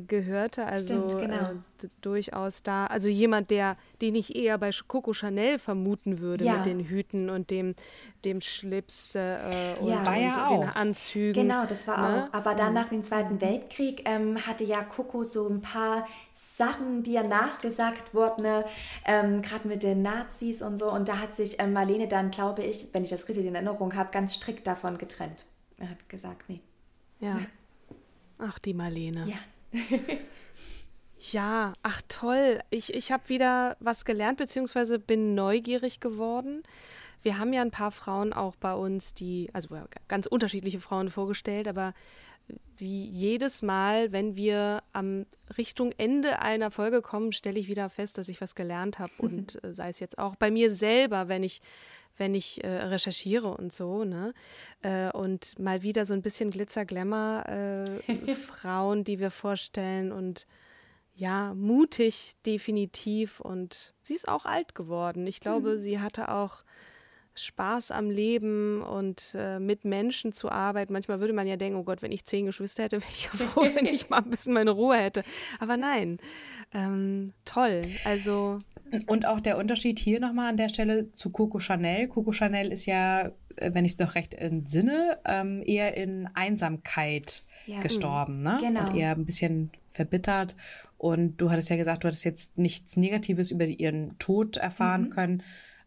gehörte. 0.00 0.66
Also 0.66 1.08
Stimmt, 1.08 1.22
genau. 1.22 1.50
äh, 1.82 1.88
durchaus 2.00 2.62
da. 2.62 2.86
Also 2.86 3.08
jemand, 3.08 3.50
der, 3.50 3.76
den 4.00 4.14
ich 4.14 4.36
eher 4.36 4.58
bei 4.58 4.70
Coco 4.86 5.12
Chanel 5.12 5.58
vermuten 5.58 6.20
würde 6.20 6.44
ja. 6.44 6.56
mit 6.56 6.66
den 6.66 6.80
Hüten 6.80 7.30
und 7.30 7.50
dem, 7.50 7.74
dem 8.24 8.40
Schlips 8.40 9.14
äh, 9.14 9.38
und, 9.80 9.88
ja. 9.88 9.98
und 9.98 10.22
ja 10.22 10.48
den 10.48 10.68
Anzügen. 10.68 11.42
Genau, 11.42 11.66
das 11.66 11.86
war 11.88 11.98
ne? 11.98 12.24
auch. 12.24 12.34
Aber 12.34 12.54
dann 12.54 12.68
mhm. 12.68 12.74
nach 12.74 12.88
dem 12.88 13.02
Zweiten 13.02 13.40
Weltkrieg 13.40 14.02
ähm, 14.08 14.46
hatte 14.46 14.64
ja 14.64 14.82
Coco 14.82 15.24
so 15.24 15.48
ein 15.48 15.60
paar 15.60 16.06
Sachen, 16.32 17.02
die 17.02 17.12
ja 17.12 17.22
nachgesagt 17.22 18.14
wurden, 18.14 18.42
ne? 18.42 18.64
ähm, 19.04 19.42
gerade 19.42 19.66
mit 19.66 19.82
den 19.82 20.02
Nazis 20.02 20.62
und 20.62 20.78
so. 20.78 20.90
Und 20.90 21.08
da 21.08 21.18
hat 21.18 21.34
sich 21.34 21.60
ähm, 21.60 21.72
Marlene 21.72 22.08
dann, 22.08 22.30
glaube 22.30 22.62
ich, 22.62 22.88
wenn 22.92 23.04
ich 23.04 23.10
das 23.10 23.28
richtig 23.28 23.46
in 23.46 23.54
Erinnerung 23.54 23.94
habe, 23.94 24.10
ganz 24.12 24.34
strikt 24.34 24.66
davon 24.66 24.98
getrennt. 24.98 25.44
Er 25.78 25.90
hat 25.90 26.08
gesagt, 26.08 26.48
nee. 26.48 26.60
Ja. 27.20 27.38
Ach, 28.38 28.58
die 28.58 28.74
Marlene. 28.74 29.24
Ja, 29.26 29.36
ja, 31.32 31.72
ach 31.82 32.02
toll. 32.08 32.60
Ich, 32.70 32.94
ich 32.94 33.12
habe 33.12 33.28
wieder 33.28 33.76
was 33.80 34.04
gelernt, 34.04 34.38
beziehungsweise 34.38 34.98
bin 34.98 35.34
neugierig 35.34 36.00
geworden. 36.00 36.62
Wir 37.22 37.38
haben 37.38 37.52
ja 37.52 37.62
ein 37.62 37.70
paar 37.70 37.90
Frauen 37.90 38.32
auch 38.32 38.56
bei 38.56 38.74
uns, 38.74 39.14
die, 39.14 39.48
also 39.52 39.76
ganz 40.08 40.26
unterschiedliche 40.26 40.80
Frauen 40.80 41.08
vorgestellt, 41.08 41.68
aber 41.68 41.94
wie 42.76 43.06
jedes 43.06 43.62
Mal, 43.62 44.12
wenn 44.12 44.36
wir 44.36 44.82
am 44.92 45.26
Richtung 45.56 45.92
Ende 45.96 46.40
einer 46.40 46.70
Folge 46.70 47.02
kommen, 47.02 47.32
stelle 47.32 47.58
ich 47.58 47.68
wieder 47.68 47.88
fest, 47.88 48.18
dass 48.18 48.28
ich 48.28 48.40
was 48.40 48.54
gelernt 48.54 48.98
habe. 48.98 49.12
Und 49.18 49.62
äh, 49.64 49.72
sei 49.72 49.88
es 49.88 50.00
jetzt 50.00 50.18
auch 50.18 50.36
bei 50.36 50.50
mir 50.50 50.70
selber, 50.70 51.28
wenn 51.28 51.42
ich 51.42 51.62
wenn 52.16 52.34
ich 52.34 52.62
äh, 52.62 52.68
recherchiere 52.68 53.48
und 53.48 53.72
so, 53.72 54.04
ne? 54.04 54.34
Äh, 54.82 55.10
und 55.10 55.58
mal 55.58 55.82
wieder 55.82 56.06
so 56.06 56.14
ein 56.14 56.22
bisschen 56.22 56.50
Glitzer, 56.50 56.84
Glamour, 56.84 57.44
äh, 57.48 58.34
Frauen, 58.34 59.04
die 59.04 59.18
wir 59.18 59.30
vorstellen 59.30 60.12
und 60.12 60.46
ja, 61.16 61.54
mutig 61.54 62.32
definitiv 62.44 63.40
und 63.40 63.94
sie 64.00 64.14
ist 64.14 64.28
auch 64.28 64.44
alt 64.44 64.74
geworden. 64.74 65.26
Ich 65.26 65.40
glaube, 65.40 65.74
mhm. 65.74 65.78
sie 65.78 66.00
hatte 66.00 66.28
auch 66.28 66.64
Spaß 67.36 67.90
am 67.90 68.10
Leben 68.10 68.82
und 68.82 69.34
äh, 69.34 69.58
mit 69.58 69.84
Menschen 69.84 70.32
zu 70.32 70.50
arbeiten. 70.50 70.92
Manchmal 70.92 71.20
würde 71.20 71.32
man 71.32 71.46
ja 71.46 71.56
denken, 71.56 71.78
oh 71.78 71.84
Gott, 71.84 72.02
wenn 72.02 72.12
ich 72.12 72.24
zehn 72.24 72.46
Geschwister 72.46 72.84
hätte, 72.84 73.00
wäre 73.00 73.10
ich 73.10 73.24
ja 73.24 73.30
froh, 73.30 73.62
wenn 73.74 73.86
ich 73.86 74.08
mal 74.08 74.18
ein 74.18 74.30
bisschen 74.30 74.52
meine 74.52 74.70
Ruhe 74.70 74.96
hätte. 74.96 75.24
Aber 75.58 75.76
nein, 75.76 76.18
ähm, 76.72 77.32
toll. 77.44 77.82
Also 78.04 78.60
und 79.06 79.26
auch 79.26 79.40
der 79.40 79.58
Unterschied 79.58 79.98
hier 79.98 80.20
nochmal 80.20 80.50
an 80.50 80.56
der 80.56 80.68
Stelle 80.68 81.12
zu 81.12 81.30
Coco 81.30 81.58
Chanel. 81.58 82.08
Coco 82.08 82.32
Chanel 82.32 82.72
ist 82.72 82.86
ja, 82.86 83.26
äh, 83.56 83.70
wenn 83.72 83.84
ich 83.84 83.92
es 83.92 83.96
doch 83.96 84.14
recht 84.14 84.34
entsinne, 84.34 85.18
ähm, 85.24 85.62
eher 85.64 85.96
in 85.96 86.28
Einsamkeit 86.34 87.44
ja. 87.66 87.80
gestorben, 87.80 88.42
ne? 88.42 88.58
Genau. 88.60 88.90
Und 88.90 88.96
eher 88.96 89.12
ein 89.12 89.26
bisschen 89.26 89.70
verbittert. 89.90 90.56
Und 90.98 91.38
du 91.38 91.50
hattest 91.50 91.70
ja 91.70 91.76
gesagt, 91.76 92.04
du 92.04 92.08
hattest 92.08 92.24
jetzt 92.24 92.58
nichts 92.58 92.96
Negatives 92.96 93.50
über 93.50 93.66
ihren 93.66 94.18
Tod 94.18 94.56
erfahren 94.56 95.04
mhm. 95.04 95.10
können. 95.10 95.42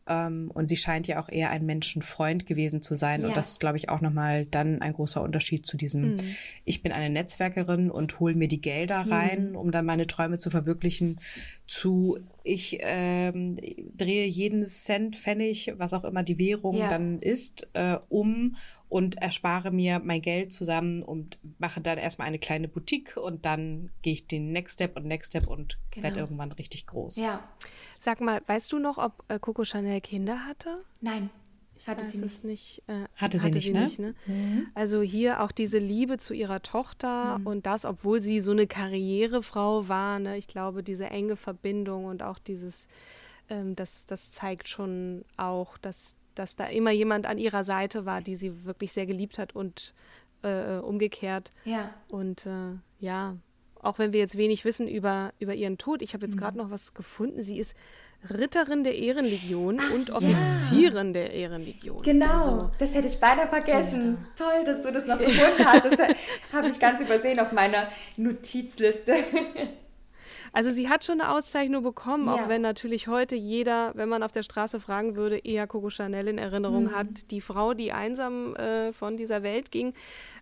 Ähm, 0.08 0.52
und 0.54 0.68
sie 0.70 0.78
scheint 0.78 1.08
ja 1.08 1.20
auch 1.20 1.30
eher 1.30 1.50
ein 1.52 1.66
Menschenfreund 1.66 2.46
gewesen 2.46 2.82
zu 2.82 2.96
sein. 2.96 3.22
Ja. 3.22 3.28
Und 3.28 3.38
das 3.38 3.52
ist, 3.52 3.60
glaube 3.60 3.78
ich, 3.78 3.90
auch 3.90 4.02
nochmal 4.02 4.46
dann 4.46 4.82
ein 4.82 4.94
großer 4.94 5.22
Unterschied 5.22 5.66
zu 5.66 5.78
diesem, 5.78 6.16
mhm. 6.16 6.36
ich 6.66 6.82
bin 6.82 6.92
eine 6.92 7.10
Netzwerkerin 7.10 7.92
und 7.92 8.20
hole 8.20 8.36
mir 8.36 8.48
die 8.48 8.62
Gelder 8.62 9.02
rein, 9.10 9.50
mhm. 9.52 9.56
um 9.56 9.72
dann 9.72 9.86
meine 9.86 10.08
Träume 10.08 10.38
zu 10.38 10.50
verwirklichen, 10.50 11.20
zu 11.68 12.18
ich 12.44 12.78
ähm, 12.82 13.60
drehe 13.98 14.26
jeden 14.26 14.66
Cent, 14.66 15.16
Pfennig, 15.16 15.74
was 15.78 15.94
auch 15.94 16.06
immer 16.06 16.24
die 16.24 16.38
Währung 16.38 16.78
ja. 16.78 16.90
dann 16.90 17.20
ist, 17.20 17.68
äh, 17.74 17.98
um 18.08 18.56
und 18.90 19.18
erspare 19.18 19.72
mir 19.72 20.00
mein 20.00 20.22
Geld 20.22 20.52
zusammen 20.52 21.04
und 21.04 21.38
mache 21.60 21.82
dann 21.82 21.98
erstmal 21.98 22.28
eine 22.28 22.40
kleine 22.40 22.68
Boutique 22.68 23.18
und 23.18 23.46
dann 23.46 23.90
gehe 24.02 24.14
ich 24.14 24.28
den 24.28 24.52
Next 24.52 24.76
Step 24.76 24.96
und 24.96 25.06
Next 25.06 25.32
Step 25.32 25.48
und 25.48 25.78
genau. 25.92 26.04
werde 26.04 26.20
irgendwann 26.22 26.52
richtig 26.54 26.88
groß. 26.88 27.18
Ja. 27.18 27.48
Sag 27.98 28.22
mal, 28.22 28.42
weißt 28.48 28.72
du 28.72 28.80
noch, 28.80 28.98
ob 28.98 29.24
äh, 29.28 29.40
Coco 29.40 29.66
Chanel 29.66 30.02
Kinder 30.02 30.46
hatte? 30.46 30.84
Nein. 31.02 31.30
Hatte 31.86 32.10
sie 32.10 32.18
nicht. 32.18 32.44
nicht 32.44 32.84
äh, 32.88 33.06
hatte 33.16 33.40
sie 33.40 33.46
hatte 33.46 33.56
nicht, 33.56 33.68
sie 33.68 33.74
ne? 33.74 33.84
nicht 33.84 34.00
ne? 34.00 34.16
Mhm. 34.26 34.68
Also 34.74 35.02
hier 35.02 35.42
auch 35.42 35.52
diese 35.52 35.78
Liebe 35.78 36.18
zu 36.18 36.34
ihrer 36.34 36.62
Tochter 36.62 37.38
mhm. 37.38 37.48
und 37.48 37.66
das, 37.66 37.86
obwohl 37.86 38.20
sie 38.20 38.40
so 38.40 38.52
eine 38.52 38.68
Karrierefrau 38.68 39.88
war. 39.88 40.20
Ne? 40.20 40.38
Ich 40.38 40.48
glaube, 40.48 40.82
diese 40.82 41.06
enge 41.06 41.36
Verbindung 41.36 42.06
und 42.06 42.24
auch 42.24 42.40
dieses, 42.40 42.88
ähm, 43.50 43.76
das, 43.76 44.06
das 44.06 44.32
zeigt 44.32 44.68
schon 44.70 45.24
auch, 45.38 45.78
dass, 45.78 46.16
dass 46.40 46.56
da 46.56 46.66
immer 46.66 46.92
jemand 46.92 47.26
an 47.26 47.38
ihrer 47.38 47.64
Seite 47.64 48.06
war, 48.06 48.22
die 48.22 48.36
sie 48.36 48.66
wirklich 48.66 48.92
sehr 48.92 49.06
geliebt 49.06 49.38
hat 49.38 49.56
und 49.56 49.94
äh, 50.44 50.78
umgekehrt. 50.78 51.52
Ja. 51.66 51.90
Und 52.10 52.46
äh, 52.46 52.78
ja, 53.00 53.36
auch 53.82 54.00
wenn 54.00 54.14
wir 54.14 54.20
jetzt 54.20 54.38
wenig 54.38 54.66
wissen 54.66 54.88
über, 54.88 55.34
über 55.40 55.54
ihren 55.54 55.78
Tod, 55.78 56.02
ich 56.02 56.14
habe 56.14 56.26
jetzt 56.26 56.36
mhm. 56.36 56.40
gerade 56.40 56.58
noch 56.58 56.72
was 56.72 56.94
gefunden. 56.94 57.44
Sie 57.44 57.60
ist 57.60 57.76
Ritterin 58.34 58.84
der 58.84 58.96
Ehrenlegion 58.96 59.80
Ach, 59.80 59.94
und 59.94 60.12
Offizierin 60.12 61.08
ja. 61.08 61.14
der 61.14 61.34
Ehrenlegion. 61.34 62.02
Genau, 62.02 62.26
also, 62.26 62.72
das 62.80 62.96
hätte 62.96 63.08
ich 63.08 63.20
beinahe 63.20 63.48
vergessen. 63.48 64.18
Ja. 64.38 64.46
Toll, 64.46 64.64
dass 64.66 64.82
du 64.82 64.92
das 64.92 65.08
noch 65.08 65.20
gefunden 65.20 65.66
hast. 65.66 65.86
Das 65.86 66.00
habe 66.54 66.68
ich 66.70 66.80
ganz 66.80 67.02
übersehen 67.02 67.40
auf 67.40 67.52
meiner 67.52 67.88
Notizliste. 68.18 69.14
Also 70.54 70.72
sie 70.72 70.90
hat 70.90 71.04
schon 71.04 71.22
eine 71.22 71.32
Auszeichnung 71.32 71.84
bekommen, 71.84 72.26
ja. 72.26 72.34
auch 72.34 72.48
wenn 72.48 72.62
natürlich 72.62 73.08
heute 73.08 73.36
jeder, 73.36 73.92
wenn 73.96 74.10
man 74.10 74.24
auf 74.24 74.32
der 74.32 74.44
Straße 74.44 74.80
fragen 74.80 75.16
würde, 75.16 75.38
eher 75.38 75.68
Coco 75.68 75.90
Chanel 75.90 76.28
in 76.28 76.38
Erinnerung 76.38 76.86
mhm. 76.86 76.96
hat. 76.96 77.32
Die 77.32 77.42
Frau, 77.42 77.74
die 77.74 77.92
einsam 77.92 78.56
äh, 78.56 78.94
von 78.94 79.18
dieser 79.18 79.44
Welt 79.44 79.72
ging 79.72 79.94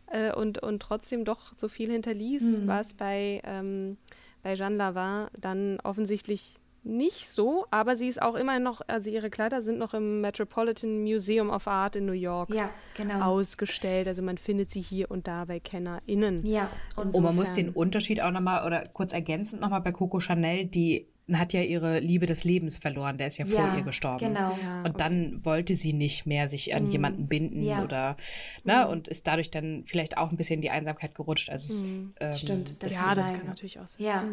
äh, 0.08 0.34
und, 0.34 0.62
und 0.62 0.82
trotzdem 0.82 1.26
doch 1.26 1.54
so 1.56 1.68
viel 1.68 1.92
hinterließ, 1.92 2.60
mhm. 2.60 2.68
was 2.68 2.94
bei, 2.94 3.42
ähm, 3.44 3.98
bei 4.44 4.56
Jeanne 4.56 4.78
Lavin 4.78 5.28
dann 5.40 5.80
offensichtlich 5.84 6.56
nicht 6.86 7.32
so, 7.32 7.66
aber 7.72 7.96
sie 7.96 8.08
ist 8.08 8.22
auch 8.22 8.36
immer 8.36 8.60
noch, 8.60 8.82
also 8.88 9.10
ihre 9.10 9.30
Kleider 9.30 9.62
sind 9.62 9.80
noch 9.80 9.94
im 9.94 10.22
Metropolitan 10.22 11.02
Museum 11.02 11.50
of 11.50 11.68
Art 11.68 11.96
in 11.96 12.06
New 12.06 12.14
York 12.14 12.54
ja, 12.54 12.70
genau. 12.96 13.22
ausgestellt. 13.22 14.08
Also 14.08 14.22
man 14.22 14.38
findet 14.38 14.72
sie 14.72 14.82
hier 14.82 15.10
und 15.10 15.28
da 15.28 15.46
bei 15.46 15.60
KennerInnen. 15.60 16.46
Ja, 16.46 16.70
und 16.96 17.14
oh, 17.14 17.20
man 17.20 17.36
muss 17.36 17.54
den 17.54 17.70
Unterschied 17.70 18.22
auch 18.22 18.32
nochmal 18.32 18.66
oder 18.66 18.88
kurz 18.88 19.14
ergänzend 19.14 19.62
nochmal 19.62 19.82
bei 19.82 19.92
Coco 19.92 20.20
Chanel, 20.20 20.66
die 20.66 21.08
hat 21.34 21.54
ja 21.54 21.62
ihre 21.62 22.00
Liebe 22.00 22.28
des 22.28 22.44
Lebens 22.44 22.78
verloren, 22.78 23.18
der 23.18 23.28
ist 23.28 23.38
ja, 23.38 23.46
ja 23.46 23.68
vor 23.68 23.78
ihr 23.78 23.84
gestorben. 23.84 24.28
Genau. 24.28 24.58
Ja, 24.62 24.84
und 24.84 25.00
dann 25.00 25.44
wollte 25.44 25.76
sie 25.76 25.94
nicht 25.94 26.28
mehr 26.28 26.48
sich 26.48 26.76
an 26.76 26.84
mhm. 26.84 26.92
jemanden 26.92 27.28
binden 27.28 27.64
ja. 27.64 27.84
oder 27.84 28.16
ne, 28.64 28.84
mhm. 28.86 28.92
und 28.92 29.08
ist 29.08 29.26
dadurch 29.26 29.50
dann 29.50 29.84
vielleicht 29.88 30.18
auch 30.18 30.30
ein 30.30 30.38
bisschen 30.38 30.56
in 30.56 30.62
die 30.62 30.70
Einsamkeit 30.70 31.16
gerutscht. 31.16 31.50
Also 31.50 31.86
mhm. 31.86 32.14
es, 32.16 32.26
ähm, 32.28 32.34
Stimmt, 32.34 32.84
das 32.84 32.94
ja, 32.94 33.16
das 33.16 33.32
kann 33.32 33.48
natürlich 33.48 33.80
auch 33.80 33.88
sein. 33.88 34.06
Ja. 34.06 34.24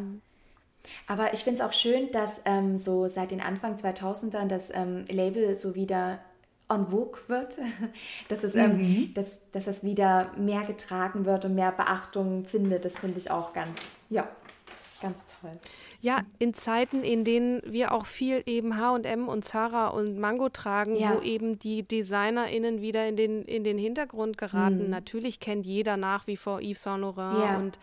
Aber 1.06 1.32
ich 1.34 1.44
finde 1.44 1.60
es 1.60 1.66
auch 1.66 1.72
schön, 1.72 2.10
dass 2.10 2.42
ähm, 2.44 2.78
so 2.78 3.08
seit 3.08 3.30
den 3.30 3.40
Anfang 3.40 3.76
2000ern 3.76 4.46
das 4.46 4.74
ähm, 4.74 5.04
Label 5.08 5.54
so 5.54 5.74
wieder 5.74 6.18
en 6.68 6.86
vogue 6.88 7.20
wird, 7.28 7.58
dass 8.28 8.44
es, 8.44 8.54
ähm, 8.54 8.76
mhm. 8.76 9.14
dass, 9.14 9.40
dass 9.50 9.66
es 9.66 9.84
wieder 9.84 10.32
mehr 10.36 10.62
getragen 10.62 11.24
wird 11.24 11.44
und 11.44 11.54
mehr 11.54 11.72
Beachtung 11.72 12.44
findet. 12.44 12.84
Das 12.84 12.98
finde 12.98 13.18
ich 13.18 13.30
auch 13.30 13.52
ganz, 13.52 13.78
ja, 14.10 14.28
ganz 15.00 15.26
toll. 15.26 15.52
Ja, 16.00 16.22
in 16.40 16.52
Zeiten, 16.52 17.04
in 17.04 17.24
denen 17.24 17.62
wir 17.64 17.92
auch 17.92 18.06
viel 18.06 18.42
eben 18.46 18.76
H&M 18.76 19.28
und 19.28 19.44
Zara 19.44 19.88
und 19.88 20.18
Mango 20.18 20.48
tragen, 20.48 20.96
ja. 20.96 21.14
wo 21.14 21.20
eben 21.20 21.60
die 21.60 21.84
DesignerInnen 21.84 22.80
wieder 22.80 23.06
in 23.06 23.16
den, 23.16 23.44
in 23.44 23.62
den 23.62 23.78
Hintergrund 23.78 24.36
geraten. 24.36 24.84
Mhm. 24.84 24.90
Natürlich 24.90 25.38
kennt 25.38 25.64
jeder 25.64 25.96
nach 25.96 26.26
wie 26.26 26.36
vor 26.36 26.60
Yves 26.60 26.82
Saint 26.82 27.02
Laurent 27.02 27.38
ja. 27.38 27.56
und 27.56 27.78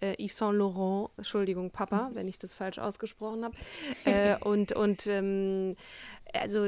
äh, 0.00 0.14
Yves 0.22 0.36
Saint 0.36 0.56
Laurent, 0.56 1.10
Entschuldigung, 1.16 1.70
Papa, 1.70 2.08
mhm. 2.08 2.14
wenn 2.14 2.28
ich 2.28 2.38
das 2.38 2.54
falsch 2.54 2.78
ausgesprochen 2.78 3.44
habe. 3.44 3.56
äh, 4.04 4.36
und 4.44 4.72
und 4.72 5.06
ähm, 5.06 5.76
also 6.32 6.64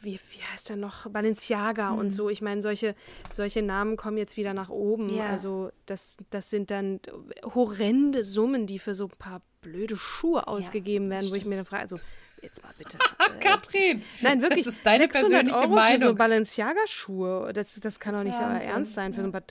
wie, 0.00 0.20
wie 0.30 0.42
heißt 0.52 0.70
er 0.70 0.76
noch, 0.76 1.08
Balenciaga 1.10 1.90
mhm. 1.90 1.98
und 1.98 2.10
so. 2.12 2.30
Ich 2.30 2.42
meine, 2.42 2.62
solche, 2.62 2.94
solche 3.30 3.62
Namen 3.62 3.96
kommen 3.96 4.18
jetzt 4.18 4.36
wieder 4.36 4.54
nach 4.54 4.68
oben. 4.68 5.14
Ja. 5.14 5.26
Also 5.26 5.70
das, 5.86 6.16
das 6.30 6.50
sind 6.50 6.70
dann 6.70 7.00
horrende 7.42 8.24
Summen, 8.24 8.66
die 8.66 8.78
für 8.78 8.94
so 8.94 9.06
ein 9.06 9.18
paar 9.18 9.42
blöde 9.60 9.96
Schuhe 9.96 10.46
ausgegeben 10.46 11.06
ja, 11.06 11.16
werden, 11.18 11.30
wo 11.30 11.34
ich 11.34 11.44
mir 11.44 11.56
dann 11.56 11.64
frage, 11.64 11.82
also 11.82 11.96
jetzt 12.42 12.62
mal 12.62 12.72
bitte. 12.78 12.98
Äh, 13.18 13.38
Katrin! 13.40 14.02
Nein, 14.20 14.42
wirklich. 14.42 14.64
Das 14.64 14.74
ist 14.74 14.86
deine 14.86 15.08
persönliche 15.08 15.56
Euro 15.56 15.68
Meinung. 15.68 16.00
Für 16.00 16.06
so 16.08 16.14
Balenciaga-Schuhe, 16.14 17.52
das, 17.54 17.80
das 17.80 17.98
kann 17.98 18.14
doch 18.14 18.22
nicht 18.22 18.38
ernst 18.38 18.92
sein, 18.92 19.14
für 19.14 19.22
so 19.22 19.28
ein 19.28 19.32
paar 19.32 19.44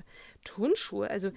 Turnschuhe. 0.44 1.10
Also, 1.10 1.32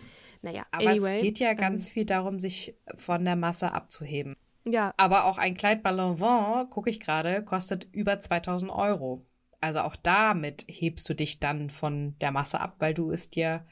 naja, 0.47 0.65
Aber 0.71 0.91
anyway, 0.91 1.17
es 1.17 1.23
geht 1.25 1.41
ja 1.41 1.55
ganz 1.55 1.89
viel 1.89 2.05
darum, 2.05 2.39
sich 2.39 2.77
von 2.95 3.25
der 3.25 3.35
Masse 3.35 3.73
abzuheben. 3.73 4.37
Ja. 4.65 4.95
Aber 4.97 5.25
auch 5.25 5.39
ein 5.39 5.57
Kleid 5.57 5.83
Ballon 5.83 6.21
Vent, 6.21 6.71
gucke 6.71 6.89
ich 6.89 7.01
gerade, 7.01 7.43
kostet 7.43 7.89
über 7.93 8.21
2000 8.21 8.71
Euro. 8.71 9.27
Also 9.61 9.81
auch 9.81 9.97
damit 9.97 10.65
hebst 10.69 11.09
du 11.09 11.15
dich 11.15 11.41
dann 11.41 11.69
von 11.69 12.17
der 12.21 12.31
Masse 12.31 12.61
ab, 12.61 12.77
weil 12.79 12.95
du 12.95 13.11
es 13.11 13.29
dir 13.29 13.67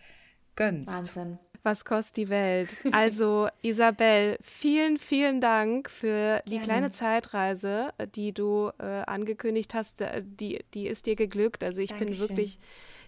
gönnst. 0.57 0.93
Wahnsinn. 0.93 1.39
Was 1.62 1.85
kostet 1.85 2.16
die 2.16 2.29
Welt? 2.29 2.68
Also, 2.91 3.49
Isabel, 3.62 4.37
vielen, 4.43 4.99
vielen 4.99 5.41
Dank 5.41 5.89
für 5.89 6.43
die 6.47 6.51
Gerne. 6.51 6.64
kleine 6.64 6.91
Zeitreise, 6.91 7.93
die 8.16 8.33
du 8.33 8.72
äh, 8.79 9.03
angekündigt 9.07 9.75
hast. 9.75 10.01
Äh, 10.01 10.25
die, 10.25 10.64
die 10.75 10.89
ist 10.89 11.07
dir 11.07 11.14
geglückt. 11.14 11.62
Also, 11.62 11.81
ich 11.81 11.91
Dankeschön. 11.91 12.27
bin 12.27 12.37
wirklich 12.37 12.59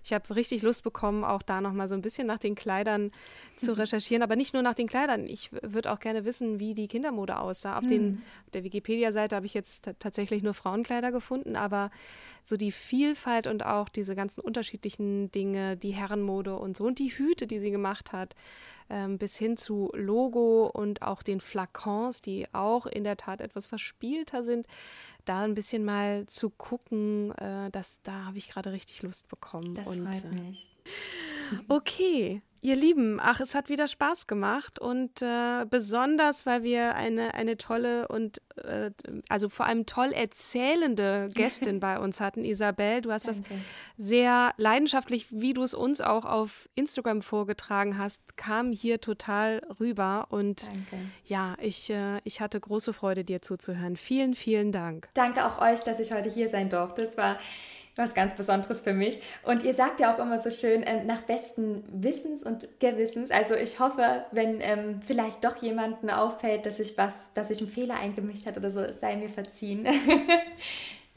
ich 0.07 0.13
habe 0.13 0.37
richtig 0.37 0.63
Lust 0.63 0.85
bekommen, 0.85 1.25
auch 1.25 1.43
da 1.43 1.61
nochmal 1.61 1.89
so 1.89 1.97
ein 1.97 2.01
bisschen 2.01 2.29
nach 2.29 2.39
den 2.39 2.55
Kleidern 2.55 3.11
zu 3.57 3.73
mhm. 3.73 3.79
recherchieren. 3.79 4.23
Aber 4.23 4.37
nicht 4.37 4.55
nur 4.55 4.63
nach 4.63 4.75
den 4.75 4.87
Kleidern. 4.87 5.27
Ich 5.27 5.51
würde 5.63 5.91
auch 5.91 5.99
gerne 5.99 6.25
wissen, 6.25 6.61
wie 6.61 6.75
die 6.75 6.87
Kindermode 6.87 7.41
aussah. 7.41 7.77
Auf, 7.77 7.83
mhm. 7.83 7.89
den, 7.89 8.23
auf 8.45 8.51
der 8.53 8.63
Wikipedia-Seite 8.63 9.35
habe 9.35 9.47
ich 9.47 9.55
jetzt 9.55 9.91
tatsächlich 9.99 10.45
nur 10.45 10.55
Frauenkleider 10.55 11.11
gefunden, 11.11 11.57
aber 11.57 11.91
so 12.45 12.57
die 12.57 12.71
Vielfalt 12.71 13.49
und 13.49 13.67
auch 13.67 13.89
diese 13.89 14.15
ganzen 14.15 14.43
unterschiedlichen 14.43 15.33
Dinge, 15.33 15.77
die 15.77 15.91
Herrenmode 15.91 16.55
und 16.55 16.77
so 16.77 16.85
und 16.85 17.01
die 17.01 17.11
Hüte, 17.11 17.49
die 17.49 17.59
sie 17.59 17.73
gemacht 17.73 18.13
hat, 18.13 18.37
ähm, 18.89 19.19
bis 19.19 19.37
hin 19.37 19.57
zu 19.57 19.91
Logo 19.93 20.71
und 20.73 21.03
auch 21.03 21.25
den 21.25 21.41
Flakons, 21.41 22.23
die 22.23 22.47
auch 22.55 22.87
in 22.87 23.03
der 23.03 23.17
Tat 23.17 23.41
etwas 23.41 23.67
verspielter 23.67 24.45
sind 24.45 24.69
da 25.29 25.43
ein 25.43 25.55
bisschen 25.55 25.85
mal 25.85 26.27
zu 26.27 26.51
gucken, 26.51 27.33
äh, 27.33 27.71
das, 27.71 28.01
da 28.03 28.25
habe 28.25 28.39
ich 28.39 28.49
gerade 28.49 28.73
richtig 28.73 29.03
Lust 29.03 29.29
bekommen. 29.29 29.75
Das 29.75 29.89
und, 29.89 30.07
freut 30.07 30.25
äh, 30.25 30.35
mich. 30.35 30.69
Okay, 31.69 32.43
Ihr 32.67 32.75
Lieben, 32.75 33.21
ach, 33.23 33.39
es 33.39 33.55
hat 33.55 33.69
wieder 33.69 33.87
Spaß 33.87 34.27
gemacht 34.27 34.81
und 34.81 35.23
äh, 35.23 35.65
besonders, 35.71 36.47
weil 36.47 36.65
wir 36.65 36.97
eine, 36.97 37.35
eine 37.35 37.57
tolle 37.59 38.09
und 38.09 38.43
äh, 38.57 38.91
also 39.29 39.49
vor 39.49 39.67
allem 39.67 39.87
toll 39.87 40.11
erzählende 40.11 41.29
Gästin 41.33 41.79
bei 41.81 42.01
uns 42.01 42.19
hatten, 42.19 42.45
Isabel. 42.45 43.03
Du 43.03 43.13
hast 43.13 43.29
Danke. 43.29 43.45
das 43.49 43.59
sehr 43.97 44.53
leidenschaftlich, 44.57 45.29
wie 45.31 45.55
du 45.55 45.63
es 45.63 45.75
uns 45.75 46.01
auch 46.01 46.25
auf 46.25 46.69
Instagram 46.75 47.23
vorgetragen 47.23 47.99
hast, 47.99 48.37
kam 48.37 48.73
hier 48.73 49.01
total 49.01 49.63
rüber 49.79 50.27
und 50.31 50.67
Danke. 50.67 50.97
ja, 51.25 51.55
ich, 51.61 51.91
äh, 51.91 52.19
ich 52.25 52.41
hatte 52.41 52.59
große 52.59 52.93
Freude, 52.93 53.23
dir 53.23 53.43
zuzuhören. 53.43 53.95
Vielen, 53.95 54.35
vielen 54.35 54.73
Dank. 54.73 55.09
Danke 55.15 55.47
auch 55.47 55.61
euch, 55.61 55.83
dass 55.85 56.01
ich 56.01 56.11
heute 56.11 56.31
hier 56.31 56.49
sein 56.49 56.69
durfte. 56.69 57.03
Es 57.03 57.17
war 57.17 57.39
was 57.97 58.15
ganz 58.15 58.35
Besonderes 58.35 58.81
für 58.81 58.93
mich. 58.93 59.21
Und 59.43 59.63
ihr 59.63 59.75
sagt 59.75 60.01
ja 60.01 60.15
auch 60.15 60.19
immer 60.19 60.39
so 60.39 60.51
schön, 60.51 60.85
ähm, 60.87 61.07
nach 61.07 61.23
besten 61.23 61.83
Wissens 61.91 62.43
und 62.43 62.69
Gewissens. 62.79 63.31
Also 63.31 63.55
ich 63.55 63.81
hoffe, 63.81 64.25
wenn 64.33 64.61
ähm, 64.61 65.01
vielleicht 65.07 65.43
doch 65.45 65.57
jemandem 65.63 66.11
auffällt, 66.11 66.67
dass 66.67 66.79
ich 66.79 66.97
was, 66.99 67.33
dass 67.33 67.51
ich 67.51 67.59
einen 67.59 67.69
Fehler 67.69 67.99
eingemischt 67.99 68.47
hat 68.47 68.59
oder 68.59 68.71
so, 68.71 68.81
es 68.81 69.01
sei 69.01 69.17
mir 69.17 69.31
verziehen. 69.31 69.87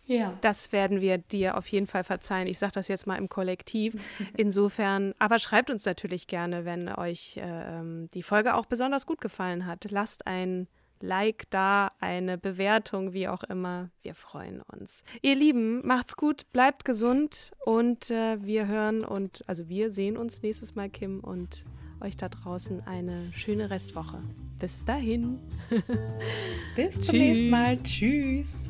Ja. 0.10 0.34
Das 0.42 0.72
werden 0.72 1.02
wir 1.02 1.20
dir 1.20 1.56
auf 1.56 1.68
jeden 1.68 1.86
Fall 1.86 2.04
verzeihen. 2.04 2.48
Ich 2.48 2.58
sage 2.58 2.72
das 2.72 2.88
jetzt 2.88 3.06
mal 3.06 3.18
im 3.18 3.30
Kollektiv. 3.30 3.94
Insofern, 4.36 5.14
aber 5.20 5.38
schreibt 5.38 5.70
uns 5.70 5.86
natürlich 5.86 6.26
gerne, 6.26 6.66
wenn 6.66 6.90
euch 6.90 7.38
äh, 7.38 8.08
die 8.12 8.24
Folge 8.24 8.56
auch 8.56 8.66
besonders 8.66 9.06
gut 9.06 9.22
gefallen 9.22 9.68
hat. 9.68 9.86
Lasst 9.92 10.26
ein 10.26 10.68
Like 11.02 11.50
da, 11.50 11.92
eine 12.00 12.38
Bewertung, 12.38 13.14
wie 13.14 13.28
auch 13.28 13.44
immer. 13.44 13.90
Wir 14.02 14.16
freuen 14.16 14.62
uns. 14.62 15.04
Ihr 15.22 15.36
Lieben, 15.36 15.86
macht's 15.86 16.16
gut, 16.16 16.52
bleibt 16.52 16.86
gesund 16.86 17.52
und 17.66 18.12
äh, 18.12 18.44
wir 18.44 18.68
hören 18.68 19.04
und 19.04 19.44
also 19.48 19.70
wir 19.70 19.92
sehen 19.92 20.18
uns 20.18 20.42
nächstes 20.42 20.76
Mal, 20.76 20.90
Kim, 20.90 21.20
und 21.20 21.66
euch 22.02 22.18
da 22.18 22.30
draußen 22.30 22.82
eine 22.86 23.32
schöne 23.34 23.70
Restwoche. 23.70 24.22
Bis 24.60 24.84
dahin. 24.86 25.40
Bis 26.76 27.02
zum 27.02 27.18
nächsten 27.18 27.50
Mal. 27.50 27.82
Tschüss. 27.82 28.70